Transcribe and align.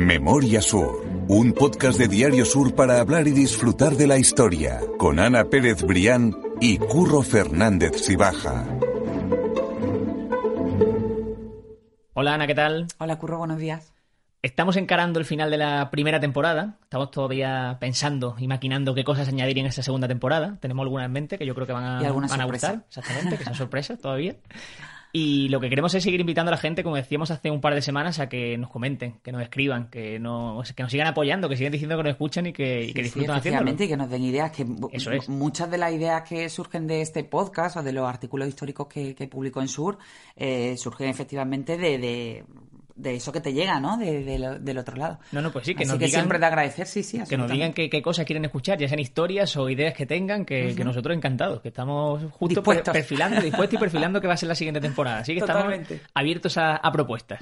Memoria 0.00 0.62
Sur, 0.62 1.04
un 1.28 1.52
podcast 1.52 1.98
de 1.98 2.08
Diario 2.08 2.46
Sur 2.46 2.74
para 2.74 3.00
hablar 3.00 3.28
y 3.28 3.32
disfrutar 3.32 3.96
de 3.96 4.06
la 4.06 4.16
historia, 4.16 4.80
con 4.96 5.20
Ana 5.20 5.44
Pérez 5.44 5.82
Brián 5.82 6.34
y 6.58 6.78
Curro 6.78 7.20
Fernández 7.20 8.00
Sibaja. 8.00 8.64
Hola 12.14 12.32
Ana, 12.32 12.46
¿qué 12.46 12.54
tal? 12.54 12.86
Hola 12.96 13.18
Curro, 13.18 13.36
buenos 13.36 13.58
días. 13.58 13.92
Estamos 14.40 14.78
encarando 14.78 15.18
el 15.18 15.26
final 15.26 15.50
de 15.50 15.58
la 15.58 15.90
primera 15.90 16.18
temporada. 16.18 16.78
Estamos 16.84 17.10
todavía 17.10 17.76
pensando 17.78 18.36
y 18.38 18.48
maquinando 18.48 18.94
qué 18.94 19.04
cosas 19.04 19.28
añadir 19.28 19.58
en 19.58 19.66
esta 19.66 19.82
segunda 19.82 20.08
temporada. 20.08 20.56
Tenemos 20.60 20.84
algunas 20.84 21.04
en 21.04 21.12
mente 21.12 21.36
que 21.36 21.44
yo 21.44 21.54
creo 21.54 21.66
que 21.66 21.74
van 21.74 21.84
a, 21.84 22.02
Y 22.02 22.10
van 22.10 22.40
a 22.40 22.44
gustar. 22.46 22.86
Exactamente, 22.88 23.36
que 23.36 23.44
son 23.44 23.54
sorpresas 23.54 23.98
todavía. 23.98 24.34
Y 25.12 25.48
lo 25.48 25.58
que 25.60 25.68
queremos 25.68 25.92
es 25.94 26.04
seguir 26.04 26.20
invitando 26.20 26.50
a 26.50 26.54
la 26.54 26.56
gente, 26.60 26.84
como 26.84 26.94
decíamos 26.94 27.32
hace 27.32 27.50
un 27.50 27.60
par 27.60 27.74
de 27.74 27.82
semanas, 27.82 28.20
a 28.20 28.28
que 28.28 28.56
nos 28.56 28.70
comenten, 28.70 29.14
que 29.24 29.32
nos 29.32 29.42
escriban, 29.42 29.90
que 29.90 30.20
nos, 30.20 30.72
que 30.72 30.82
nos 30.84 30.92
sigan 30.92 31.08
apoyando, 31.08 31.48
que 31.48 31.56
sigan 31.56 31.72
diciendo 31.72 31.96
que 31.96 32.02
nos 32.04 32.10
escuchan 32.12 32.46
y 32.46 32.52
que, 32.52 32.84
y 32.84 32.92
que 32.92 33.02
Sí, 33.04 33.08
haciéndolo. 33.10 33.38
efectivamente, 33.38 33.84
y 33.86 33.88
que 33.88 33.96
nos 33.96 34.08
den 34.08 34.22
ideas. 34.22 34.52
Que 34.52 34.64
bu- 34.64 34.88
Eso 34.92 35.10
es. 35.10 35.28
Muchas 35.28 35.68
de 35.70 35.78
las 35.78 35.92
ideas 35.92 36.22
que 36.28 36.48
surgen 36.48 36.86
de 36.86 37.00
este 37.00 37.24
podcast 37.24 37.76
o 37.78 37.82
de 37.82 37.92
los 37.92 38.08
artículos 38.08 38.46
históricos 38.48 38.86
que, 38.86 39.14
que 39.16 39.26
publicó 39.26 39.60
en 39.60 39.68
Sur 39.68 39.98
eh, 40.36 40.76
surgen 40.76 41.08
efectivamente 41.08 41.76
de, 41.76 41.98
de, 41.98 42.44
de 43.00 43.14
eso 43.16 43.32
que 43.32 43.40
te 43.40 43.52
llega, 43.52 43.80
¿no? 43.80 43.96
De- 43.96 44.22
de 44.24 44.38
lo- 44.38 44.58
del 44.58 44.78
otro 44.78 44.96
lado. 44.96 45.18
No, 45.32 45.40
no, 45.42 45.50
pues 45.52 45.66
sí, 45.66 45.74
que 45.74 45.82
Así 45.84 45.90
nos 45.92 45.98
que 45.98 46.06
digan- 46.06 46.20
siempre 46.20 46.38
de 46.38 46.46
agradecer, 46.46 46.86
sí, 46.86 47.02
sí. 47.02 47.20
Que 47.28 47.36
nos 47.36 47.50
digan 47.50 47.72
qué, 47.72 48.02
cosas 48.02 48.24
quieren 48.24 48.44
escuchar, 48.44 48.78
ya 48.78 48.88
sean 48.88 49.00
historias 49.00 49.56
o 49.56 49.68
ideas 49.68 49.94
que 49.94 50.06
tengan, 50.06 50.44
que, 50.44 50.74
que 50.76 50.84
nosotros 50.84 51.16
encantados, 51.16 51.60
que 51.60 51.68
estamos 51.68 52.20
justo 52.32 52.38
per- 52.62 52.76
Dispuestos. 52.76 52.92
perfilando, 52.92 53.40
dispuestos 53.40 53.74
y 53.74 53.78
perfilando 53.78 54.20
que 54.20 54.26
va 54.26 54.34
a 54.34 54.36
ser 54.36 54.48
la 54.48 54.54
siguiente 54.54 54.80
temporada. 54.80 55.18
Así 55.20 55.34
que 55.34 55.40
Totalmente. 55.40 55.94
estamos 55.94 56.10
abiertos 56.14 56.56
a, 56.58 56.76
a 56.76 56.92
propuestas. 56.92 57.40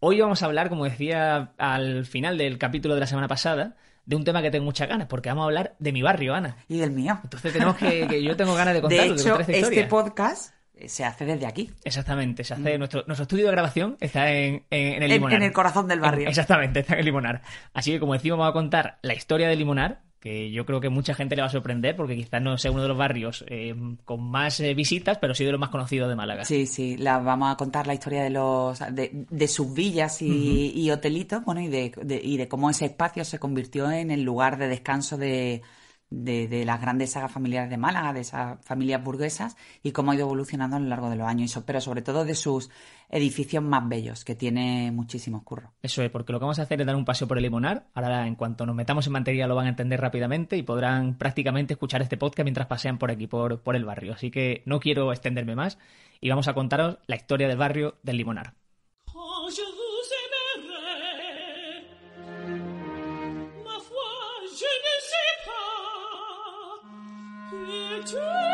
Hoy 0.00 0.20
vamos 0.20 0.42
a 0.42 0.46
hablar, 0.46 0.68
como 0.68 0.84
decía 0.84 1.52
al 1.58 2.04
final 2.06 2.36
del 2.36 2.58
capítulo 2.58 2.94
de 2.94 3.00
la 3.00 3.06
semana 3.06 3.28
pasada, 3.28 3.76
de 4.04 4.16
un 4.16 4.24
tema 4.24 4.42
que 4.42 4.50
tengo 4.50 4.64
muchas 4.64 4.88
ganas, 4.88 5.06
porque 5.06 5.28
vamos 5.28 5.42
a 5.42 5.46
hablar 5.46 5.76
de 5.78 5.92
mi 5.92 6.02
barrio, 6.02 6.34
Ana. 6.34 6.56
Y 6.68 6.78
del 6.78 6.90
mío. 6.90 7.18
Entonces 7.22 7.52
tenemos 7.52 7.76
que, 7.76 8.08
que 8.08 8.20
yo 8.22 8.36
tengo 8.36 8.54
ganas 8.54 8.74
de 8.74 8.80
contarlo, 8.82 9.14
De 9.14 9.20
hecho, 9.20 9.38
esta 9.38 9.52
este 9.52 9.84
podcast 9.84 10.52
se 10.88 11.04
hace 11.04 11.24
desde 11.24 11.46
aquí. 11.46 11.70
Exactamente, 11.84 12.44
se 12.44 12.54
hace 12.54 12.78
nuestro, 12.78 13.04
nuestro 13.06 13.22
estudio 13.22 13.46
de 13.46 13.52
grabación 13.52 13.96
está 14.00 14.30
en, 14.32 14.64
en, 14.70 14.94
en 14.94 15.02
el 15.02 15.10
Limonar. 15.10 15.36
en 15.38 15.42
el 15.44 15.52
corazón 15.52 15.88
del 15.88 16.00
barrio. 16.00 16.28
Exactamente, 16.28 16.80
está 16.80 16.94
en 16.94 17.00
el 17.00 17.04
Limonar. 17.06 17.42
Así 17.74 17.92
que 17.92 18.00
como 18.00 18.12
decimos, 18.14 18.38
vamos 18.38 18.50
a 18.50 18.54
contar 18.54 18.98
la 19.02 19.14
historia 19.14 19.48
del 19.48 19.58
Limonar, 19.58 20.00
que 20.20 20.52
yo 20.52 20.64
creo 20.64 20.80
que 20.80 20.88
mucha 20.88 21.14
gente 21.14 21.34
le 21.34 21.42
va 21.42 21.48
a 21.48 21.50
sorprender, 21.50 21.96
porque 21.96 22.14
quizás 22.14 22.40
no 22.40 22.56
sea 22.56 22.70
uno 22.70 22.82
de 22.82 22.88
los 22.88 22.96
barrios 22.96 23.44
eh, 23.48 23.74
con 24.04 24.22
más 24.30 24.60
eh, 24.60 24.72
visitas, 24.72 25.18
pero 25.18 25.34
sí 25.34 25.44
de 25.44 25.50
los 25.50 25.58
más 25.60 25.70
conocidos 25.70 26.08
de 26.08 26.14
Málaga. 26.14 26.44
Sí, 26.44 26.66
sí, 26.66 26.96
la, 26.96 27.18
vamos 27.18 27.52
a 27.52 27.56
contar 27.56 27.88
la 27.88 27.94
historia 27.94 28.22
de 28.22 28.30
los 28.30 28.78
de, 28.94 29.10
de 29.12 29.48
sus 29.48 29.74
villas 29.74 30.22
y, 30.22 30.72
y 30.76 30.90
hotelitos, 30.92 31.44
bueno, 31.44 31.60
y 31.60 31.66
de, 31.66 31.92
de- 32.00 32.20
y 32.22 32.36
de 32.36 32.46
cómo 32.46 32.70
ese 32.70 32.84
espacio 32.84 33.24
se 33.24 33.40
convirtió 33.40 33.90
en 33.90 34.12
el 34.12 34.22
lugar 34.22 34.58
de 34.58 34.68
descanso 34.68 35.16
de, 35.16 35.62
de, 36.12 36.48
de 36.48 36.64
las 36.64 36.80
grandes 36.80 37.12
sagas 37.12 37.32
familiares 37.32 37.70
de 37.70 37.76
Málaga, 37.76 38.12
de 38.12 38.20
esas 38.20 38.64
familias 38.64 39.02
burguesas, 39.02 39.56
y 39.82 39.92
cómo 39.92 40.10
ha 40.12 40.14
ido 40.14 40.24
evolucionando 40.26 40.76
a 40.76 40.80
lo 40.80 40.86
largo 40.86 41.10
de 41.10 41.16
los 41.16 41.26
años, 41.26 41.44
y 41.44 41.48
so- 41.48 41.64
pero 41.64 41.80
sobre 41.80 42.02
todo 42.02 42.24
de 42.24 42.34
sus 42.34 42.70
edificios 43.08 43.62
más 43.62 43.88
bellos, 43.88 44.24
que 44.24 44.34
tiene 44.34 44.90
muchísimos 44.92 45.42
curros. 45.42 45.70
Eso 45.82 46.02
es, 46.02 46.10
porque 46.10 46.32
lo 46.32 46.38
que 46.38 46.44
vamos 46.44 46.58
a 46.58 46.62
hacer 46.62 46.80
es 46.80 46.86
dar 46.86 46.96
un 46.96 47.04
paseo 47.04 47.28
por 47.28 47.36
el 47.36 47.42
Limonar. 47.42 47.86
Ahora, 47.94 48.26
en 48.26 48.34
cuanto 48.36 48.64
nos 48.64 48.74
metamos 48.74 49.06
en 49.06 49.12
materia, 49.12 49.46
lo 49.46 49.54
van 49.54 49.66
a 49.66 49.70
entender 49.70 50.00
rápidamente 50.00 50.56
y 50.56 50.62
podrán 50.62 51.18
prácticamente 51.18 51.74
escuchar 51.74 52.02
este 52.02 52.16
podcast 52.16 52.44
mientras 52.44 52.66
pasean 52.66 52.98
por 52.98 53.10
aquí, 53.10 53.26
por, 53.26 53.60
por 53.60 53.76
el 53.76 53.84
barrio. 53.84 54.14
Así 54.14 54.30
que 54.30 54.62
no 54.66 54.80
quiero 54.80 55.12
extenderme 55.12 55.54
más 55.56 55.78
y 56.20 56.28
vamos 56.30 56.48
a 56.48 56.54
contaros 56.54 56.98
la 57.06 57.16
historia 57.16 57.48
del 57.48 57.58
barrio 57.58 57.96
del 58.02 58.16
Limonar. 58.16 58.54
True. 68.12 68.51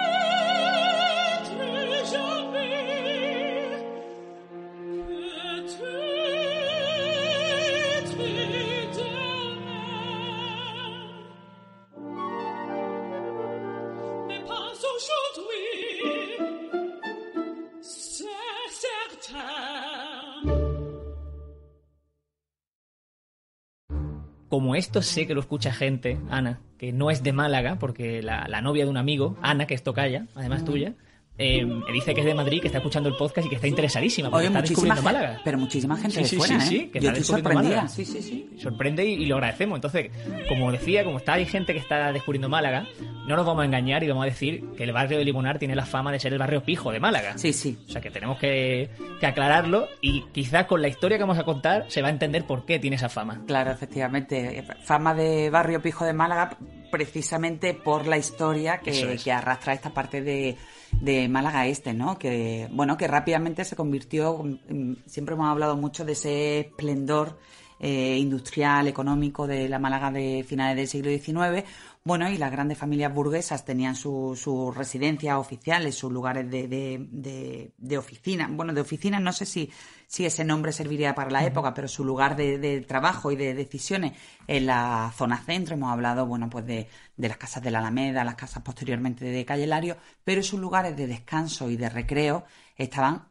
Como 24.58 24.74
esto 24.74 25.02
sé 25.02 25.28
que 25.28 25.34
lo 25.34 25.40
escucha 25.40 25.72
gente, 25.72 26.18
Ana, 26.30 26.58
que 26.78 26.92
no 26.92 27.12
es 27.12 27.22
de 27.22 27.32
Málaga, 27.32 27.78
porque 27.78 28.22
la, 28.24 28.48
la 28.48 28.60
novia 28.60 28.82
de 28.82 28.90
un 28.90 28.96
amigo, 28.96 29.36
Ana, 29.40 29.68
que 29.68 29.74
es 29.74 29.84
tocaya, 29.84 30.26
además 30.34 30.64
tuya, 30.64 30.94
eh, 31.38 31.64
me 31.64 31.92
dice 31.92 32.14
que 32.14 32.20
es 32.20 32.26
de 32.26 32.34
Madrid, 32.34 32.60
que 32.60 32.66
está 32.66 32.78
escuchando 32.78 33.08
el 33.08 33.14
podcast 33.16 33.46
y 33.46 33.48
que 33.50 33.54
está 33.56 33.68
interesadísima, 33.68 34.28
porque 34.30 34.46
Oye, 34.48 34.56
está 34.56 34.62
descubriendo 34.62 35.02
Málaga. 35.02 35.40
pero 35.44 35.56
muchísima 35.58 35.96
gente 35.96 36.16
Sí, 36.16 36.22
de 36.22 36.28
sí, 36.28 36.36
fuera, 36.36 36.60
sí, 36.60 36.76
¿eh? 36.76 36.90
que 36.90 37.00
Yo 37.00 37.08
está 37.10 37.20
estoy 37.20 37.36
descubriendo 37.42 37.50
sorprendida. 37.50 37.76
Málaga. 37.76 37.88
Sí, 37.88 38.04
sí, 38.04 38.22
sí. 38.22 38.50
Sorprende 38.58 39.04
y, 39.06 39.12
y 39.14 39.26
lo 39.26 39.36
agradecemos. 39.36 39.76
Entonces, 39.76 40.10
como 40.48 40.72
decía, 40.72 41.04
como 41.04 41.18
está 41.18 41.34
hay 41.34 41.46
gente 41.46 41.72
que 41.72 41.78
está 41.78 42.12
descubriendo 42.12 42.48
Málaga, 42.48 42.86
no 43.26 43.36
nos 43.36 43.46
vamos 43.46 43.62
a 43.62 43.66
engañar 43.66 44.02
y 44.02 44.08
vamos 44.08 44.22
a 44.22 44.26
decir 44.26 44.64
que 44.76 44.84
el 44.84 44.92
barrio 44.92 45.18
de 45.18 45.24
Limonar 45.24 45.58
tiene 45.58 45.76
la 45.76 45.86
fama 45.86 46.10
de 46.10 46.18
ser 46.18 46.32
el 46.32 46.38
barrio 46.38 46.62
pijo 46.64 46.90
de 46.90 46.98
Málaga. 47.00 47.38
Sí, 47.38 47.52
sí. 47.52 47.78
O 47.88 47.92
sea 47.92 48.00
que 48.00 48.10
tenemos 48.10 48.38
que, 48.38 48.88
que 49.20 49.26
aclararlo 49.26 49.86
y 50.00 50.22
quizás 50.32 50.66
con 50.66 50.82
la 50.82 50.88
historia 50.88 51.18
que 51.18 51.22
vamos 51.24 51.38
a 51.38 51.44
contar 51.44 51.84
se 51.88 52.02
va 52.02 52.08
a 52.08 52.10
entender 52.10 52.44
por 52.44 52.64
qué 52.64 52.78
tiene 52.78 52.96
esa 52.96 53.08
fama. 53.08 53.42
Claro, 53.46 53.70
efectivamente. 53.70 54.64
Fama 54.82 55.14
de 55.14 55.50
Barrio 55.50 55.80
Pijo 55.80 56.04
de 56.04 56.12
Málaga 56.12 56.56
precisamente 56.90 57.74
por 57.74 58.06
la 58.06 58.18
historia 58.18 58.78
que, 58.80 59.14
es. 59.14 59.22
que 59.22 59.32
arrastra 59.32 59.72
esta 59.72 59.90
parte 59.90 60.22
de, 60.22 60.56
de 60.92 61.28
Málaga 61.28 61.66
Este, 61.66 61.92
¿no? 61.92 62.18
Que, 62.18 62.68
bueno, 62.70 62.96
que 62.96 63.06
rápidamente 63.06 63.64
se 63.64 63.76
convirtió, 63.76 64.42
mm, 64.42 64.94
siempre 65.06 65.34
hemos 65.34 65.48
hablado 65.48 65.76
mucho 65.76 66.04
de 66.04 66.12
ese 66.12 66.60
esplendor 66.60 67.38
eh, 67.80 68.16
industrial, 68.18 68.88
económico 68.88 69.46
de 69.46 69.68
la 69.68 69.78
Málaga 69.78 70.10
de 70.10 70.44
finales 70.46 70.76
del 70.76 70.88
siglo 70.88 71.10
XIX. 71.10 71.64
Bueno, 72.04 72.28
y 72.30 72.38
las 72.38 72.50
grandes 72.50 72.78
familias 72.78 73.12
burguesas 73.12 73.64
tenían 73.64 73.94
sus 73.94 74.40
su 74.40 74.72
residencias 74.72 75.36
oficiales, 75.36 75.94
sus 75.94 76.10
lugares 76.10 76.50
de, 76.50 76.66
de, 76.66 77.06
de, 77.10 77.72
de 77.76 77.98
oficina. 77.98 78.48
Bueno, 78.50 78.72
de 78.72 78.80
oficinas 78.80 79.20
no 79.20 79.32
sé 79.32 79.44
si, 79.44 79.70
si 80.06 80.24
ese 80.24 80.44
nombre 80.44 80.72
serviría 80.72 81.14
para 81.14 81.30
la 81.30 81.44
época, 81.44 81.74
pero 81.74 81.86
su 81.86 82.04
lugar 82.04 82.34
de, 82.34 82.58
de 82.58 82.80
trabajo 82.80 83.30
y 83.30 83.36
de 83.36 83.52
decisiones 83.52 84.12
en 84.46 84.66
la 84.66 85.12
zona 85.16 85.36
centro. 85.38 85.74
Hemos 85.74 85.92
hablado, 85.92 86.24
bueno, 86.24 86.48
pues 86.48 86.64
de, 86.64 86.88
de 87.16 87.28
las 87.28 87.36
casas 87.36 87.62
de 87.62 87.70
la 87.70 87.80
Alameda, 87.80 88.24
las 88.24 88.36
casas 88.36 88.62
posteriormente 88.62 89.24
de 89.24 89.44
Calle 89.44 89.66
Lario, 89.66 89.98
pero 90.24 90.42
sus 90.42 90.58
lugares 90.60 90.96
de 90.96 91.06
descanso 91.06 91.68
y 91.68 91.76
de 91.76 91.90
recreo 91.90 92.44
estaban 92.76 93.28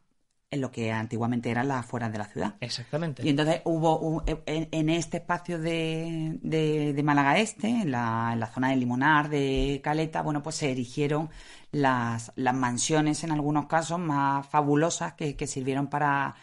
en 0.49 0.61
lo 0.61 0.71
que 0.71 0.91
antiguamente 0.93 1.51
eran 1.51 1.67
las 1.67 1.81
afueras 1.81 2.11
de 2.11 2.17
la 2.17 2.25
ciudad. 2.25 2.55
Exactamente. 2.61 3.25
Y 3.25 3.29
entonces 3.29 3.61
hubo 3.65 3.99
un- 3.99 4.23
en, 4.45 4.69
en 4.71 4.89
este 4.89 5.17
espacio 5.17 5.59
de, 5.59 6.37
de- 6.41 6.93
de 6.93 7.03
Málaga 7.03 7.37
Este, 7.37 7.67
en 7.67 7.91
la, 7.91 8.29
en 8.33 8.39
la 8.39 8.47
zona 8.47 8.69
del 8.69 8.79
Limonar, 8.79 9.29
de 9.29 9.81
Caleta, 9.83 10.21
bueno, 10.21 10.41
pues 10.43 10.55
se 10.55 10.71
erigieron 10.71 11.29
las, 11.71 12.31
las 12.35 12.55
mansiones 12.55 13.23
en 13.25 13.31
algunos 13.31 13.65
casos 13.67 13.99
más 13.99 14.47
fabulosas 14.47 15.13
que, 15.13 15.35
que 15.35 15.47
sirvieron 15.47 15.87
para, 15.87 16.35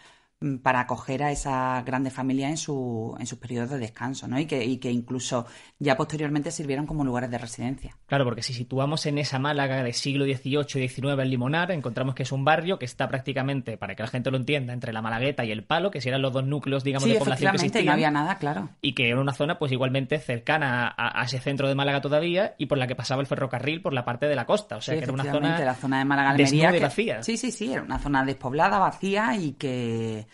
para 0.62 0.80
acoger 0.80 1.22
a 1.22 1.30
esas 1.32 1.84
grandes 1.84 2.12
familias 2.12 2.50
en, 2.50 2.56
su, 2.56 3.16
en 3.18 3.26
sus 3.26 3.38
periodos 3.38 3.70
de 3.70 3.78
descanso, 3.78 4.28
¿no? 4.28 4.38
Y 4.38 4.46
que, 4.46 4.64
y 4.64 4.76
que 4.78 4.90
incluso 4.90 5.46
ya 5.78 5.96
posteriormente 5.96 6.50
sirvieron 6.50 6.86
como 6.86 7.04
lugares 7.04 7.30
de 7.30 7.38
residencia. 7.38 7.96
Claro, 8.06 8.24
porque 8.24 8.42
si 8.42 8.52
situamos 8.54 9.06
en 9.06 9.18
esa 9.18 9.38
Málaga 9.38 9.82
del 9.82 9.94
siglo 9.94 10.24
XVIII 10.24 10.84
y 10.84 10.88
XIX 10.88 11.18
el 11.20 11.30
Limonar, 11.30 11.70
encontramos 11.70 12.14
que 12.14 12.24
es 12.24 12.32
un 12.32 12.44
barrio 12.44 12.78
que 12.78 12.84
está 12.84 13.08
prácticamente, 13.08 13.76
para 13.78 13.94
que 13.94 14.02
la 14.02 14.08
gente 14.08 14.30
lo 14.30 14.36
entienda, 14.36 14.72
entre 14.72 14.92
la 14.92 15.00
Malagueta 15.02 15.44
y 15.44 15.50
el 15.50 15.64
Palo, 15.64 15.90
que 15.90 16.00
si 16.00 16.08
eran 16.08 16.22
los 16.22 16.32
dos 16.32 16.44
núcleos, 16.44 16.84
digamos, 16.84 17.04
sí, 17.08 17.12
de 17.14 17.18
población 17.18 17.50
que 17.52 17.56
existían. 17.56 17.86
no 17.86 17.92
había 17.92 18.10
nada, 18.10 18.36
claro. 18.38 18.68
y 18.82 18.92
que 18.94 19.08
era 19.08 19.20
una 19.20 19.32
zona 19.32 19.58
pues 19.58 19.72
igualmente 19.72 20.18
cercana 20.18 20.88
a, 20.96 21.20
a 21.20 21.24
ese 21.24 21.40
centro 21.40 21.68
de 21.68 21.74
Málaga 21.74 22.00
todavía 22.00 22.54
y 22.58 22.66
por 22.66 22.78
la 22.78 22.86
que 22.86 22.94
pasaba 22.96 23.20
el 23.20 23.26
ferrocarril 23.26 23.80
por 23.82 23.92
la 23.92 24.04
parte 24.04 24.26
de 24.26 24.34
la 24.36 24.44
costa. 24.46 24.76
O 24.76 24.80
sea, 24.80 24.94
Sí, 24.94 24.98
que 24.98 25.04
era 25.04 25.12
una 25.12 25.24
zona, 25.24 25.58
la 25.58 25.74
zona 25.74 25.98
de 25.98 26.04
Málaga 26.04 26.30
Almería. 26.30 26.70
y 26.70 26.74
que- 26.74 26.80
vacía. 26.80 27.22
Sí, 27.22 27.36
sí, 27.36 27.50
sí, 27.50 27.72
era 27.72 27.82
una 27.82 27.98
zona 27.98 28.24
despoblada, 28.24 28.78
vacía 28.78 29.34
y 29.36 29.52
que. 29.52 30.26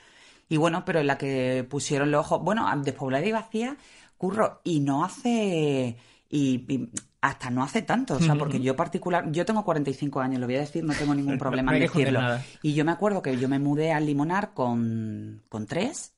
Y 0.51 0.59
bueno, 0.59 0.85
pero 0.85 1.01
en 1.01 1.07
la 1.07 1.17
que 1.17 1.65
pusieron 1.71 2.11
los 2.11 2.27
ojos. 2.27 2.43
Bueno, 2.43 2.69
despoblada 2.83 3.25
y 3.25 3.33
vacía, 3.33 3.79
curro, 4.19 4.61
y 4.65 4.81
no 4.81 5.05
hace. 5.05 5.97
Y, 6.29 6.67
y 6.69 6.91
hasta 7.21 7.51
no 7.51 7.63
hace 7.63 7.83
tanto, 7.83 8.15
o 8.15 8.21
sea, 8.21 8.35
porque 8.35 8.61
yo 8.61 8.75
particular, 8.75 9.31
yo 9.31 9.45
tengo 9.45 9.63
45 9.63 10.21
años, 10.21 10.41
lo 10.41 10.47
voy 10.47 10.57
a 10.57 10.61
decir, 10.61 10.83
no 10.85 10.95
tengo 10.95 11.15
ningún 11.15 11.37
problema 11.39 11.71
No 11.71 11.77
en 11.77 11.83
decirlo. 11.83 12.21
Y 12.63 12.73
yo 12.73 12.85
me 12.85 12.93
acuerdo 12.93 13.21
que 13.21 13.37
yo 13.37 13.49
me 13.49 13.59
mudé 13.59 13.93
al 13.93 14.07
Limonar 14.07 14.55
con, 14.55 15.43
con 15.49 15.67
tres 15.67 16.15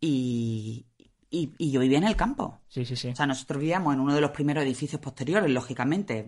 y, 0.00 0.86
y, 1.40 1.54
y 1.58 1.70
yo 1.70 1.80
vivía 1.80 1.98
en 1.98 2.04
el 2.04 2.16
campo. 2.16 2.60
Sí, 2.68 2.84
sí, 2.84 2.96
sí. 2.96 3.08
O 3.08 3.16
sea, 3.16 3.26
nosotros 3.26 3.60
vivíamos 3.60 3.92
en 3.94 4.00
uno 4.00 4.14
de 4.14 4.20
los 4.20 4.30
primeros 4.30 4.64
edificios 4.64 5.00
posteriores, 5.00 5.50
lógicamente. 5.50 6.24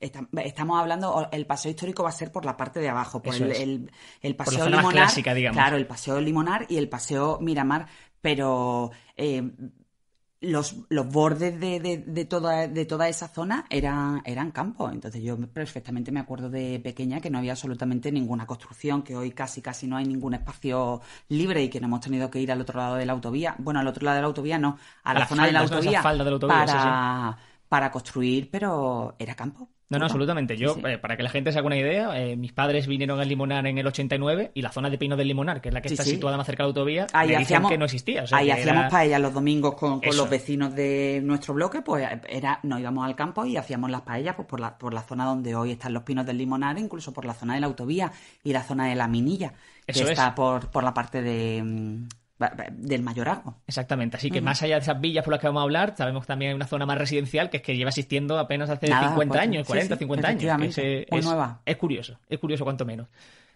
Esta- 0.00 0.28
Estamos 0.44 0.80
hablando, 0.80 1.28
el 1.32 1.46
paseo 1.46 1.70
histórico 1.70 2.02
va 2.02 2.08
a 2.08 2.12
ser 2.12 2.32
por 2.32 2.44
la 2.44 2.56
parte 2.56 2.80
de 2.80 2.88
abajo, 2.88 3.22
por 3.22 3.34
el, 3.34 3.52
el- 3.52 3.90
el 4.20 4.34
Por 4.36 4.46
la 4.46 4.52
paseo 4.52 4.64
zona 4.64 4.76
más 4.76 4.84
Limonar. 4.84 5.02
clásica, 5.04 5.34
digamos. 5.34 5.56
Claro, 5.56 5.76
el 5.76 5.86
paseo 5.86 6.20
Limonar 6.20 6.66
y 6.68 6.76
el 6.78 6.88
paseo 6.88 7.38
Miramar. 7.40 7.86
pero 8.20 8.90
eh, 9.16 9.42
los, 10.42 10.76
los 10.88 11.08
bordes 11.08 11.58
de, 11.58 11.80
de, 11.80 11.98
de 11.98 12.24
toda, 12.24 12.66
de 12.66 12.84
toda 12.84 13.08
esa 13.08 13.28
zona 13.28 13.64
eran, 13.70 14.22
eran 14.24 14.50
campos. 14.50 14.92
Entonces 14.92 15.22
yo 15.22 15.38
perfectamente 15.38 16.12
me 16.12 16.20
acuerdo 16.20 16.50
de 16.50 16.80
pequeña 16.82 17.20
que 17.20 17.30
no 17.30 17.38
había 17.38 17.52
absolutamente 17.52 18.12
ninguna 18.12 18.46
construcción, 18.46 19.02
que 19.02 19.16
hoy 19.16 19.30
casi 19.30 19.62
casi 19.62 19.86
no 19.86 19.96
hay 19.96 20.04
ningún 20.04 20.34
espacio 20.34 21.00
libre 21.28 21.62
y 21.62 21.68
que 21.68 21.80
no 21.80 21.86
hemos 21.86 22.00
tenido 22.00 22.30
que 22.30 22.40
ir 22.40 22.50
al 22.52 22.60
otro 22.60 22.78
lado 22.78 22.96
de 22.96 23.06
la 23.06 23.12
autovía. 23.12 23.54
Bueno, 23.58 23.80
al 23.80 23.86
otro 23.86 24.04
lado 24.04 24.16
de 24.16 24.22
la 24.22 24.28
autovía 24.28 24.58
no, 24.58 24.78
a, 25.04 25.14
la, 25.14 25.26
zona 25.26 25.46
de 25.46 25.52
la 25.52 25.60
autovía, 25.60 26.02
falda 26.02 26.24
de 26.24 26.30
la 26.30 26.34
autovía, 26.34 26.66
sí, 26.66 26.72
para, 26.72 27.38
para 27.72 27.90
construir, 27.90 28.50
pero 28.50 29.16
era 29.18 29.34
campo. 29.34 29.70
No, 29.88 29.98
no, 29.98 30.04
absolutamente. 30.04 30.58
Yo, 30.58 30.74
Sí, 30.74 30.80
sí. 30.84 30.86
eh, 30.90 30.98
para 30.98 31.16
que 31.16 31.22
la 31.22 31.30
gente 31.30 31.52
se 31.52 31.58
haga 31.58 31.66
una 31.68 31.76
idea, 31.78 32.20
eh, 32.20 32.36
mis 32.36 32.52
padres 32.52 32.86
vinieron 32.86 33.18
al 33.18 33.26
Limonar 33.28 33.66
en 33.66 33.78
el 33.78 33.86
89 33.86 34.50
y 34.52 34.60
la 34.60 34.70
zona 34.70 34.90
de 34.90 34.98
Pinos 34.98 35.16
del 35.16 35.28
Limonar, 35.28 35.62
que 35.62 35.70
es 35.70 35.74
la 35.74 35.80
que 35.80 35.88
Sí, 35.88 35.94
está 35.94 36.04
situada 36.04 36.36
más 36.36 36.44
cerca 36.44 36.62
de 36.62 36.66
la 36.66 36.68
autovía, 36.68 37.06
Ahí 37.14 37.28
me 37.28 37.32
dicen 37.38 37.44
hacíamos, 37.44 37.70
que 37.70 37.78
no 37.78 37.84
existía. 37.86 38.24
O 38.24 38.26
sea, 38.26 38.38
ahí 38.38 38.50
hacíamos 38.50 38.80
era- 38.82 38.88
paellas 38.90 39.20
los 39.22 39.32
domingos 39.32 39.74
con, 39.74 40.02
los 40.04 40.28
vecinos 40.28 40.74
de 40.74 41.22
nuestro 41.24 41.54
bloque, 41.54 41.80
pues 41.80 42.06
era, 42.28 42.60
nos 42.62 42.78
íbamos 42.78 43.06
al 43.06 43.16
campo 43.16 43.46
y 43.46 43.56
hacíamos 43.56 43.90
las 43.90 44.02
paellas 44.02 44.34
pues, 44.36 44.46
por, 44.48 44.60
la, 44.60 44.76
por 44.76 44.92
la 44.92 45.00
zona 45.02 45.24
donde 45.24 45.54
hoy 45.54 45.70
están 45.72 45.94
los 45.94 46.02
pinos 46.02 46.26
del 46.26 46.36
Limonar, 46.36 46.78
incluso 46.78 47.10
por 47.14 47.24
la 47.24 47.32
zona 47.32 47.54
de 47.54 47.60
la 47.60 47.68
autovía 47.68 48.12
y 48.44 48.52
la 48.52 48.62
zona 48.62 48.86
de 48.88 48.96
la 48.96 49.08
Minilla, 49.08 49.54
que 49.86 49.92
Eso 49.92 50.04
es. 50.04 50.10
está 50.10 50.34
por, 50.34 50.70
por 50.70 50.84
la 50.84 50.92
parte 50.92 51.22
de, 51.22 51.62
mm, 51.62 52.08
del 52.72 53.02
Mayorazgo. 53.02 53.62
Exactamente. 53.66 54.16
Así 54.16 54.30
que 54.30 54.40
más 54.40 54.62
allá 54.62 54.76
de 54.76 54.82
esas 54.82 55.00
villas 55.00 55.24
por 55.24 55.32
las 55.32 55.40
que 55.40 55.46
vamos 55.46 55.60
a 55.60 55.64
hablar, 55.64 55.94
sabemos 55.96 56.24
que 56.24 56.28
también 56.28 56.50
hay 56.50 56.54
una 56.56 56.66
zona 56.66 56.86
más 56.86 56.98
residencial 56.98 57.50
que 57.50 57.58
es 57.58 57.62
que 57.62 57.76
lleva 57.76 57.90
existiendo 57.90 58.38
apenas 58.38 58.70
hace 58.70 58.88
Nada, 58.88 59.08
50 59.08 59.32
pues, 59.32 59.40
años, 59.42 59.66
sí, 59.66 59.72
40, 59.72 59.94
sí, 59.94 59.98
50 59.98 60.28
años. 60.28 60.74
que 60.74 61.06
Muy 61.10 61.20
es, 61.20 61.24
nueva. 61.26 61.60
es 61.64 61.76
curioso, 61.76 62.18
es 62.28 62.38
curioso 62.38 62.64
cuanto 62.64 62.84
menos. 62.84 63.08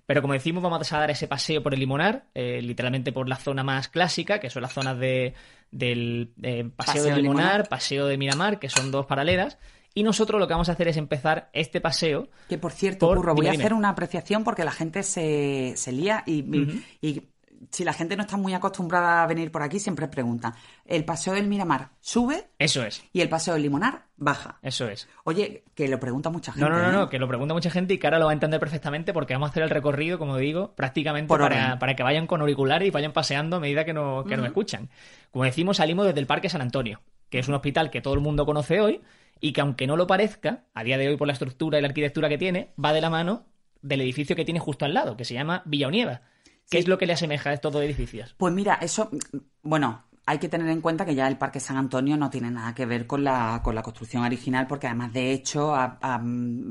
Pero 0.07 0.23
como 0.23 0.35
decimos, 0.35 0.63
vamos 0.63 0.93
a 0.93 0.99
dar 1.01 1.11
ese 1.11 1.27
paseo 1.27 1.63
por 1.63 1.75
el 1.75 1.81
Limonar, 1.81 2.27
eh, 2.33 2.61
literalmente 2.63 3.11
por 3.13 3.29
la 3.29 3.35
zona 3.37 3.65
más 3.65 3.89
clásica, 3.89 4.39
que 4.39 4.51
son 4.51 4.63
las 4.63 4.73
zonas 4.73 4.97
de, 4.99 5.35
del 5.73 6.33
eh, 6.43 6.63
paseo, 6.77 6.95
Paseo 6.95 7.03
del 7.05 7.17
Limonar, 7.23 7.45
Limonar. 7.45 7.69
paseo 7.69 8.07
de 8.07 8.17
Miramar, 8.17 8.59
que 8.61 8.69
son 8.69 8.93
dos 8.93 9.07
paralelas. 9.07 9.59
Y 9.95 10.03
nosotros 10.03 10.39
lo 10.39 10.47
que 10.47 10.53
vamos 10.53 10.69
a 10.69 10.73
hacer 10.73 10.89
es 10.89 10.97
empezar 10.99 11.49
este 11.55 11.81
paseo. 11.81 12.29
Que 12.51 12.59
por 12.59 12.71
cierto, 12.71 13.09
Por- 13.09 13.17
Curro, 13.17 13.35
voy 13.35 13.45
dime, 13.47 13.49
a 13.49 13.53
dime. 13.53 13.65
hacer 13.65 13.73
una 13.75 13.89
apreciación 13.89 14.45
porque 14.45 14.63
la 14.63 14.71
gente 14.71 15.03
se, 15.03 15.73
se 15.77 15.91
lía 15.91 16.23
y, 16.27 16.41
y- 16.57 16.85
y 17.01 17.23
si 17.71 17.85
la 17.85 17.93
gente 17.93 18.17
no 18.17 18.23
está 18.23 18.37
muy 18.37 18.55
acostumbrada 18.55 19.23
a 19.23 19.27
venir 19.27 19.51
por 19.51 19.63
aquí, 19.63 19.79
siempre 19.79 20.09
preguntan. 20.09 20.55
El 20.85 21.05
paseo 21.05 21.35
del 21.35 21.47
Miramar 21.47 21.91
sube 22.01 22.49
Eso 22.59 22.85
es, 22.85 23.05
y 23.13 23.21
el 23.21 23.29
paseo 23.29 23.55
del 23.55 23.65
Limonar 23.65 24.07
baja. 24.17 24.59
eso 24.63 24.89
es. 24.89 25.09
Oye, 25.25 25.65
que 25.75 25.89
lo 25.89 26.01
pregunta 26.01 26.31
mucha 26.31 26.53
gente. 26.53 26.69
No, 26.69 26.75
no, 26.75 26.83
no, 26.83 26.89
¿eh? 26.89 26.93
no, 26.93 27.09
que 27.09 27.19
lo 27.19 27.29
pregunta 27.29 27.55
mucha 27.55 27.71
gente 27.71 27.95
y 27.95 27.99
que 27.99 28.07
ahora 28.07 28.19
lo 28.19 28.27
va 28.27 28.33
a 28.33 28.35
entender 28.35 28.61
perfectamente 28.61 29.13
porque 29.13 29.35
vamos 29.35 29.49
a 29.49 29.51
hacer 29.51 29.63
el 29.63 29.71
recorrido, 29.71 30.19
como 30.19 30.37
digo, 30.37 30.75
prácticamente 30.75 31.29
Por 31.29 31.41
para, 31.41 31.79
para 31.79 31.97
que 31.97 32.03
vayan 32.03 32.27
con 32.27 32.41
auriculares 32.41 32.89
y 32.89 32.91
vayan 32.91 33.13
paseando 33.13 33.57
a 33.57 33.61
medida 33.61 33.85
que, 33.85 33.93
no, 33.93 34.25
que 34.25 34.37
nos 34.37 34.47
escuchan. 34.47 34.89
Como 35.31 35.45
decimos, 35.45 35.79
salimos 35.79 36.07
desde 36.07 36.21
el 36.21 36.27
Parque 36.27 36.49
San 36.49 36.63
Antonio, 36.63 37.01
que 37.31 37.39
es 37.39 37.49
un 37.49 37.55
hospital 37.55 37.91
que 37.91 38.01
todo 38.01 38.15
el 38.15 38.21
mundo 38.21 38.47
conoce 38.47 38.81
hoy 38.81 39.03
y 39.41 39.53
que 39.53 39.61
aunque 39.61 39.87
no 39.87 39.97
lo 39.97 40.07
parezca, 40.07 40.65
a 40.75 40.83
día 40.83 40.99
de 40.99 41.09
hoy 41.09 41.17
por 41.17 41.27
la 41.27 41.35
estructura 41.35 41.79
y 41.79 41.83
la 41.83 41.89
arquitectura 41.89 42.29
que 42.29 42.39
tiene, 42.39 42.73
va 42.83 42.93
de 42.93 43.01
la 43.01 43.11
mano 43.11 43.45
del 43.83 44.01
edificio 44.01 44.35
que 44.35 44.45
tiene 44.45 44.61
justo 44.61 44.85
al 44.85 44.95
lado, 44.95 45.17
que 45.17 45.25
se 45.25 45.35
llama 45.35 45.63
Villa 45.67 45.89
Unieva. 45.89 46.23
¿Qué 46.69 46.79
Sí. 46.79 46.83
es 46.83 46.89
lo 46.89 46.99
que 46.99 47.07
le 47.07 47.13
asemeja 47.13 47.51
a 47.51 47.53
estos 47.53 47.73
dos 47.73 47.83
edificios? 47.83 48.35
Pues 48.39 48.53
mira, 48.53 48.75
eso, 48.81 49.11
bueno, 49.63 50.03
hay 50.29 50.39
que 50.39 50.49
tener 50.49 50.69
en 50.69 50.81
cuenta 50.81 51.05
que 51.07 51.15
ya 51.15 51.29
el 51.29 51.39
Parque 51.39 51.61
San 51.61 51.77
Antonio 51.77 52.17
no 52.17 52.31
tiene 52.31 52.51
nada 52.51 52.75
que 52.75 52.85
ver 52.85 53.07
con 53.07 53.23
la, 53.23 53.61
con 53.63 53.77
la 53.77 53.83
construcción 53.85 54.25
original, 54.25 54.67
porque 54.67 54.89
además, 54.89 55.13
de 55.13 55.31
hecho, 55.33 55.73
ha, 55.77 55.99
ha- 56.03 56.21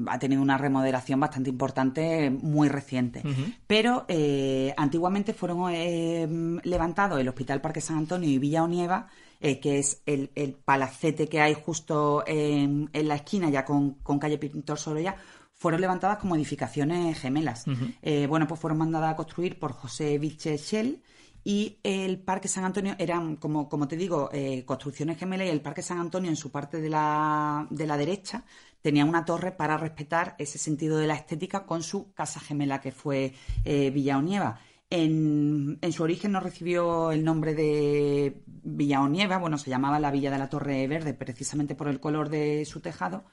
ha 0.08 0.20
tenido 0.20 0.42
una 0.42 0.58
remodelación 0.58 1.22
bastante 1.22 1.50
importante 1.52 2.30
muy 2.30 2.68
reciente. 2.68 3.24
Pero 3.68 4.04
eh, 4.10 4.74
antiguamente 4.76 5.34
fueron 5.34 5.72
eh, 5.74 6.28
levantados 6.64 7.18
el 7.20 7.30
Hospital 7.30 7.62
Parque 7.62 7.80
San 7.80 7.98
Antonio 7.98 8.30
y 8.30 8.38
Villa 8.40 8.64
Onieva, 8.64 9.08
eh, 9.40 9.60
que 9.62 9.78
es 9.80 10.02
el, 10.06 10.32
el 10.36 10.54
palacete 10.54 11.28
que 11.30 11.40
hay 11.40 11.54
justo 11.54 12.24
en, 12.28 12.90
en 12.92 13.08
la 13.08 13.16
esquina, 13.16 13.50
ya 13.50 13.64
con, 13.64 13.92
con 14.04 14.20
calle 14.20 14.38
Pintor 14.38 14.78
Sorolla, 14.80 15.16
fueron 15.56 15.82
levantadas 15.82 16.18
como 16.18 16.36
edificaciones 16.36 17.20
gemelas. 17.20 17.66
Eh, 18.02 18.28
bueno, 18.28 18.48
pues 18.48 18.60
fueron 18.60 18.78
mandadas 18.78 19.14
a 19.14 19.16
construir 19.16 19.58
por 19.58 19.72
José 19.72 20.20
Vilche-Schell 20.20 21.02
y 21.44 21.78
el 21.84 22.20
Parque 22.20 22.48
San 22.48 22.66
Antonio 22.66 22.96
eran, 22.98 23.38
como, 23.38 23.70
como 23.70 23.88
te 23.88 23.96
digo, 23.96 24.30
eh, 24.34 24.66
construcciones 24.66 25.18
gemelas 25.18 25.48
y 25.48 25.52
el 25.52 25.62
Parque 25.62 25.82
San 25.82 26.00
Antonio 26.00 26.30
en 26.30 26.36
su 26.36 26.52
parte 26.52 26.82
de 26.82 26.90
la, 26.90 27.68
de 27.70 27.88
la 27.88 27.98
derecha 27.98 28.44
tenía 28.82 29.06
una 29.06 29.26
torre 29.26 29.52
para 29.52 29.78
respetar 29.78 30.36
ese 30.38 30.58
sentido 30.58 30.98
de 30.98 31.08
la 31.08 31.16
estética 31.16 31.66
con 31.66 31.84
su 31.84 32.14
casa 32.14 32.40
gemela 32.40 32.82
que 32.82 32.92
fue 32.92 33.34
eh, 33.64 33.90
Villa 33.92 34.18
Onieva. 34.18 34.60
En, 34.90 35.80
en 35.82 35.92
su 35.92 36.04
origen 36.04 36.34
no 36.34 36.40
recibió 36.40 37.12
el 37.12 37.24
nombre 37.24 37.56
de 37.56 38.44
Villa 38.46 39.02
Onieva, 39.02 39.38
bueno, 39.38 39.58
se 39.58 39.70
llamaba 39.70 40.00
la 40.00 40.12
Villa 40.12 40.30
de 40.30 40.38
la 40.38 40.50
Torre 40.50 40.88
Verde 40.88 41.14
precisamente 41.14 41.74
por 41.74 41.88
el 41.88 42.00
color 42.00 42.30
de 42.30 42.66
su 42.66 42.82
tejado, 42.82 43.26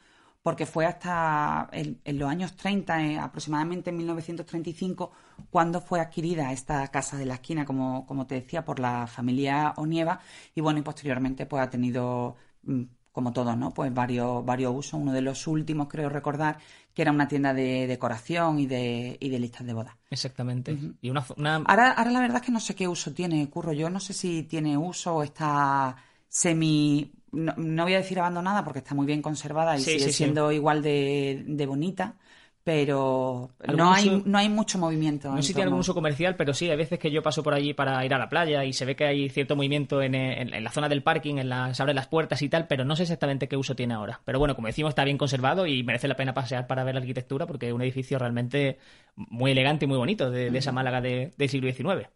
porque 0.42 0.66
fue 0.66 0.86
hasta 0.86 1.68
en, 1.72 2.00
en 2.04 2.18
los 2.18 2.28
años 2.28 2.56
30, 2.56 3.00
eh, 3.04 3.18
aproximadamente 3.18 3.90
en 3.90 3.96
1935, 3.98 5.12
cuando 5.50 5.80
fue 5.80 6.00
adquirida 6.00 6.52
esta 6.52 6.86
casa 6.88 7.16
de 7.16 7.26
la 7.26 7.34
esquina, 7.34 7.64
como, 7.64 8.06
como 8.06 8.26
te 8.26 8.36
decía, 8.36 8.64
por 8.64 8.78
la 8.80 9.06
familia 9.06 9.74
Onieva, 9.76 10.20
y 10.54 10.60
bueno, 10.60 10.80
y 10.80 10.82
posteriormente 10.82 11.46
pues 11.46 11.62
ha 11.62 11.70
tenido, 11.70 12.36
mm, 12.62 12.82
como 13.12 13.32
todo, 13.32 13.54
¿no? 13.56 13.70
Pues 13.74 13.92
varios, 13.92 14.44
varios 14.44 14.74
usos. 14.74 14.94
Uno 15.00 15.12
de 15.12 15.20
los 15.20 15.46
últimos, 15.46 15.86
creo 15.88 16.08
recordar, 16.08 16.58
que 16.94 17.02
era 17.02 17.10
una 17.12 17.28
tienda 17.28 17.52
de 17.54 17.86
decoración 17.86 18.58
y 18.58 18.66
de, 18.66 19.16
y 19.20 19.28
de 19.28 19.38
listas 19.38 19.66
de 19.66 19.74
bodas. 19.74 19.94
Exactamente. 20.10 20.72
Y 21.02 21.10
una- 21.10 21.24
Ahora, 21.66 21.92
ahora 21.92 22.10
la 22.10 22.20
verdad 22.20 22.36
es 22.38 22.42
que 22.42 22.52
no 22.52 22.60
sé 22.60 22.74
qué 22.74 22.88
uso 22.88 23.12
tiene, 23.12 23.48
Curro. 23.50 23.72
Yo 23.72 23.90
no 23.90 24.00
sé 24.00 24.12
si 24.14 24.42
tiene 24.44 24.76
uso 24.76 25.16
o 25.16 25.22
está 25.22 25.96
semi... 26.28 27.12
No, 27.32 27.54
no 27.56 27.84
voy 27.84 27.94
a 27.94 27.98
decir 27.98 28.18
abandonada 28.18 28.62
porque 28.64 28.80
está 28.80 28.94
muy 28.94 29.06
bien 29.06 29.22
conservada 29.22 29.78
y 29.78 29.84
Sí, 29.84 29.86
sigue 29.86 30.08
sí, 30.08 30.12
sí. 30.12 30.34
siendo 30.34 30.52
igual 30.52 30.82
de, 30.82 31.44
de 31.46 31.66
bonita, 31.66 32.18
pero 32.62 33.54
¿Algún 33.66 33.88
no 33.88 33.92
hay, 33.92 34.22
no 34.26 34.36
hay 34.38 34.48
mucho 34.50 34.78
movimiento. 34.78 35.30
No 35.30 35.40
sé 35.40 35.48
si 35.48 35.54
tiene 35.54 35.64
algún 35.64 35.80
uso 35.80 35.94
comercial, 35.94 36.36
pero 36.36 36.52
sí, 36.52 36.68
hay 36.68 36.76
veces 36.76 36.98
que 36.98 37.10
yo 37.10 37.22
paso 37.22 37.42
por 37.42 37.54
allí 37.54 37.72
para 37.72 38.04
ir 38.04 38.12
a 38.12 38.18
la 38.18 38.28
playa 38.28 38.64
y 38.66 38.74
se 38.74 38.84
ve 38.84 38.94
que 38.96 39.06
hay 39.06 39.30
cierto 39.30 39.56
movimiento 39.56 40.02
en, 40.02 40.14
en- 40.14 40.52
en 40.52 40.62
la 40.64 40.70
zona 40.70 40.90
del 40.90 41.02
parking, 41.02 41.36
en 41.38 41.48
la, 41.48 41.72
se 41.72 41.82
abren 41.82 41.96
las 41.96 42.06
puertas 42.08 42.42
y 42.42 42.50
tal, 42.50 42.66
pero 42.66 42.84
no 42.84 42.96
sé 42.96 43.04
exactamente 43.04 43.48
qué 43.48 43.56
uso 43.56 43.74
tiene 43.74 43.94
ahora. 43.94 44.20
Pero 44.26 44.38
bueno, 44.38 44.54
como 44.54 44.66
decimos, 44.66 44.90
está 44.90 45.04
bien 45.04 45.16
conservado 45.16 45.66
y 45.66 45.82
merece 45.84 46.06
la 46.06 46.16
pena 46.16 46.34
pasear 46.34 46.66
para 46.66 46.84
ver 46.84 46.94
la 46.96 47.00
arquitectura 47.00 47.46
porque 47.46 47.68
es 47.68 47.72
un 47.72 47.80
edificio 47.80 48.18
realmente 48.18 48.78
muy 49.16 49.52
elegante 49.52 49.86
y 49.86 49.88
muy 49.88 49.96
bonito 49.96 50.30
de, 50.30 50.50
de 50.50 50.58
esa 50.58 50.72
Málaga 50.72 51.00
de- 51.00 51.32
del 51.38 51.48
siglo 51.48 51.64
XIX. 51.66 52.10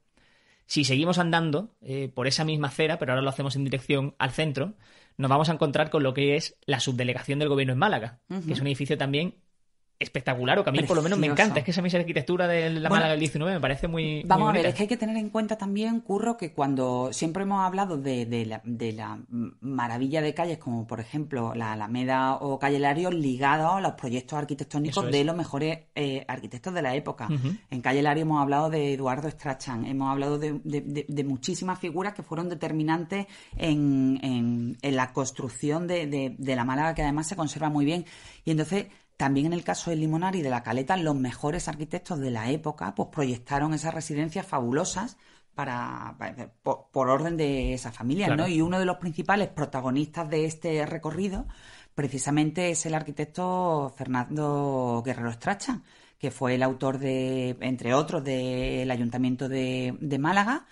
Si 0.67 0.85
seguimos 0.85 1.19
andando 1.19 1.71
eh, 1.83 2.11
por 2.15 2.27
esa 2.27 2.45
misma 2.45 2.69
acera, 2.69 2.99
pero 2.99 3.12
ahora 3.12 3.23
lo 3.23 3.31
hacemos 3.31 3.57
en 3.57 3.64
dirección 3.64 4.14
al 4.19 4.33
centro, 4.33 4.75
nos 5.18 5.28
vamos 5.28 5.49
a 5.49 5.52
encontrar 5.52 5.90
con 5.90 6.02
lo 6.02 6.14
que 6.14 6.37
es 6.37 6.56
la 6.66 6.80
subdelegación 6.80 7.38
del 7.38 7.49
gobierno 7.49 7.73
en 7.73 7.78
Málaga, 7.78 8.20
que 8.28 8.52
es 8.52 8.61
un 8.61 8.66
edificio 8.66 8.99
también 8.99 9.37
espectacular, 9.99 10.59
o 10.59 10.65
que 10.65 10.71
a 10.71 10.73
mí 10.73 10.83
por 10.83 10.97
lo 10.97 11.03
menos 11.03 11.19
me 11.19 11.26
encanta. 11.26 11.59
Es 11.61 11.65
que 11.65 11.71
esa 11.71 11.83
misma 11.83 12.00
arquitectura 12.00 12.47
de 12.47 12.69
la 12.71 12.88
Bueno, 12.88 12.97
Málaga 12.97 13.11
del 13.12 13.21
19 13.21 13.55
me 13.55 13.61
parece 13.61 13.88
muy. 13.88 14.23
Vamos 14.26 14.45
muy 14.47 14.50
a 14.50 14.53
ver, 14.53 14.61
bonita. 14.62 14.69
es 14.69 14.75
que 14.75 14.83
hay 14.83 14.88
que 14.88 14.97
tener 14.97 15.17
en 15.17 15.31
cuenta 15.31 15.57
también, 15.57 16.00
Curro, 16.00 16.37
que 16.37 16.53
cuando 16.53 17.11
siempre 17.12 17.45
hemos 17.45 17.65
hablado 17.65 17.97
de, 17.97 18.26
de 18.26 18.47
la, 18.47 18.61
de 18.65 18.93
la 18.93 19.19
maravilla 19.61 20.21
de 20.23 20.35
calles, 20.35 20.59
como 20.59 20.87
por 20.87 21.00
ejemplo 21.00 21.55
la 21.55 21.73
Alameda 21.73 22.35
o 22.37 22.59
Calle 22.59 22.79
Lario, 22.79 23.11
ligados 23.11 23.73
a 23.75 23.81
los 23.81 23.93
proyectos 23.93 24.38
arquitectónicos 24.38 25.05
es. 25.07 25.12
de 25.12 25.25
los 25.25 25.37
mejores 25.37 25.79
eh, 25.95 26.25
arquitectos 26.29 26.75
de 26.75 26.83
la 26.83 26.95
época. 26.95 27.29
En 27.71 27.81
Calle 27.81 28.03
Lario 28.03 28.23
hemos 28.23 28.41
hablado 28.43 28.71
de 28.71 28.93
Eduardo 28.95 29.31
Strachan, 29.31 29.87
hemos 29.87 30.11
hablado 30.11 30.38
de, 30.38 31.25
muchísimas 31.25 31.79
figuras 31.79 32.15
que 32.15 32.23
fueron 32.23 32.49
determinantes 32.49 33.26
en, 33.57 34.19
en- 34.23 34.76
en 34.83 34.97
la 34.97 35.12
construcción 35.12 35.87
de 35.87 36.37
la 36.38 36.65
Málaga, 36.65 36.95
que 36.95 37.03
además 37.03 37.26
se 37.29 37.37
conserva 37.37 37.69
muy 37.69 37.85
bien. 37.85 38.05
Y 38.45 38.50
entonces 38.50 38.87
también 39.16 39.46
en 39.46 39.52
el 39.54 39.64
caso 39.64 39.90
del 39.90 40.00
Limonar 40.00 40.37
y 40.37 40.42
de 40.42 40.50
la 40.50 40.62
Caleta, 40.62 40.96
los 40.96 41.14
mejores 41.16 41.68
arquitectos 41.68 42.18
de 42.18 42.30
la 42.30 42.50
época 42.50 42.94
pues 42.94 43.08
proyectaron 43.11 43.73
esas 43.75 43.94
residencias 43.94 44.46
fabulosas 44.46 45.16
para, 45.54 46.14
para- 46.18 46.52
por, 46.62 46.88
por 46.92 47.08
orden 47.08 47.37
de 47.37 47.73
esa 47.75 47.90
familia, 47.92 48.26
Claro. 48.26 48.42
¿no? 48.42 48.49
Y 48.49 48.61
uno 48.61 48.78
de 48.78 48.85
los 48.85 48.99
principales 48.99 49.49
protagonistas 49.49 50.28
de 50.28 50.44
este 50.44 50.85
recorrido 50.85 51.46
precisamente 51.94 52.70
es 52.70 52.85
el 52.85 52.94
arquitecto 52.94 53.92
Fernando 53.96 55.02
Guerrero 55.04 55.30
Estracha, 55.30 55.80
que 56.18 56.30
fue 56.30 56.54
el 56.54 56.62
autor 56.62 56.99
de, 56.99 57.56
entre 57.61 57.94
otros, 57.94 58.23
del 58.23 58.90
Ayuntamiento 58.90 59.49
de, 59.49 59.96
de 60.00 60.18
Málaga 60.18 60.66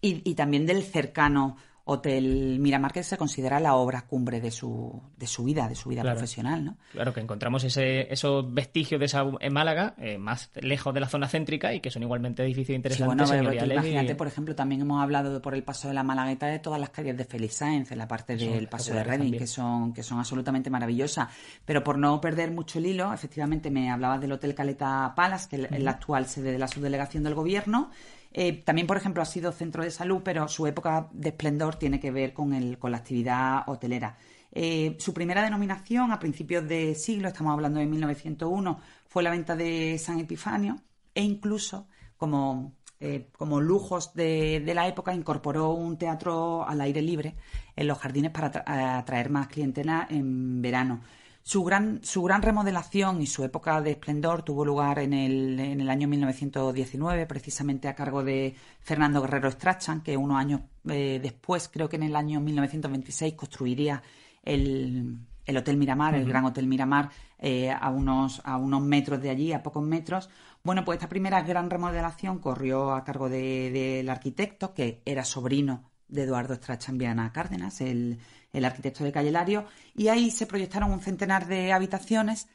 y, 0.00 0.28
y 0.28 0.34
también 0.34 0.66
del 0.66 0.82
cercano 0.82 1.56
Hotel 1.86 2.58
Miramar, 2.60 2.92
que 2.92 3.02
se 3.02 3.18
considera 3.18 3.60
la 3.60 3.74
obra 3.74 4.06
cumbre 4.06 4.40
de 4.40 4.50
su, 4.50 5.02
de 5.18 5.26
su 5.26 5.44
vida, 5.44 5.68
de 5.68 5.74
su 5.74 5.90
vida 5.90 6.00
Claro. 6.00 6.16
profesional, 6.16 6.64
¿no? 6.64 6.76
Claro, 6.92 7.12
que 7.12 7.20
encontramos 7.20 7.62
ese, 7.64 8.10
esos 8.12 8.52
vestigios 8.54 8.98
de 8.98 9.04
esa 9.06 9.22
en 9.40 9.52
Málaga, 9.52 9.94
eh, 9.98 10.16
más 10.16 10.50
lejos 10.54 10.94
de 10.94 11.00
la 11.00 11.08
zona 11.08 11.28
céntrica 11.28 11.74
y 11.74 11.80
que 11.80 11.90
son 11.90 12.02
igualmente 12.02 12.42
edificios 12.42 12.68
Sí, 12.68 12.76
interesantes, 12.76 13.06
bueno, 13.06 13.24
pero 13.24 13.38
señoriales 13.50 13.68
y- 13.70 13.72
imagínate, 13.88 14.14
por 14.14 14.26
ejemplo, 14.26 14.54
también 14.54 14.80
hemos 14.80 15.02
hablado 15.02 15.34
de- 15.34 15.40
por 15.40 15.54
el 15.54 15.62
paso 15.62 15.88
de 15.88 15.94
la 15.94 16.02
Malagueta 16.02 16.46
de 16.46 16.58
todas 16.58 16.80
las 16.80 16.88
calles 16.88 17.18
de 17.18 17.24
Félix 17.26 17.56
Sáenz, 17.56 17.92
en 17.92 17.98
la 17.98 18.08
parte 18.08 18.34
del 18.36 18.66
paso 18.68 18.94
de 18.94 19.04
Reading, 19.04 19.32
que 19.32 19.46
son, 19.46 19.92
que 19.92 20.02
son 20.02 20.18
absolutamente 20.18 20.70
maravillosas. 20.70 21.28
Pero 21.66 21.84
por 21.84 21.98
no 21.98 22.18
perder 22.20 22.50
mucho 22.50 22.78
el 22.78 22.86
hilo, 22.86 23.12
efectivamente 23.12 23.70
me 23.70 23.90
hablabas 23.90 24.22
del 24.22 24.32
Hotel 24.32 24.54
Caleta 24.54 25.12
Palace, 25.14 25.48
que 25.50 25.68
es 25.70 25.82
la 25.82 25.90
actual 25.90 26.26
sede 26.26 26.52
de 26.52 26.58
la 26.58 26.66
subdelegación 26.68 27.22
del 27.24 27.34
gobierno. 27.34 27.90
Eh, 28.36 28.62
también, 28.64 28.86
por 28.88 28.96
ejemplo, 28.96 29.22
ha 29.22 29.26
sido 29.26 29.52
centro 29.52 29.84
de 29.84 29.90
salud, 29.92 30.20
pero 30.24 30.48
su 30.48 30.66
época 30.66 31.08
de 31.12 31.28
esplendor 31.30 31.76
tiene 31.76 32.00
que 32.00 32.10
ver 32.10 32.32
con, 32.34 32.52
el, 32.52 32.78
con 32.78 32.90
la 32.90 32.98
actividad 32.98 33.62
hotelera. 33.68 34.18
Eh, 34.52 34.96
su 34.98 35.14
primera 35.14 35.42
denominación 35.42 36.12
a 36.12 36.18
principios 36.18 36.66
de 36.68 36.94
siglo, 36.96 37.28
estamos 37.28 37.52
hablando 37.52 37.78
de 37.80 37.86
1901, 37.86 38.80
fue 39.06 39.22
la 39.22 39.30
venta 39.30 39.56
de 39.56 39.98
San 39.98 40.18
Epifanio 40.20 40.76
e 41.14 41.22
incluso 41.22 41.86
como, 42.16 42.72
eh, 43.00 43.28
como 43.38 43.60
lujos 43.60 44.14
de, 44.14 44.60
de 44.64 44.74
la 44.74 44.86
época 44.88 45.14
incorporó 45.14 45.70
un 45.72 45.96
teatro 45.98 46.66
al 46.66 46.80
aire 46.80 47.02
libre 47.02 47.36
en 47.76 47.86
los 47.86 47.98
jardines 47.98 48.30
para 48.32 48.50
atra- 48.52 48.98
atraer 48.98 49.30
más 49.30 49.46
clientela 49.48 50.06
en 50.10 50.60
verano. 50.62 51.00
Su 51.46 51.62
gran, 51.62 52.00
su 52.02 52.22
gran 52.22 52.40
remodelación 52.40 53.20
y 53.20 53.26
su 53.26 53.44
época 53.44 53.78
de 53.82 53.90
esplendor 53.90 54.42
tuvo 54.44 54.64
lugar 54.64 54.98
en 54.98 55.12
el, 55.12 55.60
en 55.60 55.78
el 55.78 55.90
año 55.90 56.08
1919, 56.08 57.26
precisamente 57.26 57.86
a 57.86 57.94
cargo 57.94 58.24
de 58.24 58.54
Fernando 58.80 59.20
Guerrero 59.20 59.50
Strachan, 59.50 60.00
que 60.00 60.16
unos 60.16 60.38
años 60.38 60.62
eh, 60.88 61.20
después, 61.22 61.68
creo 61.70 61.86
que 61.90 61.96
en 61.96 62.04
el 62.04 62.16
año 62.16 62.40
1926, 62.40 63.34
construiría 63.34 64.02
el, 64.42 65.18
el 65.44 65.56
Hotel 65.58 65.76
Miramar, 65.76 66.14
el 66.14 66.26
Gran 66.26 66.46
Hotel 66.46 66.66
Miramar, 66.66 67.10
eh, 67.38 67.70
a, 67.70 67.90
unos, 67.90 68.40
a 68.44 68.56
unos 68.56 68.80
metros 68.80 69.20
de 69.20 69.28
allí, 69.28 69.52
a 69.52 69.62
pocos 69.62 69.82
metros. 69.84 70.30
Bueno, 70.62 70.82
pues 70.82 70.96
esta 70.96 71.10
primera 71.10 71.42
gran 71.42 71.68
remodelación 71.68 72.38
corrió 72.38 72.94
a 72.94 73.04
cargo 73.04 73.28
de- 73.28 73.70
del 73.70 74.08
arquitecto, 74.08 74.72
que 74.72 75.02
era 75.04 75.24
sobrino 75.24 75.90
de 76.08 76.22
Eduardo 76.22 76.54
Strachan 76.54 76.96
Viana 76.96 77.32
Cárdenas, 77.32 77.82
el, 77.82 78.18
el 78.54 78.64
arquitecto 78.64 79.04
de 79.04 79.12
Calle 79.12 79.30
Lario, 79.30 79.66
y 79.94 80.08
ahí 80.08 80.30
se 80.30 80.46
proyectaron 80.46 80.90
un 80.90 81.00
centenar 81.00 81.46
de 81.46 81.72
habitaciones 81.72 82.48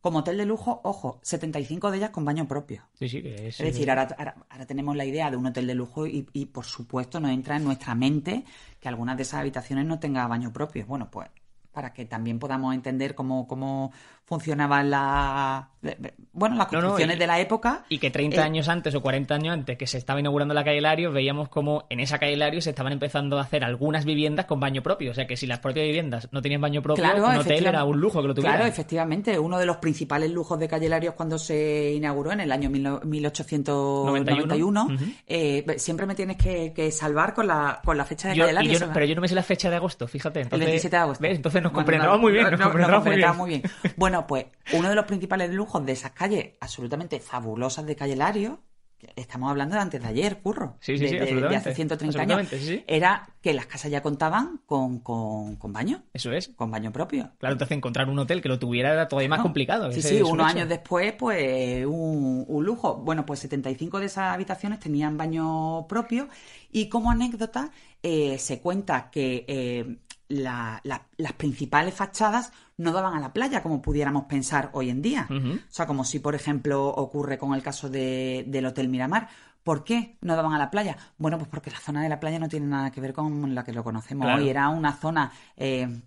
como 0.00 0.18
hotel 0.18 0.36
de 0.36 0.44
lujo, 0.44 0.82
ojo, 0.84 1.18
75 1.22 1.90
de 1.90 1.96
ellas 1.96 2.10
con 2.10 2.26
baño 2.26 2.46
propio. 2.46 2.82
Sí, 2.92 3.08
sí, 3.08 3.22
que 3.22 3.48
es. 3.48 3.58
Es 3.58 3.72
decir, 3.72 3.88
ahora, 3.88 4.14
ahora, 4.18 4.34
ahora 4.50 4.66
tenemos 4.66 4.94
la 4.96 5.06
idea 5.06 5.30
de 5.30 5.38
un 5.38 5.46
hotel 5.46 5.66
de 5.66 5.74
lujo 5.74 6.06
y, 6.06 6.28
y, 6.34 6.44
por 6.44 6.66
supuesto 6.66 7.20
nos 7.20 7.30
entra 7.30 7.56
en 7.56 7.64
nuestra 7.64 7.94
mente 7.94 8.44
que 8.78 8.88
algunas 8.88 9.16
de 9.16 9.22
esas 9.22 9.40
habitaciones 9.40 9.86
no 9.86 9.98
tengan 9.98 10.28
baño 10.28 10.52
propio. 10.52 10.84
Bueno, 10.84 11.10
pues 11.10 11.30
para 11.74 11.92
que 11.92 12.06
también 12.06 12.38
podamos 12.38 12.72
entender 12.72 13.14
cómo, 13.14 13.46
cómo 13.46 13.92
funcionaban 14.24 14.90
la, 14.90 15.70
bueno, 16.34 16.56
las 16.56 16.70
No, 16.72 16.78
no, 16.80 16.88
construcciones 16.88 17.16
y- 17.16 17.18
de 17.20 17.26
la 17.26 17.40
época. 17.40 17.84
Y 17.88 17.98
que 17.98 18.10
30 18.10 18.40
Eh, 18.40 18.44
años 18.44 18.68
antes 18.68 18.94
o 18.94 19.00
40 19.00 19.34
años 19.34 19.54
antes 19.54 19.78
que 19.78 19.86
se 19.86 19.98
estaba 19.98 20.20
inaugurando 20.20 20.52
la 20.54 20.64
calle 20.64 20.80
Lario, 20.80 21.12
veíamos 21.12 21.48
como 21.48 21.86
en 21.90 22.00
esa 22.00 22.18
calle 22.18 22.36
Lario 22.36 22.60
se 22.60 22.70
estaban 22.70 22.92
empezando 22.92 23.38
a 23.38 23.42
hacer 23.42 23.64
algunas 23.64 24.04
viviendas 24.04 24.46
con 24.46 24.60
baño 24.60 24.82
propio. 24.82 25.12
O 25.12 25.14
sea 25.14 25.26
que 25.26 25.36
si 25.36 25.46
las 25.46 25.60
propias 25.60 25.86
viviendas 25.86 26.28
no 26.32 26.42
tenían 26.42 26.60
baño 26.60 26.82
propio, 26.82 27.02
Claro, 27.04 27.26
un 27.28 27.36
hotel 27.36 27.66
era 27.66 27.84
un 27.84 28.00
lujo 28.00 28.20
que 28.20 28.28
lo 28.28 28.34
tuviera. 28.34 28.56
Claro, 28.56 28.68
efectivamente. 28.68 29.38
Uno 29.38 29.58
de 29.58 29.66
los 29.66 29.76
principales 29.78 30.30
lujos 30.30 30.58
de 30.58 30.68
Calle 30.68 30.88
Larios 30.88 31.14
cuando 31.14 31.38
se 31.38 31.92
inauguró 31.94 32.32
en 32.32 32.40
el 32.40 32.52
año 32.52 32.68
mil- 32.70 32.84
1891. 33.04 34.84
Ujú. 34.86 35.04
eh, 35.26 35.64
siempre 35.78 36.06
me 36.06 36.14
tienes 36.14 36.36
que, 36.36 36.72
que 36.72 36.90
salvar 36.90 37.34
con 37.34 37.46
la, 37.46 37.80
con 37.84 37.96
la 37.96 38.04
fecha 38.04 38.28
de 38.28 38.36
Yo- 38.36 38.46
Calle 38.46 38.68
yo 38.74 38.86
no- 38.86 38.92
pero 38.92 39.06
yo 39.06 39.14
no 39.14 39.20
me 39.20 39.28
sé 39.28 39.34
la 39.34 39.42
fecha 39.42 39.70
de 39.70 39.76
agosto, 39.76 40.06
fíjate. 40.06 40.40
El 40.40 40.44
Entonces, 40.46 40.66
27 40.66 40.96
de 40.96 41.02
agosto. 41.02 41.22
¿ves? 41.22 41.36
Entonces 41.36 41.62
nos 41.62 41.72
Bueno, 41.72 41.84
comprendamos 41.84 42.20
muy 42.20 42.32
bien. 42.32 42.44
no, 42.44 42.50
Nos 42.52 42.60
comprendamos 42.60 43.36
muy 43.36 43.50
bien. 43.50 43.62
bien. 43.62 43.94
Bueno, 43.96 44.26
pues 44.26 44.46
uno 44.72 44.88
de 44.88 44.94
los 44.94 45.04
principales 45.04 45.50
lujos 45.50 45.84
de 45.84 45.92
esas 45.92 46.10
calles 46.12 46.23
absolutamente 46.60 47.20
fabulosas 47.20 47.86
de 47.86 47.96
Calle 47.96 48.16
Lario, 48.16 48.60
estamos 49.16 49.50
hablando 49.50 49.74
de 49.74 49.82
antes 49.82 50.00
de 50.02 50.08
ayer, 50.08 50.40
curro, 50.40 50.76
Sí, 50.80 50.96
sí, 50.96 51.04
de, 51.04 51.10
sí, 51.10 51.16
de- 51.16 51.56
hace 51.56 51.74
130 51.74 52.22
años, 52.22 52.38
Absolutamente, 52.40 52.58
sí, 52.58 52.78
sí. 52.78 52.84
era 52.86 53.28
que 53.42 53.52
las 53.52 53.66
casas 53.66 53.90
ya 53.90 54.02
contaban 54.02 54.60
con, 54.66 55.00
con, 55.00 55.56
con 55.56 55.72
baño, 55.72 56.02
Eso 56.14 56.32
es. 56.32 56.48
con 56.48 56.70
baño 56.70 56.90
propio. 56.92 57.30
Claro, 57.38 57.52
entonces 57.54 57.76
encontrar 57.76 58.08
un 58.08 58.18
hotel 58.18 58.40
que 58.40 58.48
lo 58.48 58.58
tuviera 58.58 58.92
era 58.92 59.08
todavía 59.08 59.28
más 59.28 59.40
complicado. 59.40 59.92
Sí, 59.92 60.00
sí, 60.00 60.22
unos 60.22 60.32
hecho. 60.32 60.56
años 60.58 60.68
después, 60.68 61.12
pues 61.12 61.84
un, 61.86 62.44
un 62.48 62.64
lujo. 62.64 62.96
Bueno, 62.96 63.26
pues 63.26 63.40
75 63.40 64.00
de 64.00 64.06
esas 64.06 64.32
habitaciones 64.34 64.80
tenían 64.80 65.16
baño 65.18 65.86
propio 65.86 66.28
y 66.72 66.88
como 66.88 67.10
anécdota 67.10 67.70
eh, 68.02 68.38
se 68.38 68.60
cuenta 68.60 69.10
que 69.10 69.44
eh, 69.48 69.96
la- 70.28 70.80
la- 70.84 71.06
las 71.16 71.32
principales 71.34 71.94
fachadas 71.94 72.52
no 72.76 72.92
daban 72.92 73.14
a 73.14 73.20
la 73.20 73.32
playa 73.32 73.62
como 73.62 73.80
pudiéramos 73.82 74.24
pensar 74.24 74.70
hoy 74.72 74.90
en 74.90 75.02
día. 75.02 75.26
O 75.30 75.58
sea, 75.72 75.86
como 75.86 76.04
si, 76.04 76.18
por 76.18 76.34
ejemplo, 76.34 76.86
ocurre 76.88 77.38
con 77.38 77.54
el 77.54 77.62
caso 77.62 77.88
de- 77.88 78.44
del 78.48 78.66
Hotel 78.66 78.88
Miramar. 78.88 79.28
¿Por 79.62 79.82
qué 79.84 80.18
no 80.20 80.36
daban 80.36 80.52
a 80.52 80.58
la 80.58 80.70
playa? 80.70 80.96
Bueno, 81.16 81.38
pues 81.38 81.48
porque 81.48 81.70
la 81.70 81.78
zona 81.80 82.02
de 82.02 82.08
la 82.10 82.20
playa 82.20 82.38
no 82.38 82.48
tiene 82.48 82.66
nada 82.66 82.90
que 82.90 83.00
ver 83.00 83.14
con 83.14 83.54
la 83.54 83.64
que 83.64 83.72
lo 83.72 83.82
conocemos 83.82 84.26
Claro. 84.26 84.42
hoy. 84.42 84.48
Era 84.50 84.68
una 84.68 84.92
zona, 84.92 85.32
eh, 85.56 86.02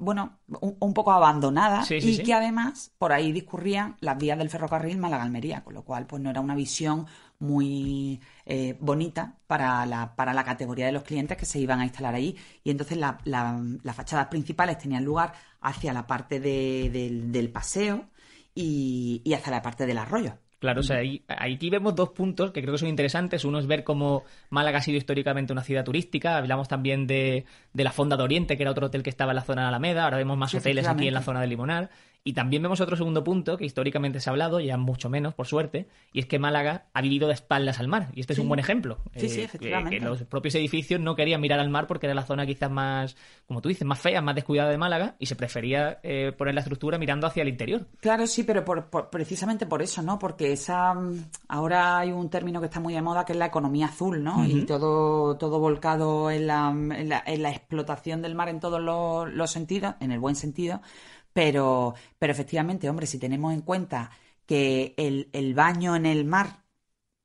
bueno, 0.00 0.38
un, 0.60 0.76
un 0.80 0.94
poco 0.94 1.12
abandonada 1.12 1.82
Sí, 1.84 2.00
sí, 2.00 2.14
y 2.14 2.16
sí. 2.18 2.22
que 2.22 2.34
además 2.34 2.92
por 2.98 3.12
ahí 3.12 3.32
discurrían 3.32 3.96
las 4.00 4.18
vías 4.18 4.38
del 4.38 4.50
ferrocarril 4.50 4.98
Málaga-Almería, 4.98 5.62
con 5.64 5.74
lo 5.74 5.84
cual 5.84 6.06
pues 6.06 6.22
no 6.22 6.30
era 6.30 6.40
una 6.40 6.54
visión 6.54 7.06
muy 7.38 8.20
eh, 8.46 8.76
bonita 8.80 9.38
para 9.46 9.86
la, 9.86 10.14
para 10.16 10.34
la 10.34 10.44
categoría 10.44 10.86
de 10.86 10.92
los 10.92 11.02
clientes 11.04 11.36
que 11.36 11.46
se 11.46 11.58
iban 11.60 11.80
a 11.80 11.84
instalar 11.84 12.14
ahí. 12.14 12.36
Y 12.64 12.70
entonces 12.70 12.98
la- 12.98 13.18
la- 13.24 13.60
las 13.82 13.96
fachadas 13.96 14.26
principales 14.28 14.78
tenían 14.78 15.04
lugar 15.04 15.32
hacia 15.60 15.92
la 15.92 16.06
parte 16.06 16.40
de- 16.40 16.90
del, 16.92 17.32
del 17.32 17.50
paseo 17.52 18.08
y, 18.54 19.22
y 19.24 19.34
hacia 19.34 19.50
la 19.52 19.62
parte 19.62 19.86
del 19.86 19.98
arroyo. 19.98 20.38
Claro, 20.60 20.80
o 20.80 20.82
sea, 20.82 20.98
ahí- 20.98 21.22
aquí 21.26 21.70
vemos 21.70 21.94
dos 21.96 22.10
puntos 22.10 22.52
que 22.52 22.60
creo 22.60 22.74
que 22.74 22.78
son 22.78 22.88
interesantes. 22.88 23.44
Uno 23.46 23.58
es 23.58 23.66
ver 23.66 23.82
cómo 23.82 24.24
Málaga 24.50 24.78
ha 24.78 24.82
sido 24.82 24.98
históricamente 24.98 25.52
una 25.54 25.62
ciudad 25.64 25.84
turística. 25.84 26.36
Hablamos 26.36 26.68
también 26.68 27.06
de, 27.06 27.46
de 27.72 27.84
la 27.84 27.92
Fonda 27.92 28.16
de 28.18 28.22
Oriente, 28.24 28.56
que 28.58 28.62
era 28.62 28.70
otro 28.70 28.86
hotel 28.88 29.02
que 29.02 29.08
estaba 29.10 29.32
en 29.32 29.36
la 29.36 29.42
zona 29.42 29.62
de 29.62 29.68
Alameda. 29.68 30.04
Ahora 30.04 30.18
vemos 30.18 30.36
más 30.36 30.50
hoteles 30.60 30.84
aquí 30.86 31.08
en 31.08 31.14
la 31.14 31.20
zona 31.22 31.40
de 31.40 31.46
Limonar. 31.46 31.90
Y 32.22 32.34
también 32.34 32.62
vemos 32.62 32.80
otro 32.82 32.96
segundo 32.96 33.24
punto 33.24 33.56
que 33.56 33.64
históricamente 33.64 34.20
se 34.20 34.28
ha 34.28 34.32
hablado, 34.32 34.60
ya 34.60 34.76
mucho 34.76 35.08
menos, 35.08 35.32
por 35.32 35.46
suerte, 35.46 35.88
y 36.12 36.20
es 36.20 36.26
que 36.26 36.38
Málaga 36.38 36.84
ha 36.92 37.00
vivido 37.00 37.28
de 37.28 37.34
espaldas 37.34 37.80
al 37.80 37.88
mar. 37.88 38.08
Y 38.12 38.20
este 38.20 38.34
es 38.34 38.38
un 38.38 38.46
buen 38.48 38.60
ejemplo. 38.60 38.98
Sí, 39.16 39.28
sí, 39.30 39.40
Eh, 39.40 39.44
efectivamente. 39.44 39.98
Que, 39.98 40.04
los 40.04 40.22
propios 40.24 40.54
edificios 40.56 41.00
no 41.00 41.14
querían 41.16 41.40
mirar 41.40 41.60
al 41.60 41.70
mar 41.70 41.86
porque 41.86 42.06
era 42.06 42.14
la 42.14 42.26
zona 42.26 42.44
quizás 42.44 42.70
más, 42.70 43.16
como 43.46 43.62
tú 43.62 43.70
dices, 43.70 43.86
más 43.86 43.98
fea, 43.98 44.20
más 44.20 44.34
descuidada 44.34 44.68
de 44.70 44.76
Málaga, 44.76 45.16
y 45.18 45.26
se 45.26 45.34
prefería 45.34 45.98
eh, 46.02 46.32
poner 46.36 46.54
la 46.54 46.60
estructura 46.60 46.98
mirando 46.98 47.26
hacia 47.26 47.42
el 47.42 47.48
interior. 47.48 47.86
Claro, 48.00 48.26
sí, 48.26 48.42
pero 48.44 48.66
por- 48.66 48.90
por- 48.90 49.08
precisamente 49.08 49.64
por 49.64 49.80
eso, 49.80 50.02
¿no? 50.02 50.18
Porque 50.18 50.52
esa 50.52 50.92
mm, 50.92 51.24
ahora 51.48 51.98
hay 52.00 52.12
un 52.12 52.28
término 52.28 52.60
que 52.60 52.66
está 52.66 52.80
muy 52.80 52.92
de 52.92 53.00
moda 53.00 53.24
que 53.24 53.32
es 53.32 53.38
la 53.38 53.46
economía 53.46 53.86
azul, 53.86 54.22
¿no? 54.22 54.44
Y 54.46 54.66
todo, 54.66 55.38
todo 55.38 55.58
volcado 55.58 56.30
en 56.30 56.46
la, 56.46 56.68
en 56.70 57.08
la, 57.08 57.22
en 57.26 57.42
la 57.42 57.50
explotación 57.50 58.20
del 58.20 58.34
mar 58.34 58.50
en 58.50 58.60
todos 58.60 58.80
los, 58.80 59.32
los 59.32 59.50
sentidos, 59.50 59.94
en 60.00 60.12
el 60.12 60.18
buen 60.18 60.36
sentido. 60.36 60.82
Pero, 61.32 61.94
pero 62.18 62.32
efectivamente, 62.32 62.88
hombre, 62.90 63.06
si 63.06 63.18
tenemos 63.18 63.52
en 63.54 63.62
cuenta 63.62 64.10
que 64.46 64.94
el, 64.96 65.28
el 65.32 65.54
baño 65.54 65.94
en 65.94 66.06
el 66.06 66.24
mar, 66.24 66.64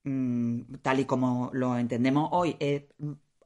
mm, 0.04 0.76
tal 0.82 1.00
y 1.00 1.06
como 1.06 1.50
lo 1.54 1.78
entendemos 1.78 2.30
hoy, 2.32 2.56
es 2.60 2.84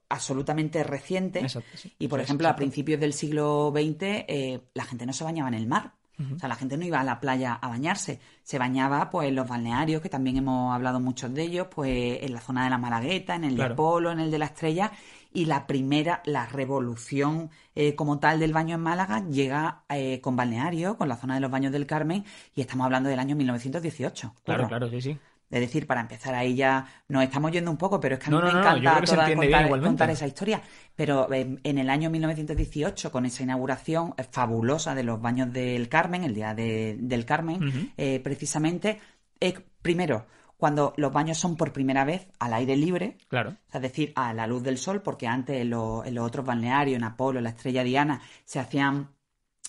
absolutamente 0.09 0.83
reciente. 0.83 1.39
Exacto, 1.39 1.77
sí. 1.77 1.93
Y 1.99 2.07
por 2.07 2.19
ejemplo, 2.19 2.47
a 2.49 2.55
principios 2.55 2.99
del 2.99 3.13
siglo 3.13 3.71
XX, 3.73 4.25
eh, 4.27 4.61
la 4.73 4.83
gente 4.83 5.05
no 5.05 5.13
se 5.13 5.23
bañaba 5.23 5.47
en 5.49 5.55
el 5.55 5.67
mar. 5.67 5.93
O 6.35 6.37
sea, 6.37 6.49
la 6.49 6.55
gente 6.55 6.75
no 6.75 6.83
iba 6.83 6.99
a 6.99 7.03
la 7.05 7.21
playa 7.21 7.53
a 7.53 7.69
bañarse. 7.69 8.19
Se 8.43 8.59
bañaba, 8.59 9.09
pues, 9.09 9.29
en 9.29 9.35
los 9.35 9.47
balnearios, 9.47 10.01
que 10.01 10.09
también 10.09 10.35
hemos 10.35 10.75
hablado 10.75 10.99
muchos 10.99 11.33
de 11.33 11.43
ellos, 11.43 11.67
pues, 11.73 12.21
en 12.21 12.33
la 12.33 12.41
zona 12.41 12.65
de 12.65 12.69
la 12.69 12.77
Malagueta, 12.77 13.35
en 13.35 13.45
el 13.45 13.55
Claro. 13.55 13.69
de 13.69 13.75
Polo, 13.77 14.11
en 14.11 14.19
el 14.19 14.29
de 14.29 14.37
la 14.37 14.47
Estrella. 14.47 14.91
Y 15.31 15.45
la 15.45 15.67
primera, 15.67 16.21
la 16.25 16.47
revolución 16.47 17.51
eh, 17.75 17.95
como 17.95 18.19
tal 18.19 18.39
del 18.39 18.51
baño 18.53 18.75
en 18.75 18.81
Málaga 18.81 19.23
llega 19.29 19.83
eh, 19.89 20.21
con 20.21 20.35
balneario, 20.35 20.97
con 20.97 21.07
la 21.07 21.17
zona 21.17 21.35
de 21.35 21.39
los 21.41 21.51
baños 21.51 21.71
del 21.71 21.85
Carmen, 21.85 22.25
y 22.55 22.61
estamos 22.61 22.85
hablando 22.85 23.09
del 23.09 23.19
año 23.19 23.35
1918. 23.35 24.33
Claro, 24.43 24.63
Curro. 24.63 24.67
claro, 24.69 24.89
sí, 24.89 25.01
sí. 25.01 25.17
Es 25.51 25.61
decir, 25.61 25.87
para 25.87 26.01
empezar 26.01 26.35
ahí 26.35 26.53
ya 26.55 26.85
nos 27.07 27.23
estamos 27.23 27.51
yendo 27.51 27.71
un 27.71 27.77
poco, 27.77 27.99
pero 27.99 28.15
es 28.15 28.19
que 28.21 28.27
a 28.27 28.29
mí 28.29 28.37
No, 28.37 28.43
me 28.45 28.51
no, 28.53 28.59
encanta 28.59 29.01
toda- 29.03 29.79
contar, 29.79 30.09
esa 30.11 30.27
historia. 30.27 30.61
Pero 30.95 31.31
eh, 31.33 31.57
en 31.63 31.77
el 31.79 31.89
año 31.89 32.11
1918, 32.11 33.11
con 33.11 33.25
esa 33.25 33.41
inauguración 33.43 34.13
eh, 34.17 34.23
fabulosa 34.29 34.93
de 34.93 35.03
los 35.03 35.19
baños 35.19 35.51
del 35.51 35.89
Carmen, 35.89 36.23
el 36.23 36.35
día 36.35 36.53
de- 36.53 36.97
del 36.99 37.25
Carmen, 37.25 37.91
eh, 37.97 38.19
precisamente, 38.23 38.99
eh, 39.39 39.55
primero, 39.81 40.27
cuando 40.59 40.93
los 40.97 41.11
baños 41.13 41.37
son 41.37 41.55
por 41.55 41.71
primera 41.71 42.03
vez 42.03 42.27
al 42.37 42.53
aire 42.53 42.75
libre, 42.75 43.17
Claro. 43.29 43.55
es 43.73 43.81
decir, 43.81 44.11
a 44.15 44.33
la 44.33 44.45
luz 44.45 44.61
del 44.61 44.77
sol, 44.77 45.01
porque 45.01 45.25
antes 45.25 45.61
en, 45.61 45.69
los- 45.69 46.05
en 46.05 46.13
los 46.15 46.27
otros 46.27 46.45
balnearios, 46.45 46.97
en 46.97 47.05
Apolo, 47.05 47.39
en 47.39 47.45
la 47.45 47.51
Estrella 47.51 47.83
Diana, 47.83 48.21
se 48.43 48.59
hacían 48.59 49.09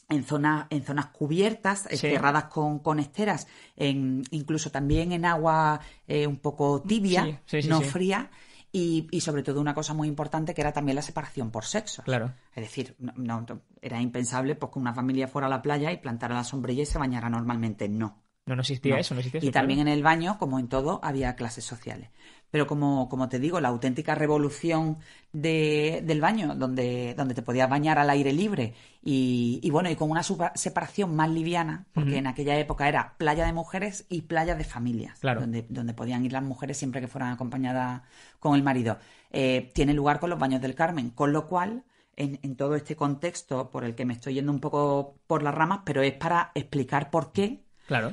en 0.09 0.25
zonas, 0.25 0.66
en 0.70 0.82
zonas 0.82 1.06
cubiertas, 1.06 1.87
Sí. 1.90 1.97
cerradas 1.97 2.44
con, 2.47 2.80
con 2.80 2.99
esteras, 2.99 3.47
en, 3.76 4.25
incluso 4.32 4.70
también 4.73 5.12
en 5.12 5.25
agua 5.25 5.80
eh, 6.09 6.26
un 6.26 6.38
poco 6.38 6.82
tibia, 6.82 7.25
Sí, 7.25 7.38
sí, 7.47 7.62
sí, 7.62 7.68
no 7.68 7.80
fría, 7.80 8.28
y, 8.73 9.06
y 9.12 9.20
sobre 9.20 9.44
todo 9.44 9.61
una 9.61 9.75
cosa 9.75 9.94
muy 9.94 10.09
importante 10.09 10.52
que 10.54 10.61
era 10.61 10.73
también 10.73 10.97
la 10.97 11.02
separación 11.02 11.52
por 11.52 11.64
sexos. 11.64 12.04
Claro. 12.04 12.32
Es 12.52 12.64
decir, 12.64 12.97
no, 12.99 13.40
no- 13.42 13.61
era 13.80 14.00
impensable 14.00 14.56
pues, 14.56 14.73
que 14.73 14.78
una 14.80 14.92
familia 14.94 15.28
fuera 15.28 15.47
a 15.47 15.50
la 15.50 15.62
playa 15.62 15.92
y 15.92 15.99
plantara 15.99 16.35
la 16.35 16.42
sombrilla 16.44 16.82
y 16.82 16.87
se 16.87 16.99
bañara 16.99 17.28
normalmente. 17.30 17.88
No. 17.88 18.20
No, 18.50 18.57
no 18.57 18.61
existía 18.62 18.95
No. 18.95 19.00
eso, 19.00 19.14
no 19.14 19.21
existía 19.21 19.38
eso. 19.38 19.49
Y 19.49 19.52
también 19.52 19.80
en 19.80 19.88
el 19.88 20.02
baño, 20.02 20.37
como 20.38 20.59
en 20.59 20.69
todo, 20.69 21.00
había 21.02 21.35
clases 21.37 21.64
sociales. 21.64 22.11
pero 22.52 22.66
como, 22.66 23.09
como 23.09 23.28
te 23.28 23.38
digo, 23.38 23.61
la 23.61 23.69
auténtica 23.69 24.16
revolución 24.16 24.99
de- 25.33 26.02
del 26.04 26.21
baño, 26.21 26.57
donde, 26.57 27.14
donde 27.16 27.33
te 27.33 27.42
podías 27.42 27.71
bañar 27.71 27.97
al 28.00 28.11
aire 28.11 28.33
libre 28.33 28.75
y, 29.04 29.61
y 29.62 29.71
bueno, 29.71 29.88
y 29.88 29.95
con 29.95 30.11
una 30.11 30.25
separación 30.25 31.14
más 31.14 31.30
liviana, 31.30 31.87
porque 31.95 32.16
en 32.16 32.26
aquella 32.26 32.59
época 32.59 32.88
era 32.88 33.14
playa 33.19 33.47
de 33.47 33.52
mujeres 33.52 34.04
y 34.09 34.23
playa 34.23 34.57
de 34.57 34.64
familias, 34.64 35.21
Claro. 35.21 35.42
donde, 35.42 35.64
donde 35.69 35.95
podían 35.95 36.25
ir 36.25 36.33
las 36.33 36.42
mujeres 36.42 36.76
siempre 36.76 37.00
que 37.00 37.07
fueran 37.07 37.30
acompañadas 37.33 38.02
con 38.40 38.57
el 38.57 38.64
marido. 38.64 38.99
Eh, 39.30 39.71
tiene 39.73 39.95
lugar 39.95 40.19
con 40.19 40.28
los 40.30 40.38
baños 40.40 40.61
del 40.61 40.75
Carmen, 40.75 41.11
con 41.11 41.33
lo 41.33 41.47
cual, 41.47 41.85
en, 42.16 42.40
en 42.42 42.57
todo 42.57 42.75
este 42.75 42.97
contexto 42.97 43.71
por 43.71 43.85
el 43.85 43.95
que 43.95 44.04
me 44.04 44.14
estoy 44.14 44.35
yendo 44.35 44.50
un 44.50 44.59
poco 44.59 45.14
por 45.28 45.45
las 45.45 45.54
ramas, 45.54 45.83
pero 45.85 46.02
es 46.02 46.14
para 46.14 46.50
explicar 46.57 47.11
por 47.11 47.30
qué 47.30 47.62
Claro. 47.87 48.12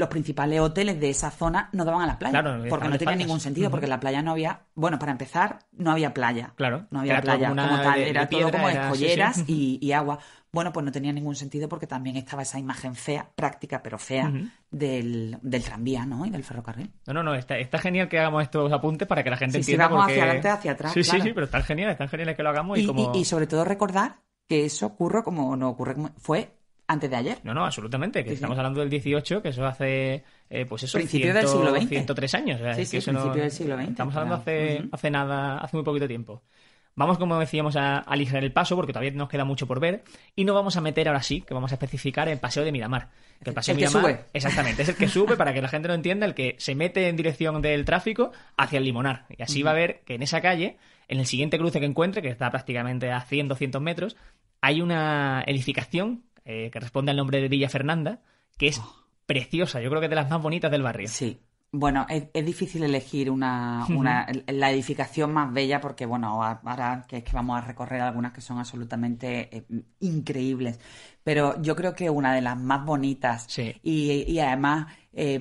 Los 0.00 0.08
principales 0.08 0.58
hoteles 0.60 0.98
de 0.98 1.10
esa 1.10 1.30
zona 1.30 1.68
no 1.72 1.84
daban 1.84 2.02
a 2.02 2.06
la 2.06 2.18
playa. 2.18 2.40
Claro, 2.42 2.64
porque 2.68 2.88
no 2.88 2.98
tenía 2.98 3.14
ningún 3.16 3.38
sentido, 3.38 3.70
porque 3.70 3.86
en 3.86 3.90
la 3.90 4.00
playa 4.00 4.20
no 4.22 4.32
había. 4.32 4.62
Bueno, 4.74 4.98
para 4.98 5.12
empezar, 5.12 5.60
no 5.72 5.92
había 5.92 6.12
playa. 6.12 6.52
Claro, 6.56 6.86
No 6.90 7.00
había 7.00 7.20
playa 7.20 7.48
como 7.50 7.56
tal, 7.62 7.94
de- 7.94 8.10
era 8.10 8.20
de 8.22 8.26
todo 8.26 8.50
como 8.50 8.68
era- 8.68 8.92
sí, 8.92 9.04
escolleras 9.04 9.36
sí. 9.36 9.44
Y, 9.80 9.86
y 9.86 9.92
agua. 9.92 10.18
Bueno, 10.52 10.72
pues 10.72 10.84
no 10.84 10.90
tenía 10.90 11.12
ningún 11.12 11.36
sentido 11.36 11.68
porque 11.68 11.86
también 11.86 12.16
estaba 12.16 12.42
esa 12.42 12.58
imagen 12.58 12.96
fea, 12.96 13.30
práctica 13.36 13.84
pero 13.84 13.98
fea, 13.98 14.32
del, 14.70 15.38
del 15.42 15.62
tranvía, 15.62 16.04
¿no? 16.06 16.26
Y 16.26 16.30
del 16.30 16.42
ferrocarril. 16.42 16.90
No, 17.06 17.12
no, 17.14 17.22
no, 17.22 17.34
está, 17.36 17.56
está 17.58 17.78
genial 17.78 18.08
que 18.08 18.18
hagamos 18.18 18.42
estos 18.42 18.72
apuntes 18.72 19.06
para 19.06 19.22
que 19.22 19.30
la 19.30 19.36
gente 19.36 19.58
Sí, 19.58 19.62
sí, 19.64 19.70
entienda. 19.72 19.86
vamos 19.88 20.02
porque- 20.06 20.12
hacia 20.14 20.24
adelante, 20.24 20.48
hacia 20.48 20.72
atrás, 20.72 20.92
Sí, 20.92 21.04
sí, 21.04 21.10
claro. 21.10 21.24
sí, 21.24 21.32
pero 21.34 21.44
están 21.46 21.62
genial, 21.62 21.90
están 21.92 22.08
geniales 22.08 22.36
que 22.36 22.42
lo 22.42 22.48
hagamos 22.50 22.78
y, 22.78 22.82
Y, 22.82 22.86
como. 22.86 23.12
y- 23.14 23.18
y 23.20 23.24
sobre 23.24 23.46
todo 23.46 23.64
recordar 23.64 24.22
que 24.48 24.64
eso 24.64 24.86
ocurre 24.86 25.22
como 25.22 25.54
no 25.56 25.68
ocurre, 25.70 25.94
fue 26.18 26.56
antes 26.92 27.08
de 27.10 27.16
ayer. 27.16 27.38
No, 27.44 27.54
no, 27.54 27.64
absolutamente, 27.64 28.20
que 28.22 28.30
Sí, 28.30 28.30
sí. 28.30 28.34
estamos 28.36 28.56
hablando 28.58 28.80
del 28.80 28.90
18, 28.90 29.42
que 29.42 29.48
eso 29.50 29.64
hace, 29.66 30.24
eh, 30.50 30.66
pues 30.68 30.82
eso, 30.82 30.98
Principio 30.98 31.26
100, 31.32 31.34
del 31.36 31.48
siglo 31.48 31.70
XX. 31.70 31.88
103 31.88 32.34
años. 32.34 32.60
o 32.60 32.64
sea, 32.64 32.74
Sí, 32.74 32.84
sí, 32.84 32.90
que 32.92 32.96
eso 32.98 33.12
no- 33.12 33.20
principio 33.20 33.42
del 33.42 33.50
siglo 33.52 33.76
XX, 33.76 33.88
Estamos 33.90 34.16
hablando 34.16 34.42
claro. 34.44 34.60
hace, 34.60 34.88
hace 34.92 35.10
nada, 35.10 35.58
hace 35.58 35.76
muy 35.76 35.84
poquito 35.84 36.08
tiempo. 36.08 36.42
Vamos, 36.96 37.18
como 37.18 37.38
decíamos, 37.38 37.76
a 37.76 37.98
a 37.98 37.98
aligerar 38.00 38.42
el 38.44 38.52
paso 38.52 38.74
porque 38.76 38.92
todavía 38.92 39.12
nos 39.12 39.28
queda 39.28 39.44
mucho 39.44 39.66
por 39.66 39.78
ver 39.80 40.02
y 40.34 40.44
nos 40.44 40.54
vamos 40.56 40.76
a 40.76 40.80
meter 40.80 41.06
ahora 41.08 41.22
sí, 41.22 41.40
que 41.42 41.54
vamos 41.54 41.70
a 41.70 41.76
especificar 41.76 42.28
el 42.28 42.38
paseo 42.38 42.64
de 42.64 42.72
Miramar. 42.72 43.08
Que 43.42 43.50
el 43.50 43.54
paseo 43.54 43.72
El 43.74 43.80
de 43.80 43.86
que 43.86 43.88
Miramar, 43.88 44.12
sube. 44.16 44.24
exactamente, 44.34 44.82
es 44.82 44.88
el 44.88 44.96
que 44.96 45.08
sube 45.08 45.36
para 45.36 45.54
que 45.54 45.62
la 45.62 45.68
gente 45.68 45.86
lo 45.88 45.94
entienda, 45.94 46.26
el 46.26 46.34
que 46.34 46.56
se 46.58 46.74
mete 46.74 47.08
en 47.08 47.16
dirección 47.16 47.62
del 47.62 47.84
tráfico 47.84 48.32
hacia 48.56 48.78
el 48.78 48.84
Limonar. 48.84 49.24
Y 49.38 49.42
así 49.42 49.62
va 49.62 49.70
a 49.70 49.74
ver 49.74 50.00
que 50.04 50.16
en 50.16 50.22
esa 50.22 50.40
calle, 50.42 50.76
en 51.06 51.20
el 51.20 51.26
siguiente 51.26 51.56
cruce 51.58 51.78
que 51.78 51.86
encuentre, 51.86 52.20
que 52.22 52.28
está 52.28 52.50
prácticamente 52.50 53.10
a 53.12 53.20
100, 53.20 53.46
200 53.48 53.80
metros, 53.80 54.16
hay 54.60 54.82
una 54.82 55.42
edificación 55.46 56.24
eh, 56.44 56.70
que 56.72 56.80
responde 56.80 57.10
al 57.10 57.16
nombre 57.16 57.40
de 57.40 57.48
Villa 57.48 57.68
Fernanda, 57.68 58.20
que 58.56 58.68
es 58.68 58.80
preciosa, 59.26 59.80
yo 59.80 59.88
creo 59.90 60.00
que 60.00 60.06
es 60.06 60.10
de 60.10 60.16
las 60.16 60.30
más 60.30 60.42
bonitas 60.42 60.70
del 60.70 60.82
barrio. 60.82 61.08
Sí. 61.08 61.38
Bueno, 61.72 62.04
es, 62.08 62.24
es 62.34 62.44
difícil 62.44 62.82
elegir 62.82 63.30
una, 63.30 63.86
una- 63.90 64.26
la 64.48 64.72
edificación 64.72 65.32
más 65.32 65.52
bella 65.52 65.80
porque, 65.80 66.04
bueno, 66.04 66.42
ahora 66.42 67.04
que 67.06 67.18
es 67.18 67.22
que 67.24 67.32
vamos 67.32 67.58
a 67.62 67.64
recorrer 67.64 68.00
algunas 68.00 68.32
que 68.32 68.40
son 68.40 68.58
absolutamente 68.58 69.56
eh, 69.56 69.64
increíbles. 70.00 70.80
Pero 71.22 71.62
yo 71.62 71.76
creo 71.76 71.94
que 71.94 72.10
una 72.10 72.34
de 72.34 72.40
las 72.40 72.58
más 72.58 72.84
bonitas 72.84 73.44
Sí. 73.48 73.72
y, 73.84 74.24
y 74.26 74.40
además 74.40 74.92
eh, 75.12 75.38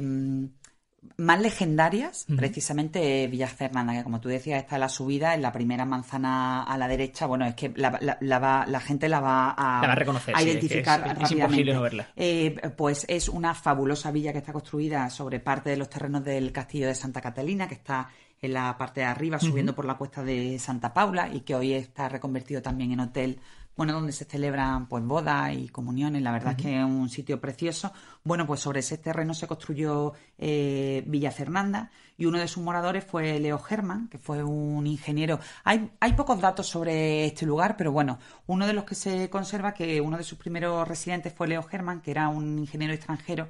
más 1.17 1.39
legendarias, 1.41 2.25
precisamente 2.37 3.27
Villa 3.27 3.47
Fernanda, 3.47 3.93
que 3.93 4.03
como 4.03 4.19
tú 4.19 4.29
decías, 4.29 4.61
está 4.61 4.75
en 4.75 4.81
la 4.81 4.89
subida, 4.89 5.33
en 5.33 5.41
la 5.41 5.51
primera 5.51 5.85
manzana 5.85 6.63
a 6.63 6.77
la 6.77 6.87
derecha. 6.87 7.25
Bueno, 7.25 7.45
es 7.45 7.55
que 7.55 7.71
la, 7.75 7.97
la- 8.01 8.17
la 8.19 8.39
va- 8.39 8.65
la 8.67 8.79
gente 8.79 9.07
la 9.09 9.19
va 9.19 9.51
a, 9.51 9.81
La 9.81 9.87
va 9.87 9.93
a 9.93 9.95
reconocer, 9.95 10.35
a 10.35 10.39
sí, 10.39 10.43
es 10.43 10.45
que 10.45 10.51
identificar 10.59 10.99
es- 11.01 11.05
es 11.05 11.11
rápidamente. 11.19 11.43
imposible 11.43 11.73
no 11.73 11.81
verla. 11.81 12.07
Eh, 12.15 12.55
pues 12.75 13.05
es 13.07 13.29
una 13.29 13.53
fabulosa 13.53 14.11
villa 14.11 14.31
que 14.31 14.39
está 14.39 14.51
construida 14.53 15.09
sobre 15.09 15.39
parte 15.39 15.69
de 15.69 15.77
los 15.77 15.89
terrenos 15.89 16.23
del 16.23 16.51
castillo 16.51 16.87
de 16.87 16.95
Santa 16.95 17.21
Catalina, 17.21 17.67
que 17.67 17.75
está 17.75 18.09
en 18.41 18.53
la 18.53 18.77
parte 18.77 19.01
de 19.01 19.05
arriba, 19.05 19.37
subiendo 19.39 19.75
por 19.75 19.83
la 19.85 19.95
cuesta 19.95 20.23
de 20.23 20.57
Santa 20.59 20.93
Paula 20.93 21.27
y 21.33 21.41
que 21.41 21.55
hoy 21.55 21.73
está 21.73 22.07
reconvertido 22.07 22.61
también 22.61 22.91
en 22.93 23.01
hotel, 23.01 23.39
bueno, 23.79 23.93
donde 23.93 24.11
se 24.11 24.25
celebran 24.25 24.87
pues 24.89 25.05
bodas 25.05 25.53
y 25.53 25.69
comuniones. 25.69 26.21
La 26.21 26.33
verdad 26.33 26.51
es 26.51 26.61
que 26.61 26.77
es 26.77 26.83
un 26.83 27.07
sitio 27.07 27.39
precioso. 27.39 27.93
Bueno, 28.25 28.45
pues 28.45 28.59
sobre 28.59 28.81
ese 28.81 28.97
terreno 28.97 29.33
se 29.33 29.47
construyó 29.47 30.11
eh, 30.37 31.01
Villa 31.07 31.31
Fernanda 31.31 31.89
y 32.17 32.25
uno 32.25 32.39
de 32.39 32.49
sus 32.49 32.61
moradores 32.61 33.05
fue 33.05 33.39
Leo 33.39 33.57
Germán, 33.57 34.09
que 34.09 34.17
fue 34.17 34.43
un 34.43 34.85
ingeniero. 34.85 35.39
Hay, 35.63 35.91
hay 36.01 36.11
pocos 36.11 36.41
datos 36.41 36.67
sobre 36.67 37.25
este 37.25 37.45
lugar, 37.45 37.77
pero 37.77 37.93
bueno, 37.93 38.19
uno 38.47 38.67
de 38.67 38.73
los 38.73 38.83
que 38.83 38.95
se 38.95 39.29
conserva 39.29 39.73
que 39.73 40.01
uno 40.01 40.17
de 40.17 40.25
sus 40.25 40.37
primeros 40.37 40.85
residentes 40.85 41.31
fue 41.33 41.47
Leo 41.47 41.63
Germán, 41.63 42.01
que 42.01 42.11
era 42.11 42.27
un 42.27 42.59
ingeniero 42.59 42.93
extranjero 42.93 43.47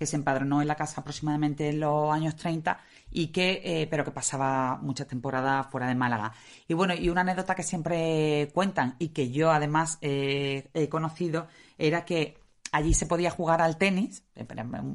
que 0.00 0.06
se 0.06 0.16
empadronó 0.16 0.62
en 0.62 0.66
la 0.66 0.76
casa 0.76 1.02
aproximadamente 1.02 1.68
en 1.68 1.80
los 1.80 2.10
años 2.10 2.34
30 2.34 2.80
y 3.10 3.26
que 3.26 3.60
eh, 3.62 3.86
pero 3.90 4.02
que 4.02 4.10
pasaba 4.10 4.78
muchas 4.80 5.06
temporadas 5.06 5.66
fuera 5.70 5.88
de 5.88 5.94
Málaga. 5.94 6.32
Y 6.66 6.72
bueno, 6.72 6.94
y 6.94 7.10
una 7.10 7.20
anécdota 7.20 7.54
que 7.54 7.62
siempre 7.62 8.48
cuentan 8.54 8.96
y 8.98 9.08
que 9.08 9.30
yo 9.30 9.50
además 9.50 9.98
eh, 10.00 10.70
he 10.72 10.88
conocido 10.88 11.48
era 11.76 12.06
que 12.06 12.38
allí 12.72 12.94
se 12.94 13.04
podía 13.04 13.30
jugar 13.30 13.60
al 13.60 13.76
tenis, 13.76 14.24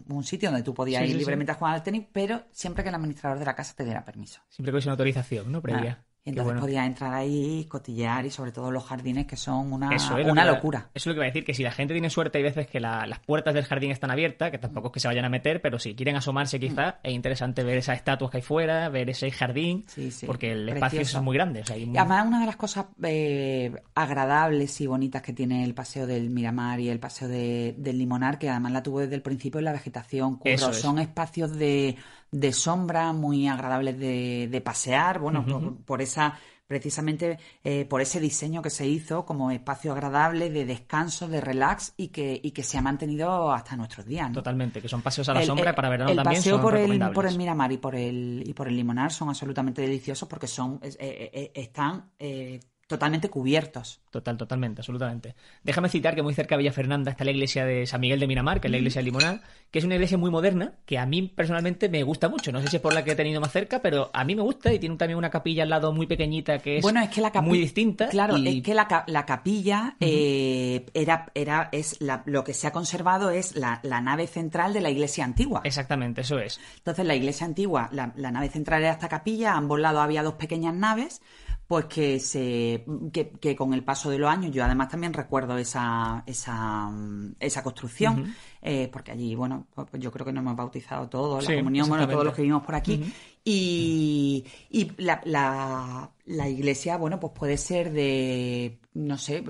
un, 0.10 0.24
sitio 0.24 0.50
donde 0.50 0.64
tú 0.64 0.74
podías 0.74 1.02
Sí, 1.02 1.06
ir 1.06 1.12
sí, 1.12 1.14
sí. 1.14 1.20
libremente 1.20 1.52
a 1.52 1.56
jugar 1.56 1.76
al 1.76 1.84
tenis, 1.84 2.08
pero 2.12 2.46
siempre 2.52 2.82
que 2.82 2.90
el 2.90 2.96
administrador 2.96 3.38
de 3.38 3.46
la 3.46 3.56
casa 3.56 3.76
te 3.76 3.84
diera 3.86 4.04
permiso. 4.04 4.42
Siempre 4.50 4.72
que 4.72 4.78
hubiese 4.78 4.88
una 4.88 4.94
autorización, 4.94 5.52
¿no? 5.52 5.62
Previa. 5.62 6.00
Ah, 6.02 6.05
entonces 6.26 6.46
bueno. 6.46 6.62
podías 6.62 6.88
entrar 6.88 7.14
ahí, 7.14 7.66
cotillear 7.70 8.26
y 8.26 8.32
sobre 8.32 8.52
todo 8.52 8.72
los 8.72 8.84
jardines 8.84 9.28
que 9.28 9.36
son 9.36 9.72
una, 9.72 9.96
Eso 9.96 10.18
es 10.18 10.26
lo 10.26 10.32
una 10.34 10.44
que 10.44 10.50
locura. 10.52 10.80
Eso 10.92 10.92
es 10.94 11.06
lo 11.08 11.14
que 11.14 11.20
va 11.20 11.26
a 11.26 11.28
decir, 11.28 11.46
que 11.46 11.54
si 11.54 11.62
la 11.62 11.72
gente 11.72 11.94
tiene 11.94 12.10
suerte, 12.10 12.40
hay 12.40 12.44
veces 12.44 12.66
que 12.68 12.80
la- 12.80 13.06
las 13.06 13.20
puertas 13.20 13.54
del 13.54 13.64
jardín 13.66 13.92
están 13.92 14.10
abiertas, 14.10 14.50
que 14.50 14.58
tampoco 14.58 14.88
es 14.88 14.94
que 14.94 15.00
se 15.00 15.08
vayan 15.08 15.26
a 15.26 15.30
meter, 15.30 15.62
pero 15.62 15.78
si 15.78 15.94
quieren 15.96 16.16
asomarse 16.16 16.60
quizás, 16.60 16.96
es 17.04 17.14
interesante 17.14 17.64
ver 17.64 17.78
esas 17.78 17.98
estatuas 17.98 18.32
que 18.32 18.38
hay 18.38 18.44
fuera, 18.44 18.90
ver 18.90 19.10
ese 19.10 19.30
jardín, 19.30 19.84
Sí, 19.88 20.10
sí, 20.10 20.26
porque 20.26 20.52
el 20.54 20.68
espacio 20.70 20.98
precioso. 21.00 21.18
es 21.20 21.24
muy 21.24 21.36
grande. 21.36 21.62
o 21.62 21.66
sea, 21.66 21.76
hay 21.76 21.84
Y 21.84 21.86
muy- 21.86 21.98
además 21.98 22.26
una 22.28 22.40
de 22.40 22.46
las 22.48 22.56
cosas 22.56 22.86
eh, 23.04 23.72
agradables 23.94 24.80
y 24.82 24.88
bonitas 24.88 25.22
que 25.22 25.34
tiene 25.34 25.64
el 25.64 25.74
paseo 25.74 26.08
del 26.08 26.30
Miramar 26.30 26.80
y 26.80 26.90
el 26.90 27.00
paseo 27.00 27.28
de- 27.28 27.76
del 27.78 27.98
Limonar, 27.98 28.40
que 28.40 28.50
además 28.50 28.72
la 28.72 28.82
tuvo 28.84 29.00
desde 29.02 29.16
el 29.16 29.22
principio 29.22 29.60
en 29.60 29.66
la 29.66 29.72
vegetación, 29.74 30.38
curro. 30.38 30.54
Eso 30.54 30.72
es. 30.72 30.78
son 30.80 31.00
espacios 31.00 31.52
de, 31.58 31.96
de 32.40 32.52
sombra 32.54 33.14
muy 33.14 33.48
agradables 33.48 33.98
de, 34.00 34.48
de 34.52 34.62
pasear, 34.62 35.20
bueno, 35.20 35.46
por, 35.46 35.78
por 35.84 36.02
esa 36.02 36.38
precisamente 36.68 37.38
eh, 37.64 37.86
por 37.86 38.02
ese 38.02 38.20
diseño 38.20 38.64
que 38.64 38.72
se 38.72 38.88
hizo 38.88 39.24
como 39.24 39.52
espacio 39.52 39.92
agradable 39.92 40.50
de 40.50 40.66
descanso, 40.66 41.28
de 41.28 41.40
relax 41.40 41.94
y 41.96 42.08
que, 42.08 42.40
y 42.44 42.52
que 42.52 42.64
se 42.64 42.80
ha 42.80 42.82
mantenido 42.82 43.52
hasta 43.54 43.76
nuestros 43.78 44.06
días. 44.08 44.30
¿no? 44.30 44.34
Totalmente, 44.34 44.82
que 44.82 44.90
son 44.90 45.04
paseos 45.04 45.30
a 45.30 45.36
la 45.36 45.42
El- 45.42 45.46
sombra 45.46 45.70
el- 45.70 45.76
para 45.76 45.90
verano 45.90 46.10
el 46.10 46.18
también 46.18 46.40
paseo 46.42 46.56
son 46.56 46.62
por 46.64 46.76
el, 46.76 47.12
por 47.12 47.28
el 47.28 47.38
Miramar 47.38 47.72
y 47.72 47.78
por 47.78 47.96
el 47.96 48.44
y 48.48 48.54
por 48.54 48.68
el 48.68 48.76
Limonar 48.76 49.12
son 49.12 49.30
absolutamente 49.30 49.84
deliciosos 49.84 50.28
porque 50.28 50.48
son 50.48 50.80
es- 50.82 50.96
eh, 51.00 51.30
eh, 51.32 51.52
están 51.54 52.10
eh, 52.18 52.60
totalmente 52.88 53.30
cubiertos. 53.30 54.00
Total, 54.12 54.38
totalmente, 54.38 54.82
absolutamente. 54.82 55.36
Déjame 55.64 55.90
citar 55.90 56.14
que 56.16 56.22
muy 56.22 56.34
cerca 56.34 56.56
de 56.56 56.60
Villa 56.60 56.72
Fernanda 56.72 57.12
está 57.12 57.24
la 57.24 57.32
iglesia 57.32 57.66
de 57.66 57.88
San 57.88 58.00
Miguel 58.00 58.20
de 58.20 58.28
Miramar, 58.28 58.62
que 58.62 58.68
es 58.68 58.72
la 58.72 58.78
iglesia 58.78 59.00
de 59.00 59.06
Limonar, 59.06 59.42
que 59.72 59.80
es 59.80 59.86
una 59.86 59.96
iglesia 59.96 60.18
muy 60.18 60.30
moderna, 60.30 60.76
que 60.86 61.00
a 61.00 61.06
mí 61.06 61.24
personalmente 61.24 61.90
me 61.90 62.04
gusta 62.04 62.30
mucho. 62.30 62.52
No 62.52 62.62
sé 62.62 62.68
si 62.70 62.76
es 62.76 62.82
por 62.82 62.94
la 62.94 63.04
que 63.04 63.12
he 63.12 63.16
tenido 63.16 63.42
más 63.42 63.52
cerca, 63.52 63.82
pero 63.82 64.12
a 64.14 64.24
mí 64.24 64.36
me 64.36 64.44
gusta 64.44 64.72
y 64.72 64.78
tiene 64.80 64.96
también 64.98 65.18
una 65.18 65.30
capilla 65.32 65.64
al 65.64 65.70
lado 65.70 65.92
muy 65.94 66.06
pequeñita 66.06 66.60
que 66.60 66.78
es, 66.78 66.82
bueno, 66.84 67.02
es 67.02 67.10
que 67.10 67.22
la 67.22 67.32
muy 67.42 67.58
distinta. 67.58 68.08
Claro, 68.10 68.38
y- 68.38 68.60
es 68.60 68.64
que 68.64 68.74
la, 68.76 69.04
la 69.08 69.26
capilla 69.26 69.96
eh, 70.00 70.86
era 70.94 71.32
era 71.34 71.70
es 71.72 72.00
la- 72.02 72.22
lo 72.28 72.44
que 72.44 72.54
se 72.54 72.68
ha 72.68 72.72
conservado 72.72 73.32
es 73.32 73.56
la, 73.56 73.80
la 73.84 74.00
nave 74.00 74.28
central 74.28 74.74
de 74.74 74.82
la 74.82 74.90
iglesia 74.92 75.26
antigua. 75.26 75.62
Exactamente, 75.64 76.22
eso 76.22 76.38
es. 76.40 76.60
Entonces, 76.78 77.06
la 77.06 77.16
iglesia 77.16 77.46
antigua, 77.48 77.90
la, 77.92 78.14
la 78.16 78.32
nave 78.32 78.50
central 78.50 78.84
era 78.84 78.92
esta 78.94 79.10
capilla, 79.10 79.54
a 79.54 79.58
ambos 79.58 79.80
lados 79.80 80.02
había 80.04 80.22
dos 80.24 80.36
pequeñas 80.36 80.74
naves, 80.76 81.22
pues 81.68 81.86
que 81.86 82.20
se 82.20 82.86
que, 83.12 83.32
que 83.32 83.56
con 83.56 83.74
el 83.74 83.84
paso 83.84 84.12
de 84.12 84.20
los 84.20 84.30
años, 84.30 84.52
yo 84.52 84.64
además 84.64 84.90
también 84.90 85.14
recuerdo 85.14 85.58
esa, 85.58 86.24
esa, 86.28 86.88
mm, 86.90 87.36
esa 87.40 87.64
construcción, 87.64 88.36
eh, 88.62 88.88
porque 88.92 89.12
allí, 89.12 89.34
bueno, 89.34 89.68
pues 89.74 89.90
yo 89.94 90.12
creo 90.12 90.26
que 90.26 90.32
nos 90.32 90.44
hemos 90.44 90.56
bautizado 90.56 91.10
todos, 91.10 91.48
la 91.48 91.56
comunión, 91.56 91.90
bueno, 91.90 92.08
todos 92.08 92.24
los 92.24 92.36
que 92.36 92.44
vivimos 92.44 92.64
por 92.64 92.76
aquí. 92.76 93.12
Y, 93.44 94.46
y 94.70 94.92
la, 94.98 95.22
la, 95.26 96.12
la 96.26 96.50
iglesia, 96.50 96.98
bueno, 96.98 97.20
pues 97.20 97.34
puede 97.34 97.58
ser 97.58 97.92
de, 97.92 98.80
no 98.94 99.18
sé, 99.18 99.44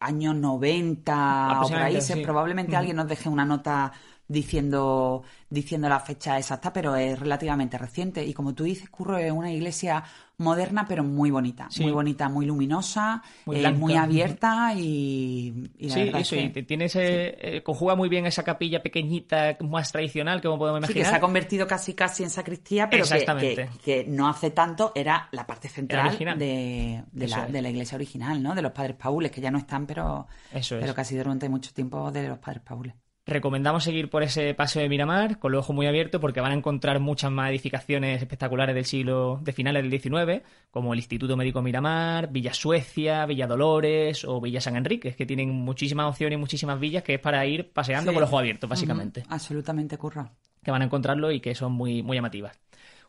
años 0.00 0.34
90 0.36 1.60
o 1.60 1.68
por 1.68 1.78
ahí, 1.78 2.00
sí. 2.00 2.22
probablemente 2.22 2.76
alguien 2.76 2.96
nos 2.96 3.08
deje 3.08 3.28
una 3.28 3.44
nota 3.44 3.92
diciendo 4.28 5.22
diciendo 5.48 5.88
la 5.88 6.00
fecha 6.00 6.36
exacta, 6.38 6.72
pero 6.72 6.96
es 6.96 7.18
relativamente 7.18 7.78
reciente. 7.78 8.24
Y 8.24 8.34
como 8.34 8.52
tú 8.52 8.64
dices, 8.64 8.90
Curro 8.90 9.16
es 9.16 9.30
una 9.30 9.52
iglesia 9.52 10.02
moderna, 10.38 10.84
pero 10.88 11.04
muy 11.04 11.30
bonita. 11.30 11.68
Sí. 11.70 11.84
Muy 11.84 11.92
bonita, 11.92 12.28
muy 12.28 12.46
luminosa, 12.46 13.22
Muy 13.46 13.64
eh, 13.64 13.70
muy 13.70 13.94
abierta 13.94 14.74
y, 14.74 15.70
y 15.78 15.88
la 15.88 15.94
Sí, 15.94 16.40
es 16.40 16.56
y 16.56 16.62
tiene 16.64 16.86
ese, 16.86 17.36
eh, 17.58 17.62
conjuga 17.62 17.94
muy 17.94 18.08
bien 18.08 18.26
esa 18.26 18.42
capilla 18.42 18.82
pequeñita, 18.82 19.56
más 19.60 19.92
tradicional, 19.92 20.42
como 20.42 20.58
podemos 20.58 20.80
Sí, 20.88 20.92
que 20.94 20.98
imaginar. 20.98 21.12
se 21.12 21.16
ha 21.16 21.20
convertido 21.20 21.66
casi 21.68 21.94
casi 21.94 22.24
en 22.24 22.30
sacristía, 22.30 22.90
pero 22.90 23.04
que, 23.04 23.14
Exactamente. 23.14 23.68
que- 23.84 24.02
que 24.04 24.10
no 24.10 24.28
hace 24.28 24.50
tanto 24.50 24.90
era 24.96 25.28
la 25.30 25.46
parte 25.46 25.68
central 25.68 26.18
de, 26.36 27.04
de 27.12 27.28
la, 27.28 27.46
es. 27.46 27.52
de 27.52 27.62
la 27.62 27.70
iglesia 27.70 27.94
original, 27.94 28.42
¿no? 28.42 28.54
De 28.56 28.62
los 28.62 28.72
padres 28.72 28.96
paules, 28.96 29.30
que 29.30 29.40
ya 29.40 29.52
no 29.52 29.58
están, 29.58 29.86
pero, 29.86 30.26
Eso 30.52 30.74
es. 30.74 30.80
pero 30.80 30.92
casi 30.92 31.16
durante 31.16 31.48
mucho 31.48 31.72
tiempo 31.72 32.10
de 32.10 32.28
los 32.28 32.38
padres 32.38 32.62
paules. 32.64 32.94
Recomendamos 33.28 33.82
seguir 33.82 34.08
por 34.08 34.22
ese 34.22 34.54
paseo 34.54 34.82
de 34.82 34.88
Miramar 34.88 35.40
con 35.40 35.52
el 35.52 35.58
ojo 35.58 35.72
muy 35.72 35.88
abierto 35.88 36.20
porque 36.20 36.40
van 36.40 36.52
a 36.52 36.54
encontrar 36.54 37.00
muchas 37.00 37.32
más 37.32 37.50
edificaciones 37.50 38.22
espectaculares 38.22 38.72
del 38.72 38.84
siglo 38.84 39.40
de 39.42 39.52
finales 39.52 39.82
del 39.82 40.00
XIX, 40.00 40.42
como 40.70 40.92
el 40.92 41.00
Instituto 41.00 41.36
Médico 41.36 41.60
Miramar, 41.60 42.30
Villa 42.30 42.54
Suecia, 42.54 43.26
Villa 43.26 43.48
Dolores 43.48 44.24
o 44.24 44.40
Villa 44.40 44.60
San 44.60 44.76
Enrique, 44.76 45.12
que 45.16 45.26
tienen 45.26 45.50
muchísimas 45.50 46.06
opciones 46.08 46.36
y 46.36 46.40
muchísimas 46.40 46.78
villas 46.78 47.02
que 47.02 47.14
es 47.14 47.20
para 47.20 47.44
ir 47.46 47.72
paseando 47.72 48.12
Sí. 48.12 48.14
con 48.14 48.22
el 48.22 48.28
ojo 48.28 48.38
abierto, 48.38 48.68
básicamente 48.68 49.24
absolutamente, 49.28 49.98
curra. 49.98 50.30
que 50.62 50.70
van 50.70 50.82
a 50.82 50.84
encontrarlo 50.84 51.32
y 51.32 51.40
que 51.40 51.56
son 51.56 51.72
muy, 51.72 52.04
muy 52.04 52.16
llamativas. 52.16 52.56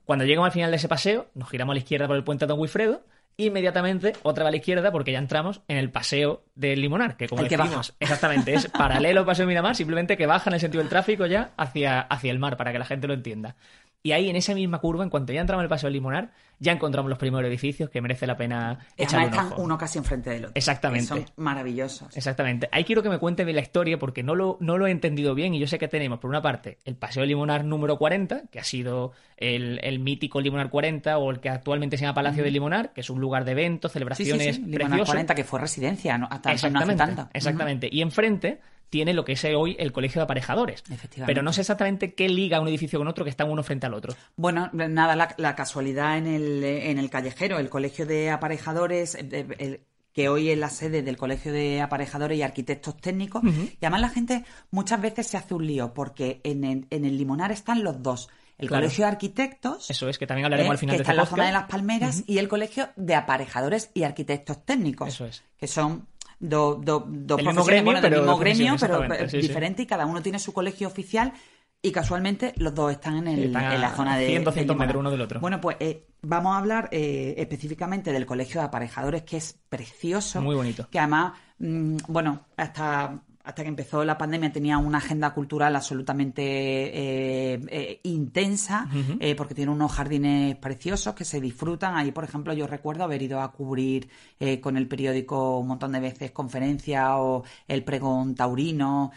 Cuando 0.03 0.25
llegamos 0.25 0.47
al 0.47 0.51
final 0.53 0.71
de 0.71 0.77
ese 0.77 0.87
paseo, 0.87 1.27
nos 1.35 1.47
giramos 1.49 1.73
a 1.73 1.75
la 1.75 1.79
izquierda 1.79 2.07
por 2.07 2.15
el 2.15 2.23
puente 2.23 2.47
Don 2.47 2.59
Wilfredo, 2.59 3.03
inmediatamente 3.37 4.13
otra 4.23 4.43
vez 4.43 4.49
a 4.49 4.51
la 4.51 4.57
izquierda 4.57 4.91
porque 4.91 5.11
ya 5.11 5.19
entramos 5.19 5.61
en 5.67 5.77
el 5.77 5.91
paseo 5.91 6.43
del 6.55 6.81
Limonar, 6.81 7.17
que 7.17 7.27
como 7.27 7.43
El 7.43 7.47
que 7.47 7.57
decimos, 7.57 7.95
exactamente, 7.99 8.53
es 8.53 8.67
paralelo 8.67 9.21
al 9.21 9.25
paseo 9.25 9.45
de 9.45 9.49
Miramar, 9.49 9.75
simplemente 9.75 10.17
que 10.17 10.25
baja 10.25 10.49
en 10.49 10.55
el 10.55 10.59
sentido 10.59 10.81
del 10.81 10.89
tráfico 10.89 11.25
ya 11.27 11.51
hacia, 11.55 12.01
hacia 12.01 12.31
el 12.31 12.39
mar, 12.39 12.57
para 12.57 12.71
que 12.71 12.79
la 12.79 12.85
gente 12.85 13.07
lo 13.07 13.13
entienda. 13.13 13.55
Y 14.07 14.13
ahí, 14.13 14.29
en 14.29 14.37
esa 14.37 14.53
misma 14.55 14.79
curva, 14.79 15.03
en 15.03 15.09
cuanto 15.09 15.33
ya 15.33 15.41
entramos 15.41 15.59
en 15.61 15.65
el 15.65 15.69
paseo 15.69 15.87
del 15.87 15.95
Limonar, 15.95 16.31
ya 16.59 16.71
encontramos 16.71 17.09
los 17.09 17.19
primeros 17.19 17.45
edificios 17.49 17.89
que 17.89 17.99
merece 17.99 18.25
la 18.25 18.37
pena 18.37 18.79
además 18.97 19.13
un 19.13 19.19
están 19.33 19.47
ojo. 19.51 19.61
uno 19.63 19.77
casi 19.77 19.97
enfrente 19.97 20.29
del 20.29 20.45
otro. 20.45 20.53
Exactamente. 20.55 21.07
Son 21.07 21.25
maravillosos. 21.35 22.15
Exactamente. 22.15 22.69
Ahí 22.71 22.85
quiero 22.85 23.03
que 23.03 23.09
me 23.09 23.17
cuenten 23.19 23.45
bien 23.45 23.57
la 23.57 23.61
historia 23.61 23.99
porque 23.99 24.23
no 24.23 24.33
lo, 24.33 24.55
no 24.61 24.77
lo 24.77 24.87
he 24.87 24.91
entendido 24.91 25.35
bien 25.35 25.53
y 25.53 25.59
yo 25.59 25.67
sé 25.67 25.77
que 25.77 25.89
tenemos, 25.89 26.19
por 26.19 26.29
una 26.29 26.41
parte, 26.41 26.77
el 26.85 26.95
Paseo 26.95 27.25
Limonar 27.25 27.65
número 27.65 27.97
40, 27.97 28.43
que 28.49 28.59
ha 28.59 28.63
sido 28.63 29.11
el, 29.35 29.81
el 29.83 29.99
mítico 29.99 30.39
Limonar 30.39 30.69
40 30.69 31.17
o 31.17 31.29
el 31.29 31.41
que 31.41 31.49
actualmente 31.49 31.97
se 31.97 32.03
llama 32.03 32.15
Palacio 32.15 32.45
de 32.45 32.51
Limonar, 32.51 32.93
que 32.93 33.01
es 33.01 33.09
un 33.09 33.19
lugar 33.19 33.43
de 33.43 33.51
eventos, 33.51 33.91
Sí, 33.91 33.93
sí, 33.93 33.99
celebraciones 33.99 34.55
sí. 34.55 34.61
Limonar 34.61 34.87
precioso. 34.89 35.11
40, 35.11 35.35
que 35.35 35.43
fue 35.43 35.59
residencia 35.59 36.17
¿no? 36.17 36.27
hasta 36.31 36.51
hace 36.51 36.69
no 36.71 36.79
hace 36.79 36.91
Exactamente, 36.93 37.15
tanto. 37.17 37.29
exactamente. 37.33 37.89
Y 37.91 38.01
enfrente 38.01 38.61
tiene 38.89 39.13
lo 39.13 39.25
que 39.25 39.33
es 39.33 39.43
hoy 39.45 39.75
el 39.79 39.91
Colegio 39.91 40.19
de 40.19 40.23
Aparejadores. 40.23 40.81
Efectivamente. 40.89 41.25
Pero 41.25 41.41
no 41.43 41.51
sé 41.53 41.61
exactamente 41.61 42.13
qué 42.13 42.29
liga 42.29 42.61
un 42.61 42.67
edificio 42.67 42.99
con 42.99 43.07
otro 43.07 43.23
que 43.23 43.29
están 43.29 43.49
uno 43.49 43.63
frente 43.63 43.85
al 43.85 43.93
otro. 43.93 44.13
Bueno, 44.35 44.69
nada, 44.73 45.15
la, 45.15 45.33
la 45.37 45.55
casualidad 45.55 46.17
en 46.17 46.27
el, 46.27 46.63
en 46.63 46.97
el 46.97 47.09
callejero, 47.09 47.59
el 47.59 47.69
colegio 47.69 48.05
de 48.05 48.29
aparejadores, 48.29 49.15
eh, 49.15 49.27
eh, 49.31 49.47
el- 49.59 49.79
que 50.13 50.29
hoy 50.29 50.49
es 50.49 50.57
la 50.57 50.69
sede 50.71 51.03
del 51.03 51.15
colegio 51.15 51.51
de 51.51 51.79
aparejadores 51.79 52.39
y 52.39 52.41
arquitectos 52.41 52.97
técnicos, 52.97 53.43
y 53.45 53.77
además 53.85 54.01
la 54.01 54.09
gente 54.09 54.45
muchas 54.71 54.99
veces 54.99 55.27
se 55.27 55.37
hace 55.37 55.53
un 55.53 55.67
lío, 55.67 55.93
porque 55.93 56.41
en 56.43 56.63
el, 56.63 56.87
en 56.89 57.05
el 57.05 57.15
Limonar 57.19 57.51
están 57.51 57.83
los 57.83 58.01
dos, 58.01 58.27
el 58.57 58.67
Claro. 58.67 58.81
colegio 58.85 59.05
de 59.05 59.11
arquitectos, 59.11 59.91
Eso 59.91 60.09
es, 60.09 60.17
que 60.17 60.25
también 60.25 60.45
hablaremos 60.45 60.69
eh, 60.69 60.73
al 60.73 60.77
final 60.79 60.93
que 60.95 60.97
de 60.97 61.01
está 61.03 61.11
este 61.11 61.21
en 61.21 61.23
la 61.23 61.29
zona 61.29 61.45
de 61.45 61.51
las 61.51 61.69
palmeras, 61.69 62.23
y 62.25 62.39
el 62.39 62.47
colegio 62.47 62.89
de 62.95 63.13
aparejadores 63.13 63.91
y 63.93 64.01
arquitectos 64.03 64.65
técnicos, 64.65 65.09
Eso 65.09 65.25
es. 65.27 65.43
que 65.55 65.67
son 65.67 66.07
do- 66.39 66.75
do- 66.75 67.05
dos 67.07 67.37
Del 67.37 67.45
mismo 67.47 67.65
profesiones, 67.65 67.65
gremio, 67.65 67.83
bueno, 67.83 68.01
del 68.01 68.11
pero 68.11 68.21
mismo 68.21 68.31
dos 68.31 68.39
gremio, 68.39 68.77
profesiones, 68.77 68.79
pero 68.79 68.93
exactamente, 68.95 69.29
sí, 69.29 69.41
sí. 69.41 69.47
diferente, 69.47 69.81
y 69.83 69.85
cada 69.85 70.05
uno 70.05 70.21
tiene 70.21 70.39
su 70.39 70.53
colegio 70.53 70.87
oficial. 70.87 71.33
Y 71.81 71.91
casualmente 71.91 72.53
los 72.57 72.73
dos 72.73 72.91
están 72.91 73.17
en, 73.17 73.27
el, 73.27 73.43
Están 73.45 73.65
a 73.65 73.75
en 73.75 73.81
la 73.81 73.93
zona 73.95 74.17
de 74.17 74.25
100, 74.27 74.43
200 74.43 74.75
del 74.77 74.77
Limonar. 74.77 74.87
metros 74.87 74.99
uno 75.01 75.11
del 75.11 75.21
otro. 75.21 75.39
Bueno, 75.39 75.61
pues 75.61 75.77
eh, 75.79 76.07
vamos 76.23 76.55
a 76.55 76.57
hablar 76.57 76.89
eh, 76.91 77.35
específicamente 77.37 78.11
del 78.11 78.25
colegio 78.25 78.59
de 78.61 78.67
aparejadores, 78.67 79.23
que 79.23 79.37
es 79.37 79.59
precioso. 79.69 80.41
Muy 80.41 80.55
bonito. 80.55 80.87
Que 80.89 80.99
además, 80.99 81.33
mm, 81.59 81.97
bueno, 82.07 82.47
hasta, 82.57 83.23
hasta 83.47 83.63
que 83.63 83.69
empezó 83.69 84.03
la 84.03 84.17
pandemia 84.17 84.51
tenía 84.51 84.77
una 84.77 84.97
agenda 84.99 85.33
cultural 85.33 85.75
absolutamente 85.75 86.43
eh, 86.43 87.59
eh, 87.69 87.99
intensa, 88.03 88.89
eh, 89.19 89.35
porque 89.35 89.55
tiene 89.55 89.71
unos 89.71 89.91
jardines 89.93 90.55
preciosos 90.57 91.15
que 91.15 91.25
se 91.25 91.39
disfrutan. 91.39 91.95
Ahí, 91.95 92.11
por 92.11 92.23
ejemplo, 92.23 92.53
yo 92.53 92.67
recuerdo 92.67 93.03
haber 93.05 93.21
ido 93.21 93.39
a 93.41 93.51
cubrir 93.51 94.09
con 94.61 94.77
el 94.77 94.87
periódico 94.87 95.59
un 95.59 95.67
montón 95.67 95.93
de 95.93 95.99
veces 95.99 96.31
conferencias 96.31 97.07
o 97.15 97.43
el 97.67 97.83
pregón 97.83 98.35
taurino. 98.35 99.11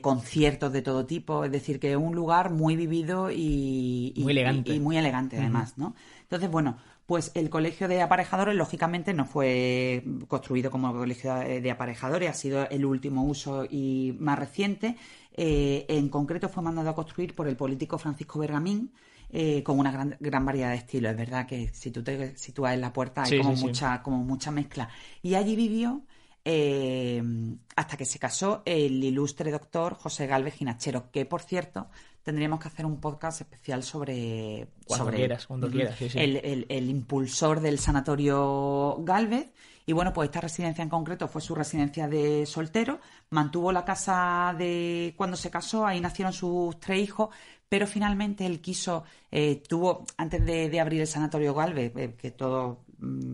conciertos 0.00 0.72
de 0.72 0.82
todo 0.82 1.06
tipo, 1.06 1.44
es 1.44 1.52
decir, 1.52 1.78
que 1.78 1.92
es 1.92 1.96
un 1.96 2.12
lugar 2.16 2.50
muy 2.50 2.74
vivido 2.74 3.30
y, 3.30 4.12
y- 4.16 4.22
Muy 4.24 4.32
elegante. 4.32 4.72
y- 4.72 4.76
y 4.76 4.80
muy 4.80 4.96
elegante 4.96 5.38
además, 5.38 5.74
¿no? 5.78 5.94
Entonces, 6.22 6.50
bueno, 6.50 6.78
pues 7.08 7.32
el 7.34 7.48
colegio 7.50 7.88
de 7.88 8.02
aparejadores, 8.02 8.54
lógicamente, 8.54 9.14
no 9.14 9.24
fue 9.26 10.04
construido 10.28 10.70
como 10.70 10.92
colegio 10.92 11.34
de 11.36 11.70
aparejadores, 11.70 12.28
ha 12.30 12.34
sido 12.34 12.68
el 12.68 12.84
último 12.84 13.24
uso 13.24 13.64
y 13.68 14.14
más 14.20 14.38
reciente. 14.38 14.96
Eh, 15.32 15.86
en 15.88 16.10
concreto, 16.10 16.48
fue 16.50 16.62
mandado 16.62 16.90
a 16.90 16.94
construir 16.94 17.34
por 17.34 17.48
el 17.48 17.56
político 17.56 17.98
Francisco 17.98 18.38
Bergamín. 18.40 18.92
eh, 19.30 19.62
con 19.62 19.78
una 19.78 19.92
gran, 19.92 20.16
gran 20.20 20.44
variedad 20.46 20.70
de 20.70 20.76
estilos. 20.76 21.10
Es 21.12 21.16
verdad 21.18 21.46
que 21.46 21.68
si 21.74 21.90
tú 21.90 22.02
te 22.02 22.36
sitúas 22.36 22.72
en 22.74 22.80
la 22.80 22.92
puerta 22.94 23.24
hay 23.24 23.32
Sí, 23.32 23.36
como, 23.36 23.54
sí, 23.54 23.56
sí. 23.56 23.68
mucha, 23.68 24.02
como 24.02 24.24
mucha 24.24 24.50
mezcla. 24.50 24.88
Y 25.22 25.34
allí 25.34 25.54
vivió 25.56 26.06
eh, 26.46 27.22
hasta 27.76 27.96
que 27.98 28.04
se 28.06 28.18
casó 28.18 28.62
el 28.64 29.02
ilustre 29.04 29.50
doctor 29.50 29.94
José 29.94 30.26
Galvez 30.26 30.54
Ginachero, 30.54 31.10
que 31.10 31.26
por 31.26 31.42
cierto 31.42 31.88
tendríamos 32.22 32.60
que 32.60 32.68
hacer 32.68 32.84
un 32.86 33.00
podcast 33.00 33.40
especial 33.40 33.82
sobre, 33.82 34.68
Cuando 34.86 35.04
sobre 35.06 35.16
quieras, 35.18 35.46
cuando 35.46 35.70
quieras, 35.70 35.96
sí, 35.98 36.08
sí. 36.10 36.18
El, 36.18 36.36
el- 36.36 36.66
el 36.68 36.90
impulsor 36.90 37.60
del 37.60 37.78
sanatorio 37.78 38.96
Galvez. 39.00 39.50
Y 39.86 39.94
bueno, 39.94 40.12
pues 40.12 40.28
esta 40.28 40.42
residencia 40.42 40.82
en 40.82 40.90
concreto 40.90 41.28
fue 41.28 41.40
su 41.40 41.54
residencia 41.54 42.06
de 42.08 42.44
soltero. 42.44 43.00
Mantuvo 43.30 43.72
la 43.72 43.86
casa 43.86 44.54
de 44.58 45.14
cuando 45.16 45.36
se 45.36 45.50
casó, 45.50 45.86
ahí 45.86 45.98
nacieron 46.00 46.34
sus 46.34 46.78
tres 46.78 47.00
hijos, 47.02 47.30
pero 47.70 47.86
finalmente 47.86 48.44
él 48.44 48.60
quiso, 48.60 49.04
eh, 49.30 49.62
tuvo, 49.66 50.04
antes 50.18 50.44
de, 50.44 50.68
de 50.68 50.80
abrir 50.80 51.00
el 51.00 51.06
sanatorio 51.06 51.54
Galvez, 51.54 51.92
eh, 51.96 52.14
que 52.20 52.30
todos 52.30 52.76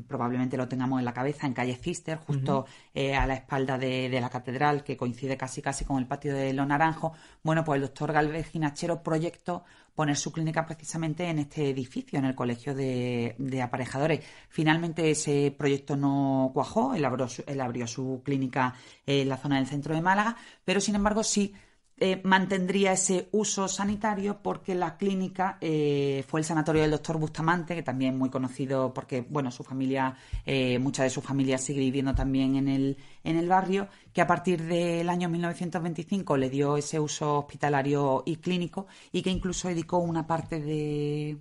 probablemente 0.06 0.56
lo 0.56 0.68
tengamos 0.68 0.98
en 0.98 1.04
la 1.04 1.12
cabeza, 1.12 1.46
en 1.46 1.54
calle 1.54 1.76
Cister, 1.76 2.18
justo 2.18 2.66
eh, 2.92 3.14
a 3.14 3.26
la 3.26 3.34
espalda 3.34 3.78
de, 3.78 4.08
de 4.08 4.20
la 4.20 4.28
catedral, 4.28 4.84
que 4.84 4.96
coincide 4.96 5.36
casi 5.36 5.62
casi 5.62 5.84
con 5.84 5.98
el 5.98 6.06
patio 6.06 6.34
de 6.34 6.52
Los 6.52 6.66
Naranjos. 6.66 7.12
Bueno, 7.42 7.64
pues 7.64 7.76
el 7.76 7.82
doctor 7.82 8.12
Galvez 8.12 8.50
Ginachero 8.50 9.02
proyectó 9.02 9.64
poner 9.94 10.16
su 10.16 10.32
clínica 10.32 10.66
precisamente 10.66 11.28
en 11.28 11.38
este 11.38 11.70
edificio, 11.70 12.18
en 12.18 12.24
el 12.24 12.34
colegio 12.34 12.74
de, 12.74 13.36
de 13.38 13.62
aparejadores. 13.62 14.24
Finalmente 14.48 15.10
ese 15.10 15.54
proyecto 15.56 15.96
no 15.96 16.50
cuajó, 16.52 16.94
él 16.94 17.04
abrió, 17.04 17.28
su, 17.28 17.44
él 17.46 17.60
abrió 17.60 17.86
su 17.86 18.20
clínica 18.24 18.74
en 19.06 19.28
la 19.28 19.36
zona 19.36 19.56
del 19.56 19.66
centro 19.66 19.94
de 19.94 20.02
Málaga, 20.02 20.36
pero 20.64 20.80
sin 20.80 20.96
embargo 20.96 21.22
sí 21.22 21.54
eh, 22.06 22.20
mantendría 22.22 22.92
ese 22.92 23.30
uso 23.32 23.66
sanitario 23.66 24.42
porque 24.42 24.74
la 24.74 24.98
clínica 24.98 25.56
eh, 25.62 26.22
fue 26.28 26.40
el 26.40 26.44
sanatorio 26.44 26.82
del 26.82 26.90
doctor 26.90 27.16
Bustamante, 27.16 27.74
que 27.74 27.82
también 27.82 28.18
muy 28.18 28.28
conocido 28.28 28.92
porque, 28.92 29.22
bueno, 29.22 29.50
su 29.50 29.64
familia, 29.64 30.14
eh, 30.44 30.78
mucha 30.78 31.02
de 31.02 31.08
su 31.08 31.22
familia 31.22 31.56
sigue 31.56 31.80
viviendo 31.80 32.14
también 32.14 32.56
en 32.56 32.68
el, 32.68 32.98
en 33.22 33.36
el 33.38 33.48
barrio, 33.48 33.88
que 34.12 34.20
a 34.20 34.26
partir 34.26 34.64
del 34.64 35.08
año 35.08 35.30
1925 35.30 36.36
le 36.36 36.50
dio 36.50 36.76
ese 36.76 37.00
uso 37.00 37.38
hospitalario 37.38 38.22
y 38.26 38.36
clínico 38.36 38.86
y 39.10 39.22
que 39.22 39.30
incluso 39.30 39.68
dedicó 39.68 39.96
una 39.96 40.26
parte 40.26 40.60
de, 40.60 41.38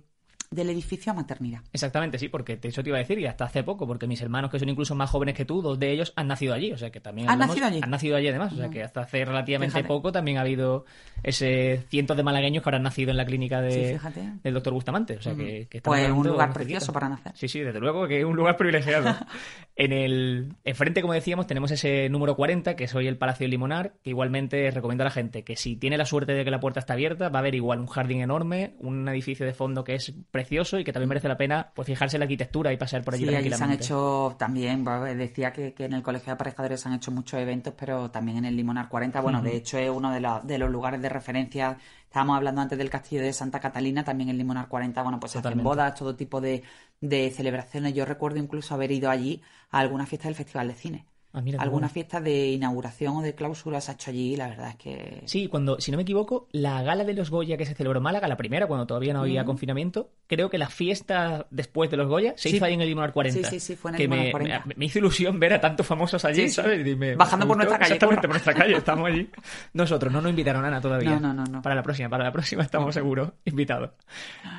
del 0.54 0.70
edificio 0.70 1.12
a 1.12 1.14
maternidad. 1.14 1.60
Exactamente, 1.72 2.18
sí, 2.18 2.28
porque 2.28 2.58
eso 2.62 2.82
te 2.82 2.88
iba 2.90 2.98
a 2.98 3.00
decir, 3.00 3.18
y 3.18 3.26
hasta 3.26 3.44
hace 3.44 3.62
poco, 3.62 3.86
porque 3.86 4.06
mis 4.06 4.20
hermanos, 4.22 4.50
que 4.50 4.58
son 4.58 4.68
incluso 4.68 4.94
más 4.94 5.10
jóvenes 5.10 5.34
que 5.34 5.44
tú, 5.44 5.60
dos 5.62 5.78
de 5.78 5.90
ellos 5.92 6.12
han 6.16 6.28
nacido 6.28 6.54
allí, 6.54 6.72
o 6.72 6.78
sea 6.78 6.90
que 6.90 7.00
también 7.00 7.28
¿Han 7.28 7.34
hablamos- 7.34 7.56
nacido 7.56 7.66
allí? 7.68 7.80
Han 7.82 7.90
nacido 7.90 8.16
allí 8.16 8.28
además, 8.28 8.52
o 8.52 8.56
sea 8.56 8.70
que 8.70 8.82
hasta 8.82 9.00
hace 9.02 9.24
relativamente 9.24 9.72
Fíjate. 9.72 9.88
poco 9.88 10.12
también 10.12 10.38
ha 10.38 10.42
habido 10.42 10.84
ese 11.22 11.82
cientos 11.88 12.16
de 12.16 12.22
malagueños 12.22 12.62
que 12.62 12.68
ahora 12.68 12.76
han 12.78 12.82
nacido 12.84 13.10
en 13.10 13.16
la 13.16 13.24
clínica 13.24 13.60
de, 13.60 13.98
Sí, 13.98 14.20
del 14.42 14.54
doctor 14.54 14.72
Bustamante, 14.72 15.16
o 15.16 15.22
sea 15.22 15.34
que, 15.34 15.66
que 15.68 15.80
Pues 15.80 16.10
un 16.10 16.26
lugar 16.26 16.52
precioso 16.52 16.92
para 16.92 17.08
nacer. 17.08 17.32
Sí, 17.34 17.48
sí, 17.48 17.60
desde 17.60 17.80
luego 17.80 18.06
que 18.06 18.18
es 18.20 18.24
un 18.24 18.36
lugar 18.36 18.56
privilegiado. 18.56 19.14
en 19.76 19.92
el 19.92 20.52
enfrente, 20.64 21.00
como 21.00 21.14
decíamos, 21.14 21.46
tenemos 21.46 21.70
ese 21.70 22.08
número 22.08 22.36
40, 22.36 22.76
que 22.76 22.84
es 22.84 22.94
hoy 22.94 23.06
el 23.08 23.16
Palacio 23.16 23.48
Limonar, 23.48 23.94
que 24.02 24.10
igualmente 24.10 24.70
recomiendo 24.70 25.02
a 25.02 25.06
la 25.06 25.10
gente 25.10 25.42
que 25.42 25.56
si 25.56 25.76
tiene 25.76 25.96
la 25.96 26.04
suerte 26.06 26.32
de 26.32 26.44
que 26.44 26.50
la 26.50 26.60
puerta 26.60 26.80
está 26.80 26.92
abierta, 26.92 27.28
va 27.28 27.38
a 27.38 27.40
haber 27.40 27.54
igual 27.54 27.80
un 27.80 27.86
jardín 27.86 28.20
enorme, 28.20 28.74
un 28.78 29.08
edificio 29.08 29.46
de 29.46 29.52
fondo 29.54 29.82
que 29.84 29.94
es 29.94 30.12
precioso 30.30 30.43
y 30.78 30.84
que 30.84 30.92
también 30.92 31.08
merece 31.08 31.28
la 31.28 31.36
pena 31.36 31.72
pues 31.74 31.86
fijarse 31.86 32.16
en 32.16 32.20
la 32.20 32.24
arquitectura 32.24 32.72
y 32.72 32.76
pasear 32.76 33.04
por 33.04 33.14
allí 33.14 33.26
Sí, 33.26 33.34
allí 33.34 33.52
se 33.52 33.62
han 33.64 33.70
tranquilamente. 33.70 33.84
hecho 33.84 34.34
también, 34.38 34.84
decía 35.16 35.52
que, 35.52 35.72
que 35.72 35.84
en 35.84 35.92
el 35.92 36.02
Colegio 36.02 36.26
de 36.26 36.32
Aparejadores 36.32 36.80
se 36.80 36.88
han 36.88 36.94
hecho 36.94 37.12
muchos 37.12 37.38
eventos, 37.40 37.74
pero 37.76 38.10
también 38.10 38.38
en 38.38 38.44
el 38.46 38.56
Limonar 38.56 38.88
40. 38.88 39.20
Bueno, 39.20 39.40
de 39.42 39.54
hecho 39.56 39.78
es 39.78 39.88
uno 39.90 40.10
de, 40.12 40.20
la- 40.20 40.40
de 40.40 40.58
los 40.58 40.70
lugares 40.70 41.00
de 41.00 41.08
referencia. 41.08 41.78
Estábamos 42.04 42.36
hablando 42.36 42.60
antes 42.62 42.76
del 42.78 42.90
castillo 42.90 43.22
de 43.22 43.32
Santa 43.32 43.60
Catalina, 43.60 44.02
también 44.04 44.30
en 44.30 44.38
Limonar 44.38 44.68
40. 44.68 45.02
Bueno, 45.02 45.20
pues 45.20 45.32
se 45.32 45.38
hacen 45.38 45.60
Totalmente. 45.60 45.62
bodas, 45.62 45.94
todo 45.94 46.16
tipo 46.16 46.40
de, 46.40 46.62
de 47.00 47.30
celebraciones. 47.30 47.94
Yo 47.94 48.04
recuerdo 48.04 48.38
incluso 48.38 48.74
haber 48.74 48.90
ido 48.90 49.10
allí 49.10 49.40
a 49.70 49.78
alguna 49.80 50.06
fiesta 50.06 50.26
del 50.28 50.34
Festival 50.36 50.68
de 50.68 50.74
Cine. 50.74 51.06
Ah, 51.36 51.40
mira, 51.40 51.60
alguna 51.60 51.86
bueno. 51.88 51.92
fiesta 51.92 52.20
de 52.20 52.52
inauguración 52.52 53.16
o 53.16 53.20
de 53.20 53.34
clausura 53.34 53.80
se 53.80 53.90
ha 53.90 53.94
hecho 53.94 54.10
allí, 54.10 54.36
la 54.36 54.46
verdad 54.48 54.68
es 54.70 54.76
que... 54.76 55.22
Sí, 55.26 55.48
cuando, 55.48 55.80
si 55.80 55.90
no 55.90 55.96
me 55.96 56.04
equivoco, 56.04 56.46
la 56.52 56.80
gala 56.84 57.02
de 57.02 57.12
los 57.12 57.28
Goya 57.30 57.56
que 57.56 57.66
se 57.66 57.74
celebró 57.74 57.98
en 57.98 58.04
Málaga, 58.04 58.28
la 58.28 58.36
primera, 58.36 58.66
cuando 58.68 58.86
todavía 58.86 59.12
no 59.12 59.20
había 59.22 59.44
confinamiento, 59.44 60.10
creo 60.28 60.48
que 60.48 60.58
la 60.58 60.68
fiesta 60.68 61.46
después 61.50 61.90
de 61.90 61.96
los 61.96 62.06
Goya 62.08 62.34
se 62.36 62.48
Sí. 62.50 62.56
hizo 62.56 62.64
ahí 62.64 62.74
en 62.74 62.82
el 62.82 62.88
Limonar 62.88 63.12
40. 63.12 63.50
Sí, 63.50 63.58
sí, 63.58 63.66
sí, 63.66 63.76
fue 63.76 63.90
en 63.90 63.94
el 63.94 63.98
que 63.98 64.02
Limonar 64.04 64.24
me, 64.26 64.30
40. 64.30 64.62
Me, 64.66 64.74
me 64.76 64.84
hizo 64.84 64.98
ilusión 65.00 65.40
ver 65.40 65.54
a 65.54 65.60
tantos 65.60 65.84
famosos 65.86 66.24
allí, 66.24 66.42
Sí, 66.42 66.48
sí. 66.50 66.54
¿sabes? 66.54 66.86
Y 66.86 66.94
me- 66.94 67.16
Bajando 67.16 67.46
me 67.46 67.48
por 67.48 67.56
nuestra 67.56 67.78
calle, 67.78 67.94
Exactamente, 67.94 68.22
por 68.28 68.30
nuestra 68.34 68.54
calle, 68.54 68.76
estamos 68.76 69.08
allí. 69.08 69.28
Nosotros, 69.72 70.12
no 70.12 70.20
nos 70.20 70.30
invitaron 70.30 70.64
a 70.64 70.68
Ana 70.68 70.80
todavía. 70.80 71.10
No, 71.10 71.20
no, 71.20 71.34
no, 71.34 71.44
no. 71.44 71.62
Para 71.62 71.74
la 71.74 71.82
próxima, 71.82 72.08
para 72.08 72.22
la 72.24 72.32
próxima 72.32 72.62
estamos 72.62 72.94
seguros 72.94 73.32
invitados. 73.44 73.90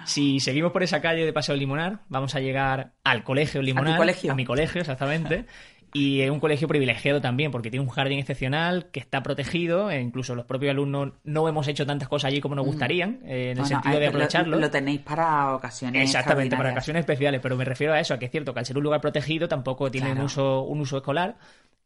Si 0.05 0.39
seguimos 0.39 0.71
por 0.71 0.83
esa 0.83 1.01
calle 1.01 1.25
de 1.25 1.31
Paseo 1.33 1.55
Limonar, 1.55 1.99
vamos 2.09 2.35
a 2.35 2.39
llegar 2.39 2.91
al 3.03 3.23
colegio 3.23 3.61
Limonar. 3.61 3.97
colegio. 3.97 4.31
A 4.31 4.35
mi 4.35 4.45
colegio, 4.45 4.81
exactamente. 4.81 5.45
Y 5.97 6.19
es 6.19 6.29
un 6.29 6.41
colegio 6.41 6.67
privilegiado 6.67 7.21
también, 7.21 7.51
porque 7.51 7.71
tiene 7.71 7.86
un 7.86 7.89
jardín 7.89 8.19
excepcional 8.19 8.88
que 8.91 8.99
está 8.99 9.23
protegido, 9.23 9.89
e 9.89 10.01
incluso 10.01 10.36
los 10.36 10.43
propios 10.43 10.71
alumnos 10.71 11.13
no 11.23 11.47
hemos 11.47 11.69
hecho 11.69 11.86
tantas 11.86 12.10
cosas 12.10 12.31
allí 12.31 12.41
como 12.41 12.53
nos 12.53 12.65
gustarían, 12.65 13.21
eh, 13.23 13.51
en 13.51 13.60
el 13.60 13.65
sentido 13.65 13.95
ah, 13.95 13.99
de 13.99 14.03
lo- 14.03 14.10
aprovecharlo. 14.10 14.60
Lo, 14.60 14.69
tenéis 14.69 14.99
para 14.99 15.55
ocasiones 15.55 16.03
Exactamente, 16.03 16.58
para 16.58 16.71
ocasiones 16.71 16.99
especiales, 16.99 17.39
pero 17.41 17.55
me 17.55 17.63
refiero 17.63 17.93
a 17.93 18.01
eso, 18.01 18.13
a 18.13 18.19
que 18.19 18.25
es 18.25 18.31
cierto 18.31 18.53
que 18.53 18.60
al 18.60 18.65
ser 18.65 18.75
un 18.77 18.84
lugar 18.84 18.99
protegido 18.99 19.47
tampoco 19.47 19.89
tiene 19.89 20.12
un, 20.12 20.19
uso, 20.19 20.63
un 20.63 20.81
uso 20.81 20.97
escolar 20.97 21.38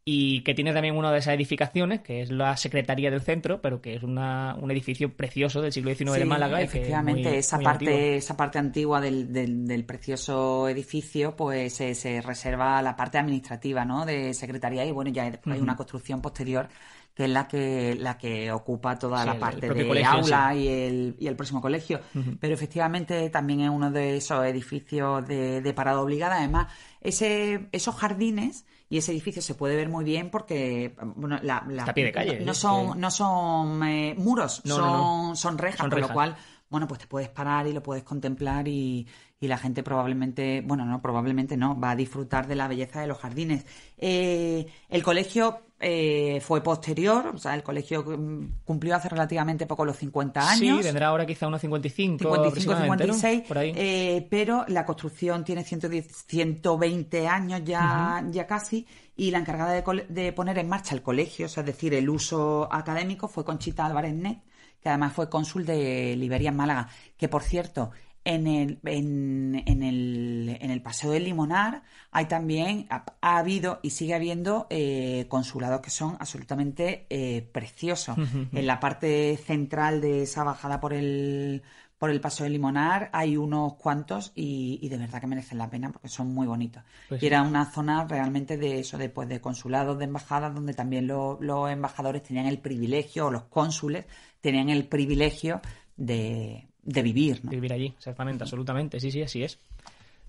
y 0.04 0.42
que 0.42 0.54
tiene 0.54 0.72
también 0.72 0.96
una 0.96 1.12
de 1.12 1.18
esas 1.18 1.34
edificaciones, 1.34 2.00
que 2.00 2.22
es 2.22 2.30
la 2.30 2.56
Secretaría 2.56 3.10
del 3.10 3.20
Centro, 3.20 3.60
pero 3.60 3.80
que 3.82 3.94
es 3.94 4.02
una, 4.02 4.56
un 4.60 4.70
edificio 4.70 5.14
precioso 5.14 5.60
del 5.60 5.72
siglo 5.72 5.94
XIX 5.94 6.18
de 6.18 6.24
Málaga. 6.24 6.56
y 6.56 6.60
que 6.60 6.64
es 6.64 6.74
efectivamente, 6.74 7.28
muy- 7.28 7.38
esa 7.38 7.56
muy 7.56 7.64
parte, 7.64 7.84
antiguo. 7.90 8.16
esa 8.16 8.36
parte 8.36 8.58
antigua 8.58 9.00
del, 9.00 9.32
del- 9.32 9.66
del 9.66 9.84
precioso 9.84 10.68
edificio, 10.68 11.36
pues 11.36 11.74
se, 11.74 11.94
se 11.94 12.22
reserva 12.22 12.78
a 12.78 12.82
la 12.82 12.96
parte 12.96 13.18
administrativa, 13.18 13.84
¿no? 13.84 14.06
De 14.06 14.32
secretaría 14.34 14.84
y 14.86 14.90
bueno, 14.92 15.10
ya 15.10 15.24
hay 15.24 15.60
una 15.60 15.76
construcción 15.76 16.20
posterior 16.22 16.68
que 17.14 17.24
es 17.24 17.30
la 17.30 17.48
que 17.48 17.96
la 17.98 18.16
que 18.16 18.52
ocupa 18.52 18.96
toda 18.98 19.22
Sí, 19.22 19.26
la 19.26 19.38
parte 19.38 19.68
de 19.68 19.86
colegio 19.86 20.24
sí. 20.24 20.32
aula 20.32 20.54
y 20.54 20.68
el 20.68 21.16
y 21.18 21.26
el 21.26 21.36
próximo 21.36 21.60
colegio. 21.60 22.00
Pero 22.40 22.54
efectivamente 22.54 23.28
también 23.30 23.60
es 23.62 23.68
uno 23.68 23.90
de 23.90 24.16
esos 24.16 24.44
edificios 24.46 25.26
de, 25.26 25.60
de 25.60 25.74
parada 25.74 26.00
obligada. 26.00 26.38
Además, 26.38 26.72
ese 27.00 27.66
esos 27.72 27.96
jardines 27.96 28.64
y 28.90 28.98
ese 28.98 29.12
edificio 29.12 29.40
se 29.40 29.54
puede 29.54 29.74
ver 29.76 29.88
muy 29.88 30.04
bien 30.04 30.28
porque 30.30 30.94
bueno, 31.16 31.38
la, 31.42 31.64
la- 31.68 31.78
Está 31.82 31.92
a 31.92 31.94
pie 31.94 32.04
de 32.04 32.12
calle, 32.12 32.40
no 32.44 32.52
es 32.52 32.58
son 32.58 32.92
que- 32.92 32.98
no 32.98 33.10
son 33.10 33.82
eh, 33.84 34.14
muros, 34.18 34.60
No, 34.66 34.74
son, 34.76 34.86
no, 34.92 35.36
son 35.36 35.56
rejas, 35.56 35.78
Son 35.78 35.90
con 35.90 36.00
lo 36.00 36.08
cual 36.12 36.36
bueno, 36.68 36.86
pues 36.86 37.00
te 37.00 37.06
puedes 37.08 37.28
parar 37.28 37.66
y 37.66 37.72
lo 37.72 37.82
puedes 37.82 38.04
contemplar 38.04 38.68
y, 38.68 39.04
y 39.40 39.48
la 39.48 39.58
gente 39.58 39.82
probablemente, 39.82 40.62
bueno, 40.64 40.84
no, 40.84 41.00
probablemente 41.02 41.56
no, 41.56 41.78
va 41.80 41.90
a 41.92 41.96
disfrutar 41.96 42.46
de 42.46 42.54
la 42.54 42.68
belleza 42.68 43.00
de 43.00 43.08
los 43.08 43.18
jardines. 43.18 43.66
Eh, 43.98 44.66
el 44.88 45.02
colegio 45.02 45.60
eh, 45.82 46.40
fue 46.42 46.62
posterior, 46.62 47.32
o 47.34 47.38
sea, 47.38 47.54
el 47.54 47.62
colegio 47.62 48.04
mm, 48.04 48.64
cumplió 48.64 48.94
hace 48.94 49.08
relativamente 49.08 49.66
poco 49.66 49.84
los 49.86 49.96
50 49.96 50.40
años. 50.50 50.76
Sí, 50.78 50.82
tendrá 50.82 51.08
ahora 51.08 51.24
quizá 51.24 51.48
unos 51.48 51.62
55, 51.62 52.18
55, 52.18 52.48
aproximadamente, 52.48 53.06
¿no? 53.06 53.14
56, 53.14 53.48
Por 53.48 53.58
ahí. 53.58 53.72
eh, 53.74 54.26
pero 54.28 54.64
la 54.68 54.84
construcción 54.84 55.42
tiene 55.42 55.64
110, 55.64 56.06
120 56.26 57.26
años 57.26 57.62
ya, 57.64 58.22
ya 58.30 58.46
casi, 58.46 58.86
y 59.16 59.30
la 59.30 59.38
encargada 59.38 59.72
de, 59.72 60.06
de 60.08 60.32
poner 60.32 60.58
en 60.58 60.68
marcha 60.68 60.94
el 60.94 61.02
colegio, 61.02 61.46
o 61.46 61.48
sea, 61.48 61.62
es 61.62 61.66
decir, 61.68 61.94
el 61.94 62.10
uso 62.10 62.68
académico, 62.70 63.26
fue 63.26 63.44
Conchita 63.44 63.86
Álvarez 63.86 64.12
Net, 64.14 64.38
que 64.82 64.88
además 64.88 65.12
fue 65.14 65.28
cónsul 65.30 65.64
de 65.64 66.14
Liberia 66.16 66.50
en 66.50 66.56
Málaga, 66.56 66.88
que 67.16 67.28
por 67.28 67.42
cierto, 67.42 67.90
en 68.34 68.46
el, 68.46 68.78
en, 68.84 69.62
en 69.66 69.82
el, 69.82 70.58
en 70.60 70.70
el 70.70 70.82
Paseo 70.82 71.10
del 71.10 71.24
Limonar 71.24 71.82
hay 72.10 72.26
también, 72.26 72.86
ha, 72.90 73.04
ha 73.20 73.38
habido 73.38 73.78
y 73.82 73.90
sigue 73.90 74.14
habiendo 74.14 74.66
eh, 74.70 75.26
consulados 75.28 75.80
que 75.80 75.90
son 75.90 76.16
absolutamente 76.18 77.06
eh, 77.10 77.42
preciosos. 77.52 78.16
En 78.52 78.66
la 78.66 78.80
parte 78.80 79.36
central 79.36 80.00
de 80.00 80.22
esa 80.22 80.44
bajada 80.44 80.80
por 80.80 80.92
el, 80.92 81.62
por 81.98 82.10
el 82.10 82.20
Paseo 82.20 82.44
del 82.44 82.54
Limonar 82.54 83.10
hay 83.12 83.36
unos 83.36 83.74
cuantos 83.74 84.32
y, 84.34 84.78
y 84.80 84.88
de 84.88 84.96
verdad 84.96 85.20
que 85.20 85.26
merecen 85.26 85.58
la 85.58 85.68
pena 85.68 85.90
porque 85.92 86.08
son 86.08 86.32
muy 86.32 86.46
bonitos. 86.46 86.82
Pues 87.08 87.22
y 87.22 87.26
era 87.26 87.42
una 87.42 87.70
zona 87.70 88.06
realmente 88.06 88.56
de 88.56 88.80
eso, 88.80 88.96
de, 88.96 89.08
pues, 89.10 89.28
de 89.28 89.40
consulados, 89.40 89.98
de 89.98 90.04
embajadas, 90.06 90.54
donde 90.54 90.72
también 90.74 91.06
lo- 91.06 91.38
los 91.40 91.70
embajadores 91.70 92.22
tenían 92.22 92.46
el 92.46 92.58
privilegio, 92.58 93.26
o 93.26 93.30
los 93.30 93.44
cónsules 93.44 94.06
tenían 94.40 94.70
el 94.70 94.86
privilegio 94.86 95.60
de, 95.96 96.66
de 96.92 97.02
vivir. 97.02 97.40
¿no? 97.42 97.50
Vivir 97.50 97.72
allí, 97.72 97.94
exactamente, 97.96 98.44
absolutamente, 98.44 99.00
sí, 99.00 99.10
sí, 99.10 99.22
así 99.22 99.42
es. 99.42 99.58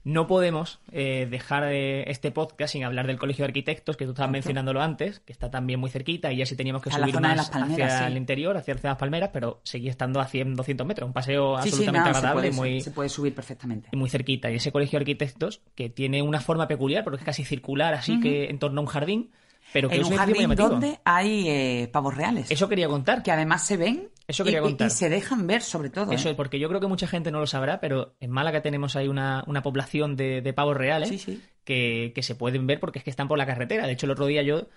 No 0.03 0.25
podemos 0.25 0.79
eh, 0.91 1.27
dejar 1.29 1.65
eh, 1.65 2.09
este 2.09 2.31
podcast 2.31 2.73
sin 2.73 2.83
hablar 2.83 3.05
del 3.05 3.19
Colegio 3.19 3.43
de 3.43 3.49
Arquitectos, 3.49 3.97
que 3.97 4.05
tú 4.05 4.11
estabas 4.11 4.31
mencionándolo 4.31 4.81
antes, 4.81 5.19
que 5.19 5.31
está 5.31 5.51
también 5.51 5.79
muy 5.79 5.91
cerquita 5.91 6.33
y 6.33 6.37
ya 6.37 6.45
sí 6.47 6.55
teníamos 6.55 6.81
que 6.81 6.89
A 6.89 6.93
subir 6.93 7.13
de 7.13 7.19
más 7.19 7.51
Palmeras, 7.51 7.71
hacia 7.71 7.99
sí. 7.99 8.03
el 8.05 8.17
interior, 8.17 8.57
hacia 8.57 8.75
las 8.81 8.97
Palmeras, 8.97 9.29
pero 9.31 9.61
seguía 9.63 9.91
estando 9.91 10.19
a 10.19 10.25
100, 10.25 10.55
200 10.55 10.87
metros, 10.87 11.05
un 11.05 11.13
paseo 11.13 11.57
Sí, 11.61 11.69
sí, 11.69 11.75
absolutamente 11.75 12.13
se 12.13 12.17
agradable 12.17 12.49
puede, 12.49 12.71
muy, 12.71 12.81
se 12.81 12.89
puede 12.89 13.09
subir 13.09 13.35
perfectamente. 13.35 13.89
y 13.91 13.95
muy 13.95 14.09
cerquita. 14.09 14.49
Y 14.49 14.55
ese 14.55 14.71
Colegio 14.71 14.97
de 14.97 15.03
Arquitectos, 15.03 15.61
que 15.75 15.89
tiene 15.89 16.23
una 16.23 16.41
forma 16.41 16.67
peculiar, 16.67 17.03
porque 17.03 17.19
es 17.19 17.23
casi 17.23 17.45
circular, 17.45 17.93
así 17.93 18.19
que 18.19 18.49
en 18.49 18.57
torno 18.57 18.81
a 18.81 18.83
un 18.83 18.87
jardín, 18.87 19.29
pero 19.71 19.87
que 19.87 19.95
En 19.95 20.01
es 20.01 20.07
un 20.07 20.17
jardín 20.17 20.55
donde 20.55 20.99
hay 21.05 21.47
eh, 21.47 21.89
pavos 21.91 22.15
reales. 22.15 22.49
Eso 22.49 22.67
quería 22.67 22.87
contar. 22.87 23.21
que 23.21 23.31
además 23.31 23.65
se 23.65 23.77
ven 23.77 24.09
Eso 24.31 24.43
quería 24.43 24.59
y, 24.59 24.63
contar. 24.63 24.87
y 24.87 24.89
se 24.89 25.09
dejan 25.09 25.45
ver 25.45 25.61
sobre 25.61 25.89
todo. 25.89 26.11
Eso 26.11 26.27
¿eh? 26.27 26.31
es, 26.31 26.37
porque 26.37 26.59
yo 26.59 26.67
creo 26.67 26.81
que 26.81 26.87
mucha 26.87 27.07
gente 27.07 27.31
no 27.31 27.39
lo 27.39 27.47
sabrá, 27.47 27.79
pero 27.79 28.15
en 28.19 28.31
Málaga 28.31 28.61
tenemos 28.61 28.95
ahí 28.95 29.07
una, 29.07 29.43
una 29.47 29.61
población 29.61 30.15
de, 30.15 30.41
de 30.41 30.53
pavos 30.53 30.75
reales 30.75 31.09
Sí, 31.09 31.17
sí. 31.17 31.41
Que, 31.63 32.11
que 32.15 32.23
se 32.23 32.33
pueden 32.33 32.65
ver 32.65 32.79
porque 32.79 32.99
es 32.99 33.05
que 33.05 33.11
están 33.11 33.27
por 33.27 33.37
la 33.37 33.45
carretera. 33.45 33.85
De 33.85 33.93
hecho, 33.93 34.07
el 34.07 34.11
otro 34.11 34.25
día 34.25 34.41
yo 34.41 34.67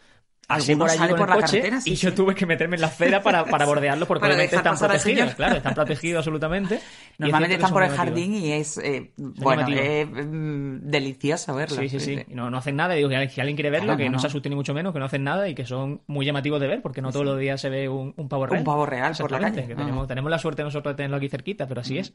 Algunos 0.49 0.97
por 0.97 1.09
con 1.09 1.19
por 1.19 1.29
la 1.29 1.35
coche 1.37 1.47
carretera, 1.59 1.81
sí, 1.81 1.93
y 1.93 1.95
yo 1.95 2.11
sí. 2.11 2.17
tuve 2.17 2.35
que 2.35 2.45
meterme 2.45 2.77
en 2.77 2.83
la 2.83 2.89
acera 2.89 3.23
para, 3.23 3.45
para 3.45 3.65
bordearlos 3.67 4.07
porque 4.07 4.21
Para 4.21 4.35
obviamente 4.35 4.57
están 4.57 4.79
protegidos. 4.79 5.35
Claro, 5.35 5.57
están 5.57 5.75
protegidos 5.75 6.19
absolutamente. 6.19 6.77
Es 6.77 6.83
Normalmente 7.19 7.57
que 7.57 7.63
están 7.63 7.73
por 7.73 7.83
el 7.83 7.91
jardín 7.91 8.35
y 8.35 8.53
es 8.53 8.79
eh, 8.79 9.13
bueno, 9.17 9.67
es 9.69 10.07
mm, 10.07 10.81
delicioso 10.83 11.55
verlo. 11.55 11.77
Sí, 11.81 11.89
sí, 11.89 12.01
sí. 12.01 12.25
No, 12.29 12.51
no 12.51 12.59
hacen 12.59 12.77
nada. 12.77 12.95
Digo, 12.95 13.09
si 13.09 13.41
alguien 13.41 13.57
quiere 13.57 13.71
verlo, 13.71 13.87
Claro, 13.87 13.99
que 13.99 14.05
no, 14.07 14.13
no, 14.13 14.19
se 14.19 14.27
asuste 14.27 14.49
ni 14.49 14.57
mucho 14.57 14.75
menos, 14.75 14.93
que 14.93 14.99
no 14.99 15.07
hacen 15.07 15.25
nada 15.25 15.49
y 15.49 15.55
que 15.55 15.65
son 15.65 16.03
muy 16.07 16.27
llamativos 16.27 16.61
de 16.61 16.67
ver, 16.67 16.83
porque 16.83 17.01
no 17.01 17.11
todos 17.11 17.25
los 17.25 17.39
días 17.39 17.61
se 17.61 17.71
ve 17.71 17.89
un, 17.89 18.13
un 18.17 18.29
pavo 18.29 18.47
real. 18.47 18.61
Un 18.61 18.65
pavo 18.65 18.87
real 18.87 19.15
por 19.19 19.31
la 19.31 19.41
calle. 19.41 19.67
que 19.67 19.75
tenemos, 19.75 20.07
tenemos 20.07 20.31
la 20.31 20.39
suerte 20.39 20.63
nosotros 20.63 20.93
de 20.93 20.97
tenerlo 20.97 21.17
aquí 21.17 21.29
cerquita, 21.29 21.67
pero 21.67 21.81
así 21.81 21.99
es. 21.99 22.15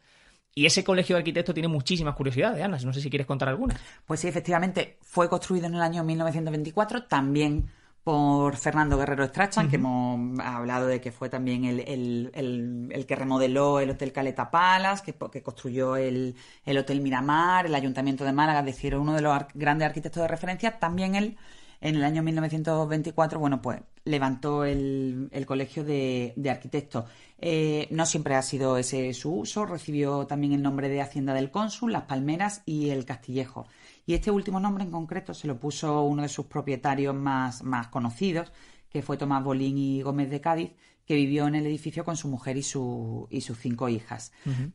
Y 0.55 0.65
ese 0.65 0.83
colegio 0.83 1.15
de 1.15 1.19
arquitectos 1.19 1.53
tiene 1.53 1.67
muchísimas 1.67 2.15
curiosidades, 2.15 2.63
Ana. 2.63 2.77
No 2.83 2.93
sé 2.93 3.01
si 3.01 3.09
quieres 3.09 3.27
contar 3.27 3.49
algunas. 3.49 3.79
Pues 4.05 4.19
sí, 4.19 4.27
efectivamente, 4.27 4.97
fue 5.01 5.29
construido 5.29 5.67
en 5.67 5.75
el 5.75 5.81
año 5.81 6.03
1924, 6.03 7.03
también 7.03 7.69
por 8.03 8.55
Fernando 8.57 8.97
Guerrero 8.97 9.25
Strachan, 9.27 9.67
que 9.69 9.75
hemos 9.75 10.39
hablado 10.39 10.87
de 10.87 11.01
que 11.01 11.11
fue 11.11 11.29
también 11.29 11.65
el, 11.65 11.81
el- 11.81 12.31
el- 12.33 12.89
el 12.91 13.05
que 13.05 13.15
remodeló 13.15 13.79
el 13.79 13.91
Hotel 13.91 14.11
Caleta 14.13 14.49
Palas, 14.51 15.01
que, 15.01 15.13
que 15.31 15.43
construyó 15.43 15.95
el, 15.95 16.35
el 16.65 16.77
Hotel 16.77 17.01
Miramar, 17.01 17.65
el 17.67 17.75
Ayuntamiento 17.75 18.23
de 18.25 18.33
Málaga, 18.33 18.59
es 18.61 18.65
decir, 18.65 18.95
uno 18.95 19.13
de 19.13 19.21
los 19.21 19.33
ar- 19.33 19.47
grandes 19.53 19.87
arquitectos 19.87 20.21
de 20.23 20.27
referencia. 20.27 20.79
También 20.79 21.15
él, 21.15 21.37
en 21.81 21.95
el 21.95 22.03
año 22.03 22.23
1924, 22.23 23.39
bueno, 23.39 23.61
pues 23.61 23.81
levantó 24.03 24.65
el, 24.65 25.29
Colegio 25.45 25.83
de, 25.83 26.33
de 26.35 26.49
Arquitectos. 26.49 27.05
Eh, 27.37 27.87
no 27.91 28.05
siempre 28.05 28.35
ha 28.35 28.41
sido 28.41 28.77
ese 28.77 29.13
su 29.13 29.33
uso, 29.33 29.65
recibió 29.65 30.25
también 30.27 30.53
el 30.53 30.61
nombre 30.61 30.89
de 30.89 31.01
Hacienda 31.01 31.33
del 31.33 31.51
Cónsul, 31.51 31.93
Las 31.93 32.03
Palmeras 32.03 32.63
y 32.65 32.89
el 32.89 33.05
Castillejo. 33.05 33.67
Y 34.05 34.13
este 34.13 34.31
último 34.31 34.59
nombre 34.59 34.83
en 34.83 34.91
concreto 34.91 35.33
se 35.33 35.47
lo 35.47 35.59
puso 35.59 36.01
uno 36.03 36.23
de 36.23 36.29
sus 36.29 36.47
propietarios 36.47 37.15
más, 37.15 37.63
más 37.63 37.87
conocidos, 37.87 38.51
que 38.89 39.01
fue 39.01 39.17
Tomás 39.17 39.43
Bolín 39.43 39.77
y 39.77 40.01
Gómez 40.01 40.29
de 40.29 40.41
Cádiz, 40.41 40.71
que 41.09 41.15
vivió 41.15 41.47
en 41.47 41.55
el 41.55 41.65
edificio 41.65 42.05
con 42.05 42.15
su 42.15 42.27
mujer 42.27 42.55
y, 42.55 42.61
su, 42.61 43.27
y 43.31 43.41
sus 43.41 43.57
cinco 43.57 43.89
hijas. 43.89 44.31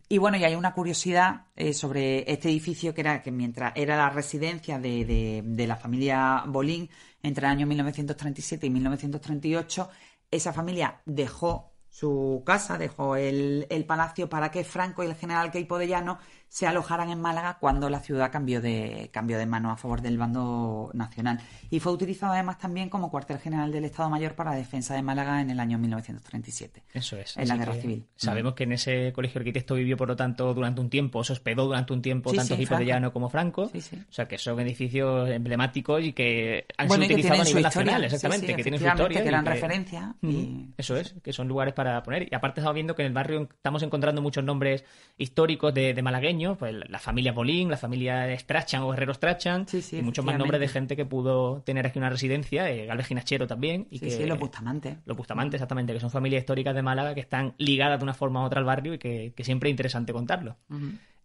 Y 0.08 0.18
bueno, 0.18 0.36
y 0.36 0.42
hay 0.42 0.56
una 0.56 0.74
curiosidad 0.74 1.46
eh, 1.54 1.72
sobre 1.72 2.28
este 2.28 2.48
edificio 2.48 2.92
que 2.92 3.02
era 3.02 3.22
que 3.22 3.30
mientras 3.30 3.72
era 3.76 3.96
la 3.96 4.10
residencia 4.10 4.80
de, 4.80 5.04
de- 5.04 5.42
de 5.46 5.66
la 5.68 5.76
familia 5.76 6.42
Bolín 6.48 6.90
entre 7.22 7.46
el 7.46 7.52
año 7.52 7.68
1937 7.68 8.66
y 8.66 8.70
1938, 8.70 9.88
esa 10.28 10.52
familia 10.52 11.02
dejó 11.06 11.70
su 11.88 12.42
casa, 12.44 12.78
dejó 12.78 13.14
el, 13.14 13.68
el 13.70 13.84
palacio 13.84 14.28
para 14.28 14.50
que 14.50 14.64
Franco 14.64 15.04
y 15.04 15.06
el 15.06 15.14
general 15.14 15.52
Queipo 15.52 15.78
de 15.78 15.86
Llano 15.86 16.18
se 16.54 16.68
alojaran 16.68 17.10
en 17.10 17.20
Málaga 17.20 17.56
cuando 17.58 17.90
la 17.90 17.98
ciudad 17.98 18.30
cambió 18.30 18.60
de, 18.60 19.10
cambió 19.12 19.38
de 19.38 19.44
mano 19.46 19.72
a 19.72 19.76
favor 19.76 20.02
del 20.02 20.18
bando 20.18 20.88
nacional. 20.94 21.40
Y 21.68 21.80
fue 21.80 21.90
utilizado 21.90 22.32
además 22.32 22.58
también 22.58 22.88
como 22.88 23.10
cuartel 23.10 23.38
general 23.40 23.72
del 23.72 23.84
Estado 23.86 24.08
Mayor 24.08 24.36
para 24.36 24.52
la 24.52 24.56
defensa 24.58 24.94
de 24.94 25.02
Málaga 25.02 25.40
en 25.40 25.50
el 25.50 25.58
año 25.58 25.78
1937. 25.78 26.84
Eso 26.94 27.16
es. 27.18 27.36
En 27.36 27.48
la 27.48 27.56
guerra 27.56 27.74
civil. 27.74 28.06
Sabemos 28.14 28.54
que 28.54 28.62
en 28.62 28.70
ese 28.72 29.12
colegio 29.12 29.40
de 29.40 29.40
arquitectos 29.40 29.76
vivió, 29.78 29.96
por 29.96 30.06
lo 30.06 30.14
tanto, 30.14 30.54
durante 30.54 30.80
un 30.80 30.90
tiempo, 30.90 31.24
se 31.24 31.32
hospedó 31.32 31.64
durante 31.64 31.92
un 31.92 32.00
tiempo 32.02 32.30
Sí, 32.30 32.36
tanto 32.36 32.54
sí, 32.54 32.62
Hipo 32.62 32.76
de. 32.76 32.86
Llano 32.86 33.12
como 33.12 33.28
Franco. 33.28 33.68
Sí, 33.72 33.80
sí. 33.80 33.96
O 34.08 34.12
sea, 34.12 34.28
que 34.28 34.38
son 34.38 34.60
edificios 34.60 35.28
emblemáticos 35.30 36.04
y 36.04 36.12
que 36.12 36.66
han 36.78 36.86
Bueno, 36.86 37.02
sido 37.02 37.16
utilizados 37.16 37.40
a 37.40 37.44
nivel 37.48 37.62
nacional, 37.64 38.04
exactamente, 38.04 38.54
que 38.54 38.62
tienen 38.62 38.80
su 38.80 38.86
historia. 38.86 39.18
que 39.18 39.24
y 39.24 39.28
eran 39.28 39.44
referencia 39.44 40.14
y- 40.22 40.68
Eso 40.78 40.96
es, 40.96 41.16
que 41.20 41.32
son 41.32 41.48
lugares 41.48 41.74
para 41.74 42.00
poner. 42.04 42.28
Y 42.30 42.34
aparte 42.36 42.60
estamos 42.60 42.76
viendo 42.76 42.94
que 42.94 43.02
en 43.02 43.08
el 43.08 43.12
barrio 43.12 43.48
estamos 43.50 43.82
encontrando 43.82 44.22
muchos 44.22 44.44
nombres 44.44 44.84
históricos 45.18 45.74
de, 45.74 45.94
de 45.94 46.02
malagueños, 46.02 46.43
pues 46.58 46.74
la 46.88 46.98
familia 46.98 47.32
Bolín, 47.32 47.70
la 47.70 47.76
familia 47.76 48.38
Strachan 48.38 48.82
o 48.82 48.90
Guerrero 48.90 49.14
Strachan, 49.14 49.66
Sí, 49.66 49.82
sí, 49.82 49.98
y 49.98 50.02
muchos 50.02 50.24
más 50.24 50.38
nombres 50.38 50.60
de 50.60 50.68
gente 50.68 50.96
que 50.96 51.06
pudo 51.06 51.62
tener 51.62 51.86
aquí 51.86 51.98
una 51.98 52.10
residencia, 52.10 52.70
eh, 52.70 52.86
Galvez 52.86 53.06
Ginachero 53.06 53.46
también. 53.46 53.86
Y 53.90 53.98
Sí, 53.98 54.04
que, 54.06 54.10
sí, 54.10 54.26
los 54.26 54.38
Bustamante. 54.38 54.98
Los 55.06 55.16
Bustamante, 55.16 55.56
exactamente, 55.56 55.92
que 55.92 56.00
son 56.00 56.10
familias 56.10 56.40
históricas 56.40 56.74
de 56.74 56.82
Málaga 56.82 57.14
que 57.14 57.20
están 57.20 57.54
ligadas 57.58 57.98
de 57.98 58.04
una 58.04 58.14
forma 58.14 58.42
u 58.42 58.44
otra 58.44 58.60
al 58.60 58.66
barrio 58.66 58.94
y 58.94 58.98
que, 58.98 59.32
que 59.34 59.44
siempre 59.44 59.70
es 59.70 59.72
interesante 59.72 60.12
contarlo. 60.12 60.56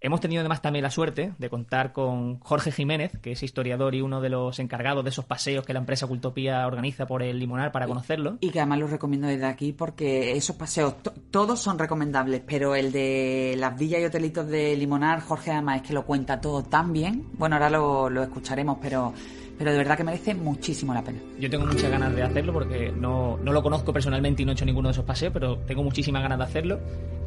Hemos 0.01 0.21
tenido 0.21 0.39
además 0.39 0.61
también 0.61 0.83
la 0.83 0.91
suerte 0.91 1.33
de 1.37 1.49
contar 1.49 1.91
con 1.91 2.39
Jorge 2.39 2.71
Jiménez, 2.71 3.11
que 3.21 3.33
es 3.33 3.43
historiador 3.43 3.95
y 3.95 4.01
uno 4.01 4.21
de 4.21 4.29
los 4.29 4.57
encargados 4.59 5.03
de 5.03 5.09
esos 5.09 5.25
paseos 5.25 5.65
que 5.65 5.73
la 5.73 5.79
empresa 5.79 6.07
Cultopía 6.07 6.65
organiza 6.65 7.05
por 7.05 7.21
el 7.21 7.37
Limonar 7.37 7.73
para 7.73 7.85
conocerlo. 7.85 8.37
Y 8.39 8.49
que 8.51 8.59
además 8.61 8.79
los 8.79 8.91
recomiendo 8.91 9.27
desde 9.27 9.45
aquí 9.45 9.73
porque 9.73 10.31
esos 10.37 10.55
paseos 10.55 11.03
to- 11.03 11.11
todos 11.31 11.59
son 11.59 11.77
recomendables, 11.77 12.41
pero 12.47 12.75
el 12.75 12.93
de 12.93 13.55
las 13.57 13.77
villas 13.77 13.99
y 14.01 14.05
hotelitos 14.05 14.47
de 14.47 14.77
Limonar, 14.77 15.19
Jorge 15.19 15.51
además 15.51 15.81
es 15.81 15.87
que 15.89 15.93
lo 15.93 16.05
cuenta 16.05 16.39
todo 16.39 16.63
tan 16.63 16.93
bien. 16.93 17.25
Bueno, 17.33 17.57
ahora 17.57 17.69
lo, 17.69 18.09
lo 18.09 18.23
escucharemos, 18.23 18.77
pero, 18.81 19.13
pero 19.59 19.71
de 19.71 19.77
verdad 19.77 19.97
que 19.97 20.05
merece 20.05 20.33
muchísimo 20.33 20.93
la 20.93 21.03
pena. 21.03 21.19
Yo 21.37 21.49
tengo 21.49 21.65
muchas 21.65 21.91
ganas 21.91 22.15
de 22.15 22.23
hacerlo 22.23 22.53
porque 22.53 22.93
no, 22.95 23.37
no 23.43 23.51
lo 23.51 23.61
conozco 23.61 23.91
personalmente 23.91 24.41
y 24.41 24.45
no 24.45 24.53
he 24.53 24.55
hecho 24.55 24.63
ninguno 24.63 24.87
de 24.87 24.93
esos 24.93 25.03
paseos, 25.03 25.33
pero 25.33 25.57
tengo 25.67 25.83
muchísimas 25.83 26.23
ganas 26.23 26.37
de 26.37 26.43
hacerlo. 26.45 26.79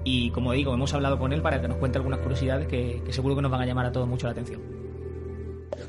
Y 0.03 0.31
como 0.31 0.53
digo, 0.53 0.73
hemos 0.73 0.95
hablado 0.95 1.19
con 1.19 1.35
él 1.35 1.43
para 1.43 1.61
que 1.61 1.69
nos 1.69 1.77
cuente 1.77 1.99
algunas 1.99 2.21
curiosidades 2.21 2.67
que, 2.67 3.03
que 3.05 3.13
seguro 3.13 3.37
que 3.37 3.43
nos 3.43 3.51
van 3.51 3.61
a 3.61 3.67
llamar 3.67 3.85
a 3.85 3.93
todos 3.93 4.09
mucho 4.09 4.27
la 4.27 4.33
atención. 4.33 4.82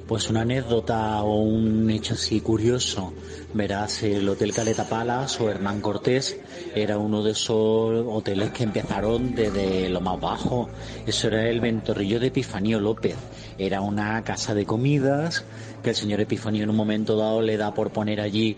Pues 0.08 0.30
una 0.30 0.41
anécdota 0.41 1.24
o 1.24 1.41
un 1.41 1.89
hecho 1.89 2.13
así 2.13 2.41
curioso. 2.41 3.13
Verás, 3.54 4.04
el 4.04 4.28
Hotel 4.28 4.54
Caleta 4.54 4.88
Palas 4.88 5.39
o 5.39 5.50
Hernán 5.50 5.82
Cortés 5.82 6.38
era 6.76 6.98
uno 6.98 7.24
de 7.24 7.32
esos 7.32 8.06
hoteles 8.08 8.52
que 8.52 8.63
empezaron 8.63 9.34
desde 9.34 9.89
lo 9.89 10.02
más 10.02 10.19
bajo. 10.19 10.69
Eso 11.06 11.28
era 11.28 11.48
el 11.50 11.62
Ventorrillo 11.62 12.19
de 12.19 12.28
Epifanio 12.28 12.80
López. 12.80 13.15
Era 13.58 13.82
una 13.82 14.24
casa 14.24 14.54
de 14.54 14.65
comidas 14.65 15.46
que 15.84 15.91
el 15.91 15.96
señor 15.96 16.22
Epifanio 16.22 16.63
en 16.63 16.69
un 16.69 16.76
momento 16.76 17.15
dado 17.15 17.41
le 17.41 17.58
da 17.58 17.74
por 17.74 17.91
poner 17.91 18.22
allí 18.22 18.58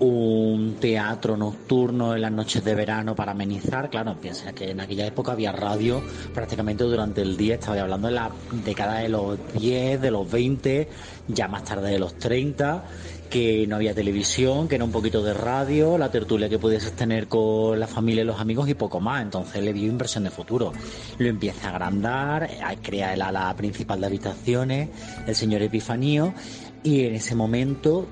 un 0.00 0.76
teatro 0.80 1.36
nocturno 1.36 2.14
en 2.14 2.22
las 2.22 2.32
noches 2.32 2.64
de 2.64 2.74
verano 2.74 3.14
para 3.14 3.32
amenizar. 3.32 3.90
Claro, 3.90 4.16
piensa 4.20 4.52
que 4.52 4.70
en 4.70 4.80
aquella 4.80 5.06
época 5.06 5.32
había 5.32 5.52
radio 5.52 6.02
prácticamente 6.34 6.84
durante 6.84 7.22
el 7.22 7.36
día, 7.36 7.54
estaba 7.54 7.80
hablando 7.80 8.08
de 8.08 8.14
la 8.14 8.30
década 8.64 8.98
de 8.98 9.10
los 9.10 9.38
10, 9.54 10.00
de 10.00 10.10
los 10.10 10.30
20, 10.30 10.88
ya 11.28 11.48
más 11.48 11.64
tarde 11.64 11.90
de 11.90 11.98
los 11.98 12.14
30 12.16 12.84
que 13.30 13.64
no 13.68 13.76
había 13.76 13.94
televisión, 13.94 14.66
que 14.66 14.74
era 14.74 14.84
un 14.84 14.90
poquito 14.90 15.22
de 15.22 15.32
radio, 15.32 15.96
la 15.96 16.10
tertulia 16.10 16.48
que 16.48 16.58
pudieses 16.58 16.92
tener 16.92 17.28
con 17.28 17.78
la 17.78 17.86
familia 17.86 18.22
y 18.22 18.26
los 18.26 18.40
amigos 18.40 18.68
y 18.68 18.74
poco 18.74 18.98
más. 18.98 19.22
Entonces 19.22 19.62
le 19.62 19.72
dio 19.72 19.86
inversión 19.86 20.24
de 20.24 20.30
futuro. 20.30 20.72
Lo 21.16 21.28
empieza 21.28 21.68
a 21.68 21.70
agrandar, 21.70 22.50
crea 22.82 23.14
el 23.14 23.22
ala 23.22 23.54
principal 23.56 24.00
de 24.00 24.06
habitaciones, 24.06 24.88
el 25.28 25.36
señor 25.36 25.62
Epifanio, 25.62 26.34
y 26.82 27.04
en 27.04 27.14
ese 27.14 27.36
momento 27.36 28.08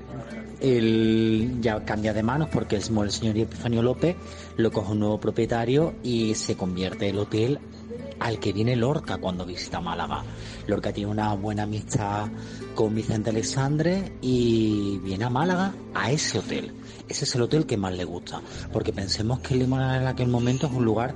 él 0.61 1.57
ya 1.61 1.83
cambia 1.85 2.13
de 2.13 2.23
manos 2.23 2.49
porque 2.51 2.75
el, 2.75 2.83
el 2.83 3.11
señor 3.11 3.37
Epifanio 3.37 3.81
López 3.81 4.15
lo 4.57 4.71
coge 4.71 4.91
un 4.91 4.99
nuevo 4.99 5.19
propietario 5.19 5.95
y 6.03 6.35
se 6.35 6.55
convierte 6.55 7.09
el 7.09 7.19
hotel 7.19 7.59
al 8.19 8.39
que 8.39 8.53
viene 8.53 8.75
Lorca 8.75 9.17
cuando 9.17 9.45
visita 9.45 9.79
Málaga. 9.79 10.23
Lorca 10.67 10.91
tiene 10.91 11.09
una 11.11 11.33
buena 11.35 11.63
amistad 11.63 12.27
con 12.75 12.93
Vicente 12.93 13.29
Alexandre 13.29 14.13
y 14.21 14.99
viene 14.99 15.25
a 15.25 15.29
Málaga 15.29 15.73
a 15.93 16.11
ese 16.11 16.39
hotel. 16.39 16.73
Ese 17.07 17.25
es 17.25 17.35
el 17.35 17.41
hotel 17.41 17.65
que 17.65 17.77
más 17.77 17.93
le 17.93 18.03
gusta, 18.03 18.41
porque 18.71 18.93
pensemos 18.93 19.39
que 19.39 19.55
Lima 19.55 19.97
en 19.97 20.07
aquel 20.07 20.27
momento 20.27 20.67
es 20.67 20.73
un 20.73 20.85
lugar 20.85 21.15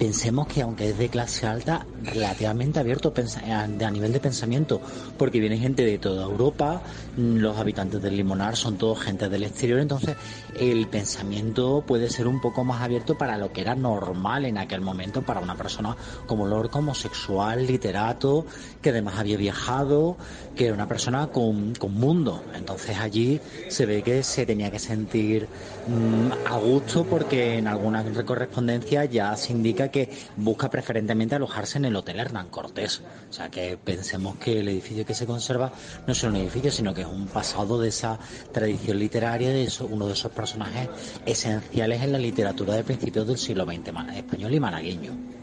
pensemos 0.00 0.46
que 0.46 0.62
aunque 0.62 0.88
es 0.88 0.96
de 0.96 1.10
clase 1.10 1.46
alta, 1.46 1.86
relativamente 2.02 2.80
abierto 2.80 3.12
a 3.52 3.66
nivel 3.66 4.14
de 4.14 4.18
pensamiento, 4.18 4.80
porque 5.18 5.40
viene 5.40 5.58
gente 5.58 5.84
de 5.84 5.98
toda 5.98 6.24
Europa, 6.24 6.80
los 7.18 7.58
habitantes 7.58 8.00
del 8.00 8.16
Limonar 8.16 8.56
son 8.56 8.78
todos 8.78 8.98
gente 8.98 9.28
del 9.28 9.42
exterior, 9.42 9.78
entonces 9.78 10.16
el 10.58 10.88
pensamiento 10.88 11.84
puede 11.86 12.08
ser 12.08 12.28
un 12.28 12.40
poco 12.40 12.64
más 12.64 12.80
abierto 12.80 13.18
para 13.18 13.36
lo 13.36 13.52
que 13.52 13.60
era 13.60 13.74
normal 13.74 14.46
en 14.46 14.56
aquel 14.56 14.80
momento 14.80 15.20
para 15.20 15.40
una 15.40 15.54
persona 15.54 15.94
como 16.24 16.46
Lorca, 16.46 16.78
homosexual, 16.78 17.66
literato, 17.66 18.46
que 18.80 18.88
además 18.88 19.18
había 19.18 19.36
viajado, 19.36 20.16
que 20.56 20.64
era 20.64 20.74
una 20.74 20.88
persona 20.88 21.26
con, 21.26 21.74
con 21.74 21.92
mundo. 21.92 22.42
Entonces 22.54 22.96
allí 22.98 23.38
se 23.68 23.84
ve 23.84 24.00
que 24.00 24.22
se 24.22 24.46
tenía 24.46 24.70
que 24.70 24.78
sentir 24.78 25.46
mmm, 25.86 26.32
a 26.50 26.56
gusto 26.56 27.04
porque 27.04 27.58
en 27.58 27.66
alguna 27.66 28.02
correspondencia 28.24 29.04
ya 29.04 29.36
se 29.36 29.52
indica 29.52 29.89
que 29.90 30.10
busca 30.36 30.70
preferentemente 30.70 31.34
alojarse 31.34 31.78
en 31.78 31.86
el 31.86 31.96
Hotel 31.96 32.20
Hernán 32.20 32.48
Cortés. 32.48 33.02
O 33.28 33.32
sea 33.32 33.50
que 33.50 33.76
pensemos 33.76 34.36
que 34.36 34.60
el 34.60 34.68
edificio 34.68 35.04
que 35.04 35.14
se 35.14 35.26
conserva 35.26 35.72
no 36.06 36.12
es 36.12 36.22
un 36.22 36.36
edificio, 36.36 36.70
sino 36.70 36.94
que 36.94 37.02
es 37.02 37.06
un 37.06 37.26
pasado 37.26 37.80
de 37.80 37.88
esa 37.88 38.18
tradición 38.52 38.98
literaria, 38.98 39.50
de 39.50 39.64
eso, 39.64 39.86
uno 39.86 40.06
de 40.06 40.14
esos 40.14 40.32
personajes 40.32 40.88
esenciales 41.26 42.02
en 42.02 42.12
la 42.12 42.18
literatura 42.18 42.74
de 42.74 42.84
principios 42.84 43.26
del 43.26 43.38
siglo 43.38 43.64
XX 43.64 43.90
español 44.16 44.54
y 44.54 44.60
malagueño. 44.60 45.39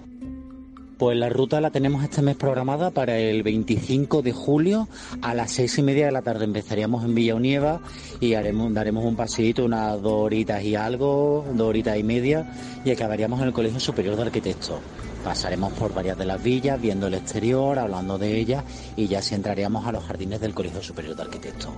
Pues 0.98 1.16
la 1.16 1.30
ruta 1.30 1.62
la 1.62 1.70
tenemos 1.70 2.04
este 2.04 2.24
mes 2.24 2.36
programada 2.36 2.90
para 2.90 3.20
el 3.20 3.44
25 3.44 4.24
de 4.24 4.32
julio 4.32 4.88
a 5.22 5.36
las 5.36 5.52
seis 5.52 5.78
y 5.78 5.84
media 5.84 6.08
de 6.08 6.12
la 6.12 6.24
tarde. 6.24 6.46
Empezaríamos 6.46 7.06
en 7.06 7.14
Villa 7.14 7.36
Unieva 7.36 7.82
y 8.20 8.34
haremos, 8.34 8.74
daremos 8.74 9.06
un 9.06 9.16
paseíto, 9.16 9.66
unas 9.66 10.02
dos 10.02 10.14
horitas 10.14 10.64
y 10.64 10.74
algo, 10.74 11.46
dos 11.54 11.68
horitas 11.68 12.00
y 12.00 12.04
media, 12.04 12.52
y 12.84 12.90
acabaríamos 12.90 13.40
en 13.42 13.48
el 13.48 13.54
Colegio 13.54 13.80
Superior 13.80 14.16
de 14.16 14.24
Arquitectos. 14.24 14.80
Pasaremos 15.24 15.72
por 15.74 15.94
varias 15.94 16.18
de 16.18 16.26
las 16.26 16.42
villas, 16.42 16.82
viendo 16.82 17.06
el 17.06 17.14
exterior, 17.14 17.78
hablando 17.78 18.18
de 18.18 18.36
ellas, 18.36 18.64
y 18.96 19.08
ya 19.08 19.22
sí 19.22 19.36
entraríamos 19.36 19.86
a 19.86 19.92
los 19.92 20.04
jardines 20.04 20.42
del 20.42 20.56
Colegio 20.56 20.82
Superior 20.82 21.16
de 21.16 21.22
Arquitectos. 21.22 21.74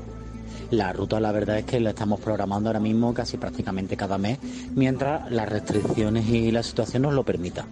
La 0.72 0.94
ruta 0.94 1.20
la 1.20 1.34
verdad 1.34 1.58
es 1.58 1.66
que 1.66 1.82
la 1.82 1.90
estamos 1.90 2.22
programando 2.22 2.70
ahora 2.70 2.80
mismo 2.80 3.14
casi 3.14 3.36
prácticamente 3.36 3.98
cada 3.98 4.18
mes, 4.18 4.40
mientras 4.76 5.30
las 5.30 5.50
restricciones 5.50 6.30
y 6.30 6.52
la 6.52 6.64
situación 6.64 7.02
nos 7.02 7.14
lo 7.14 7.26
permita. 7.26 7.66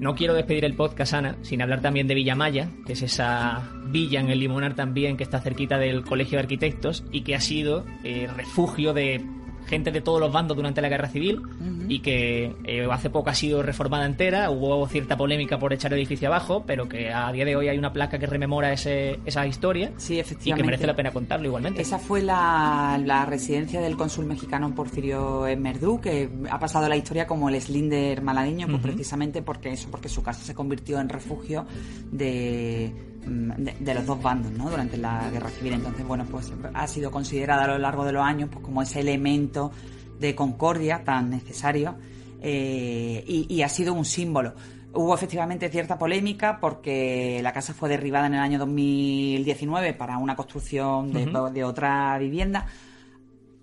No 0.00 0.14
quiero 0.14 0.32
despedir 0.32 0.64
el 0.64 0.72
podcast, 0.72 1.12
Ana, 1.12 1.36
sin 1.42 1.60
hablar 1.60 1.82
también 1.82 2.06
de 2.08 2.14
Villamaya, 2.14 2.70
que 2.86 2.94
es 2.94 3.02
esa 3.02 3.70
villa 3.84 4.20
en 4.20 4.30
el 4.30 4.40
Limonar 4.40 4.74
también 4.74 5.18
que 5.18 5.24
está 5.24 5.40
cerquita 5.40 5.76
del 5.76 6.04
Colegio 6.04 6.38
de 6.38 6.44
Arquitectos 6.44 7.04
y 7.12 7.20
que 7.20 7.34
ha 7.34 7.40
sido 7.40 7.84
eh, 8.02 8.26
refugio 8.34 8.94
de 8.94 9.22
gente 9.70 9.90
de 9.90 10.00
todos 10.00 10.20
los 10.20 10.32
bandos 10.32 10.56
durante 10.56 10.82
la 10.82 10.88
guerra 10.88 11.08
civil 11.08 11.38
uh 11.38 11.42
-huh. 11.42 11.86
y 11.88 12.00
que 12.00 12.54
eh, 12.64 12.86
hace 12.90 13.08
poco 13.08 13.30
ha 13.30 13.34
sido 13.34 13.62
reformada 13.62 14.04
entera. 14.04 14.50
Hubo 14.50 14.86
cierta 14.88 15.16
polémica 15.16 15.58
por 15.58 15.72
echar 15.72 15.92
el 15.92 16.00
edificio 16.00 16.28
abajo, 16.28 16.64
pero 16.66 16.88
que 16.88 17.10
a 17.12 17.30
día 17.32 17.44
de 17.44 17.56
hoy 17.56 17.68
hay 17.68 17.78
una 17.78 17.92
placa 17.92 18.18
que 18.18 18.26
rememora 18.26 18.72
ese, 18.72 19.20
esa 19.24 19.46
historia 19.46 19.92
sí, 19.96 20.20
y 20.44 20.52
que 20.52 20.62
merece 20.64 20.86
la 20.86 20.96
pena 20.96 21.10
contarlo 21.12 21.46
igualmente. 21.46 21.80
Esa 21.80 21.98
fue 21.98 22.20
la, 22.22 23.00
la 23.02 23.24
residencia 23.24 23.80
del 23.80 23.96
cónsul 23.96 24.26
mexicano 24.26 24.74
Porfirio 24.74 25.46
Merdú, 25.56 26.00
que 26.00 26.28
ha 26.50 26.58
pasado 26.58 26.88
la 26.88 26.96
historia 26.96 27.26
como 27.26 27.48
el 27.48 27.60
Slinder 27.60 28.20
malagueño, 28.22 28.66
pues 28.66 28.78
uh 28.78 28.80
-huh. 28.80 28.82
precisamente 28.82 29.42
porque 29.42 29.70
eso, 29.70 29.88
porque 29.90 30.08
su 30.08 30.22
casa 30.22 30.42
se 30.42 30.54
convirtió 30.54 30.98
en 31.00 31.08
refugio 31.08 31.66
de 32.10 32.92
de, 33.26 33.74
de, 33.78 33.94
los 33.94 34.06
dos 34.06 34.22
bandos 34.22 34.52
¿no? 34.52 34.70
durante 34.70 34.96
la 34.96 35.30
guerra 35.30 35.50
civil 35.50 35.74
entonces 35.74 36.06
bueno 36.06 36.24
pues 36.30 36.52
ha 36.74 36.86
sido 36.86 37.10
considerada 37.10 37.64
a 37.64 37.68
lo 37.68 37.78
largo 37.78 38.04
de 38.04 38.12
los 38.12 38.24
años 38.24 38.48
pues 38.52 38.64
como 38.64 38.82
ese 38.82 39.00
elemento 39.00 39.72
de 40.18 40.34
concordia 40.34 41.02
tan 41.04 41.30
necesario 41.30 41.96
eh, 42.42 43.22
y, 43.26 43.54
y, 43.54 43.62
ha 43.62 43.68
sido 43.68 43.92
un 43.92 44.04
símbolo 44.04 44.54
hubo 44.92 45.14
efectivamente 45.14 45.68
cierta 45.68 45.98
polémica 45.98 46.58
porque 46.60 47.40
la 47.42 47.52
casa 47.52 47.74
fue 47.74 47.88
derribada 47.88 48.26
en 48.26 48.34
el 48.34 48.40
año 48.40 48.58
2019 48.58 49.94
para 49.94 50.18
una 50.18 50.36
construcción 50.36 51.12
de, 51.12 51.24
uh 51.24 51.28
-huh. 51.28 51.52
de 51.52 51.64
otra 51.64 52.18
vivienda 52.18 52.66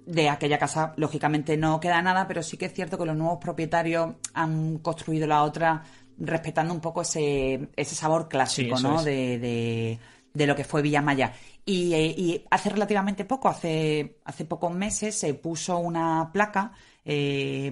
de 0.07 0.29
aquella 0.29 0.57
casa, 0.57 0.93
lógicamente, 0.95 1.57
no 1.57 1.81
queda 1.81 2.01
nada, 2.01 2.27
pero 2.27 2.41
sí 2.41 2.55
que 2.55 2.65
es 2.65 2.73
cierto 2.73 2.97
que 2.97 3.05
los 3.05 3.17
nuevos 3.17 3.39
propietarios 3.39 4.15
han 4.33 4.77
construido 4.77 5.27
la 5.27 5.43
otra 5.43 5.83
respetando 6.17 6.73
un 6.73 6.81
poco 6.81 7.01
ese, 7.01 7.69
ese 7.75 7.95
sabor 7.95 8.27
clásico, 8.27 8.77
sí, 8.77 8.83
¿no? 8.83 9.03
De, 9.03 9.39
de, 9.39 9.99
de, 10.33 10.47
lo 10.47 10.55
que 10.55 10.63
fue 10.63 10.81
Villamaya. 10.81 11.33
Y, 11.65 11.93
eh, 11.93 12.15
y, 12.17 12.45
hace 12.49 12.69
relativamente 12.69 13.25
poco, 13.25 13.49
hace, 13.49 14.17
hace 14.25 14.45
pocos 14.45 14.73
meses, 14.73 15.15
se 15.15 15.33
puso 15.33 15.77
una 15.77 16.31
placa 16.31 16.71
eh, 17.05 17.71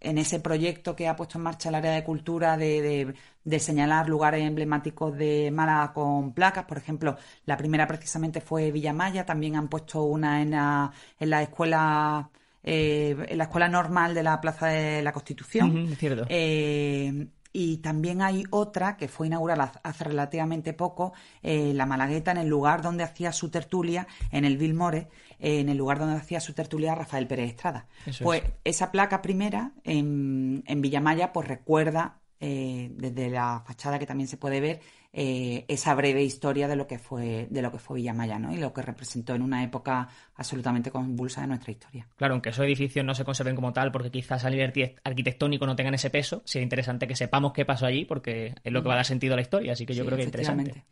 en 0.00 0.18
ese 0.18 0.40
proyecto 0.40 0.94
que 0.94 1.08
ha 1.08 1.16
puesto 1.16 1.38
en 1.38 1.44
marcha 1.44 1.68
el 1.68 1.74
área 1.76 1.92
de 1.92 2.04
cultura 2.04 2.56
de, 2.56 2.82
de, 2.82 3.14
de, 3.44 3.58
señalar 3.58 4.08
lugares 4.08 4.42
emblemáticos 4.42 5.16
de 5.16 5.50
Málaga 5.50 5.92
con 5.92 6.32
placas. 6.32 6.64
Por 6.64 6.78
ejemplo, 6.78 7.16
la 7.46 7.56
primera 7.56 7.86
precisamente 7.86 8.40
fue 8.40 8.70
Villamaya, 8.70 9.24
también 9.24 9.56
han 9.56 9.68
puesto 9.68 10.02
una 10.02 10.42
en 10.42 10.50
la, 10.50 10.92
en 11.18 11.30
la 11.30 11.42
escuela. 11.42 12.30
Eh, 12.68 13.16
en 13.28 13.38
la 13.38 13.44
escuela 13.44 13.68
normal 13.68 14.12
de 14.12 14.24
la 14.24 14.40
Plaza 14.40 14.66
de 14.66 15.00
la 15.00 15.12
Constitución. 15.12 15.70
Uh 15.70 15.88
-huh, 15.88 15.96
cierto. 15.96 16.26
Eh, 16.28 17.28
y 17.58 17.78
también 17.78 18.20
hay 18.20 18.44
otra 18.50 18.98
que 18.98 19.08
fue 19.08 19.28
inaugurada 19.28 19.72
hace 19.82 20.04
relativamente 20.04 20.74
poco, 20.74 21.14
eh, 21.42 21.72
la 21.72 21.86
Malagueta, 21.86 22.30
en 22.30 22.36
el 22.36 22.48
lugar 22.48 22.82
donde 22.82 23.02
hacía 23.02 23.32
su 23.32 23.48
tertulia, 23.50 24.06
en 24.30 24.44
el 24.44 24.58
Vilmore, 24.58 25.08
eh, 25.38 25.60
en 25.60 25.70
el 25.70 25.78
lugar 25.78 25.98
donde 25.98 26.16
hacía 26.16 26.38
su 26.38 26.52
tertulia 26.52 26.94
Rafael 26.94 27.26
Pérez 27.26 27.48
Estrada. 27.48 27.86
Eso 28.04 28.24
pues 28.24 28.42
es. 28.42 28.50
esa 28.64 28.92
placa 28.92 29.22
primera 29.22 29.72
en, 29.84 30.64
en 30.66 30.82
Villamaya 30.82 31.32
pues 31.32 31.48
recuerda 31.48 32.18
eh, 32.40 32.90
desde 32.94 33.30
la 33.30 33.62
fachada 33.66 33.98
que 33.98 34.06
también 34.06 34.28
se 34.28 34.36
puede 34.36 34.60
ver 34.60 34.80
eh, 35.12 35.64
esa 35.68 35.94
breve 35.94 36.22
historia 36.22 36.68
de 36.68 36.76
lo 36.76 36.86
que 36.86 36.98
fue 36.98 37.46
de 37.50 37.62
lo 37.62 37.72
que 37.72 37.78
fue 37.78 37.96
Villamaya 37.96 38.38
¿no? 38.38 38.52
y 38.52 38.58
lo 38.58 38.74
que 38.74 38.82
representó 38.82 39.34
en 39.34 39.40
una 39.40 39.64
época 39.64 40.08
absolutamente 40.34 40.90
convulsa 40.90 41.40
de 41.40 41.46
nuestra 41.46 41.72
historia. 41.72 42.06
Claro, 42.16 42.34
aunque 42.34 42.50
esos 42.50 42.66
edificios 42.66 43.04
no 43.04 43.14
se 43.14 43.24
conserven 43.24 43.56
como 43.56 43.72
tal 43.72 43.90
porque 43.92 44.10
quizás 44.10 44.44
a 44.44 44.50
nivel 44.50 44.72
arquitectónico 45.02 45.64
no 45.64 45.74
tengan 45.74 45.94
ese 45.94 46.10
peso, 46.10 46.42
sería 46.44 46.64
interesante 46.64 47.06
que 47.06 47.16
sepamos 47.16 47.54
qué 47.54 47.64
pasó 47.64 47.86
allí 47.86 48.04
porque 48.04 48.54
es 48.62 48.72
lo 48.72 48.82
que 48.82 48.88
va 48.88 48.94
a 48.94 48.96
dar 48.96 49.06
sentido 49.06 49.32
a 49.32 49.36
la 49.36 49.42
historia, 49.42 49.72
así 49.72 49.86
que 49.86 49.94
yo 49.94 50.02
sí, 50.02 50.06
creo 50.06 50.16
que 50.16 50.22
es 50.22 50.28
interesante. 50.28 50.84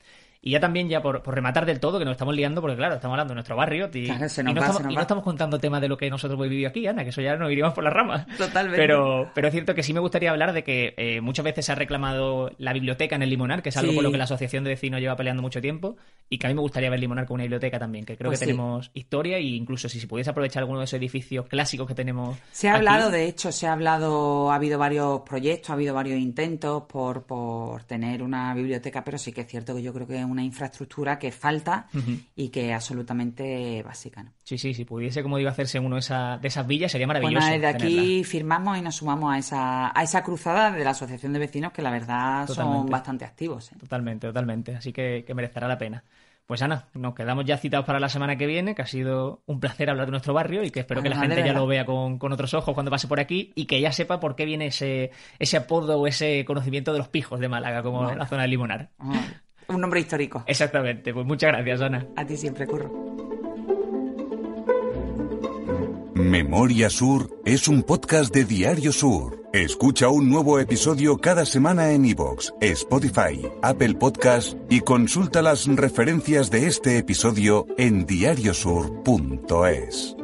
Y 0.47 0.51
ya 0.51 0.61
también, 0.61 0.91
ya 0.91 1.01
por, 1.01 1.23
por 1.23 1.35
rematar 1.35 1.65
del 1.65 1.81
todo, 1.81 1.99
que 1.99 2.05
nos 2.05 2.13
estamos 2.13 2.37
liando, 2.37 2.61
porque 2.61 2.77
claro, 2.77 2.97
estamos 2.97 3.15
hablando 3.15 3.31
de 3.33 3.37
nuestro 3.37 3.57
barrio 3.57 3.89
y, 3.95 4.05
Claro, 4.05 4.27
y 4.27 4.43
no, 4.43 4.55
va, 4.61 4.67
estamos, 4.67 4.93
y 4.93 4.95
no 4.95 5.01
estamos 5.01 5.25
contando 5.25 5.59
temas 5.59 5.81
de 5.81 5.89
lo 5.89 5.97
que 5.97 6.11
nosotros 6.11 6.37
hemos 6.37 6.51
vivido 6.51 6.69
aquí, 6.69 6.87
Ana, 6.87 7.03
que 7.03 7.09
eso 7.09 7.23
ya 7.23 7.35
nos 7.37 7.51
iríamos 7.51 7.73
por 7.73 7.83
las 7.83 7.95
ramas. 7.95 8.27
Totalmente. 8.37 8.77
Pero, 8.77 9.31
pero 9.35 9.49
es 9.49 9.53
cierto 9.55 9.75
que 9.75 9.83
sí 9.83 9.95
me 9.95 10.01
gustaría 10.01 10.31
hablar 10.31 10.53
de 10.53 10.63
que 10.63 10.93
eh, 10.99 11.23
muchas 11.23 11.47
veces 11.47 11.65
se 11.65 11.73
ha 11.73 11.77
reclamado 11.77 12.51
la 12.59 12.75
biblioteca 12.75 13.17
en 13.17 13.23
el 13.23 13.31
Limonar, 13.31 13.63
que 13.63 13.71
es 13.71 13.77
algo 13.79 13.93
Sí. 13.93 13.97
con 13.97 14.05
lo 14.05 14.13
que 14.13 14.19
la 14.19 14.25
Asociación 14.25 14.65
de 14.65 14.71
Vecinos 14.71 15.01
lleva 15.01 15.17
peleando 15.17 15.41
mucho 15.41 15.63
tiempo, 15.63 15.97
y 16.29 16.37
que 16.37 16.47
a 16.47 16.51
mí 16.51 16.55
me 16.55 16.61
gustaría 16.61 16.91
ver 16.91 17.01
Limonar 17.01 17.25
con 17.25 17.37
una 17.37 17.45
biblioteca 17.45 17.79
también, 17.79 18.05
que 18.05 18.17
creo 18.19 18.29
Pues 18.31 18.39
que 18.41 18.45
sí. 18.45 18.51
tenemos 18.53 18.91
historia 18.93 19.39
e 19.39 19.43
incluso 19.43 19.89
si 19.89 19.99
se 19.99 20.07
pudiese 20.07 20.29
aprovechar 20.29 20.61
alguno 20.63 20.81
de 20.81 20.85
esos 20.85 20.99
edificios 20.99 21.47
clásicos 21.47 21.87
que 21.89 21.95
tenemos. 21.95 22.37
Se 22.53 22.69
ha 22.69 22.73
aquí. 22.73 22.79
hablado, 22.81 23.11
de 23.11 23.25
hecho, 23.27 23.51
se 23.51 23.67
ha 23.67 23.73
hablado, 23.73 24.51
ha 24.53 24.57
habido 24.57 24.79
varios 24.79 25.21
proyectos, 25.23 25.71
ha 25.71 25.73
habido 25.73 25.95
varios 25.95 26.19
intentos 26.21 26.83
por, 26.83 27.23
por 27.23 27.83
tener 27.85 28.23
una 28.23 28.53
biblioteca, 28.55 29.03
pero 29.03 29.17
sí 29.17 29.33
que 29.33 29.41
es 29.41 29.47
cierto 29.47 29.75
que 29.75 29.83
yo 29.83 29.95
creo 29.95 30.07
que 30.07 30.19
es 30.19 30.34
una 30.35 30.45
infraestructura 30.45 31.19
que 31.19 31.33
falta 31.33 31.87
y 32.37 32.51
que 32.51 32.69
es 32.71 32.75
absolutamente 32.75 33.83
básica. 33.83 34.23
¿no? 34.23 34.33
Sí, 34.45 34.59
sí, 34.59 34.75
si 34.75 34.85
pudiese, 34.85 35.23
como 35.23 35.39
digo, 35.39 35.49
hacerse 35.51 35.79
uno 35.79 35.97
de, 35.97 36.01
esa- 36.01 36.37
de 36.39 36.49
esas 36.49 36.67
villas 36.67 36.93
sería 36.93 37.07
Pues 37.07 37.17
maravilloso. 37.23 37.47
nada, 37.47 37.59
desde 37.59 37.79
tenerla. 37.79 38.03
aquí 38.03 38.25
firmamos 38.25 38.79
y 38.79 38.83
nos 38.83 38.97
sumamos 38.97 39.33
a 39.35 39.39
esa, 39.39 39.99
a 39.99 40.03
esa 40.03 40.23
cruzada 40.23 40.71
de 40.71 40.85
la 40.85 40.91
Asociación 40.91 41.33
de 41.33 41.39
Vecinos 41.39 41.73
que 41.73 41.83
la 41.83 41.91
verdad 41.91 42.47
son 42.49 42.87
bastante 42.87 43.25
activos. 43.25 43.73
¿eh? 43.73 43.77
Totalmente, 43.81 44.27
totalmente. 44.27 44.75
Así 44.77 44.93
que, 44.93 45.25
que 45.27 45.35
merecerá 45.35 45.67
la 45.69 45.79
pena. 45.79 46.05
Pues 46.47 46.61
Ana, 46.61 46.89
nos 46.93 47.15
quedamos 47.15 47.47
ya 47.47 47.57
citados 47.57 47.87
para 47.87 47.99
la 47.99 48.11
semana 48.11 48.37
que 48.37 48.45
viene, 48.47 48.75
que 48.75 48.83
ha 48.83 48.87
sido 48.87 49.41
un 49.47 49.61
placer 49.61 49.89
hablar 49.89 50.05
de 50.09 50.11
nuestro 50.11 50.35
barrio 50.35 50.63
y 50.63 50.71
que 50.71 50.81
espero 50.81 51.03
que 51.03 51.09
la 51.09 51.17
gente 51.19 51.43
ya 51.43 51.55
lo 51.55 51.67
vea 51.67 51.87
con, 51.87 52.19
con 52.19 52.33
otros 52.35 52.53
ojos 52.53 52.75
cuando 52.75 52.91
pase 52.91 53.09
por 53.09 53.19
aquí 53.19 53.53
y 53.55 53.65
que 53.65 53.81
ya 53.81 53.93
sepa 53.93 54.21
por 54.21 54.37
qué 54.37 54.45
viene 54.45 54.67
ese, 54.67 55.11
ese 55.39 55.57
apodo 55.57 55.99
o 55.99 56.07
ese 56.07 56.45
conocimiento 56.45 56.93
de 56.93 56.99
los 56.99 57.09
pijos 57.09 57.41
de 57.41 57.49
Málaga, 57.49 57.83
como 57.83 58.13
la 58.13 58.27
zona 58.27 58.43
de 58.43 58.49
Limonar. 58.49 58.91
Un 59.69 59.81
nombre 59.81 60.01
histórico. 60.01 60.45
Exactamente, 60.47 61.13
pues 61.13 61.27
muchas 61.27 61.53
gracias, 61.53 61.81
Ana. 61.81 62.07
A 62.17 62.25
ti 62.25 62.37
siempre, 62.37 62.67
Curro. 62.67 62.91
Memoria 66.15 66.91
Sur 66.91 67.41
es 67.45 67.69
un 67.69 67.83
podcast 67.83 68.35
de 68.35 68.45
Diario 68.45 68.93
Sur. 68.93 69.43
Escucha 69.53 70.09
un 70.09 70.31
nuevo 70.31 70.59
episodio 70.59 71.19
cada 71.19 71.45
semana 71.45 71.93
en 71.93 72.05
iVoox, 72.05 72.53
Spotify, 72.61 73.49
Apple 73.63 73.95
Podcast 73.95 74.57
y 74.71 74.81
consulta 74.81 75.43
las 75.43 75.67
referencias 75.67 76.51
de 76.51 76.67
este 76.67 76.99
episodio 76.99 77.67
en 77.79 78.07
diariosur.es. 78.07 80.17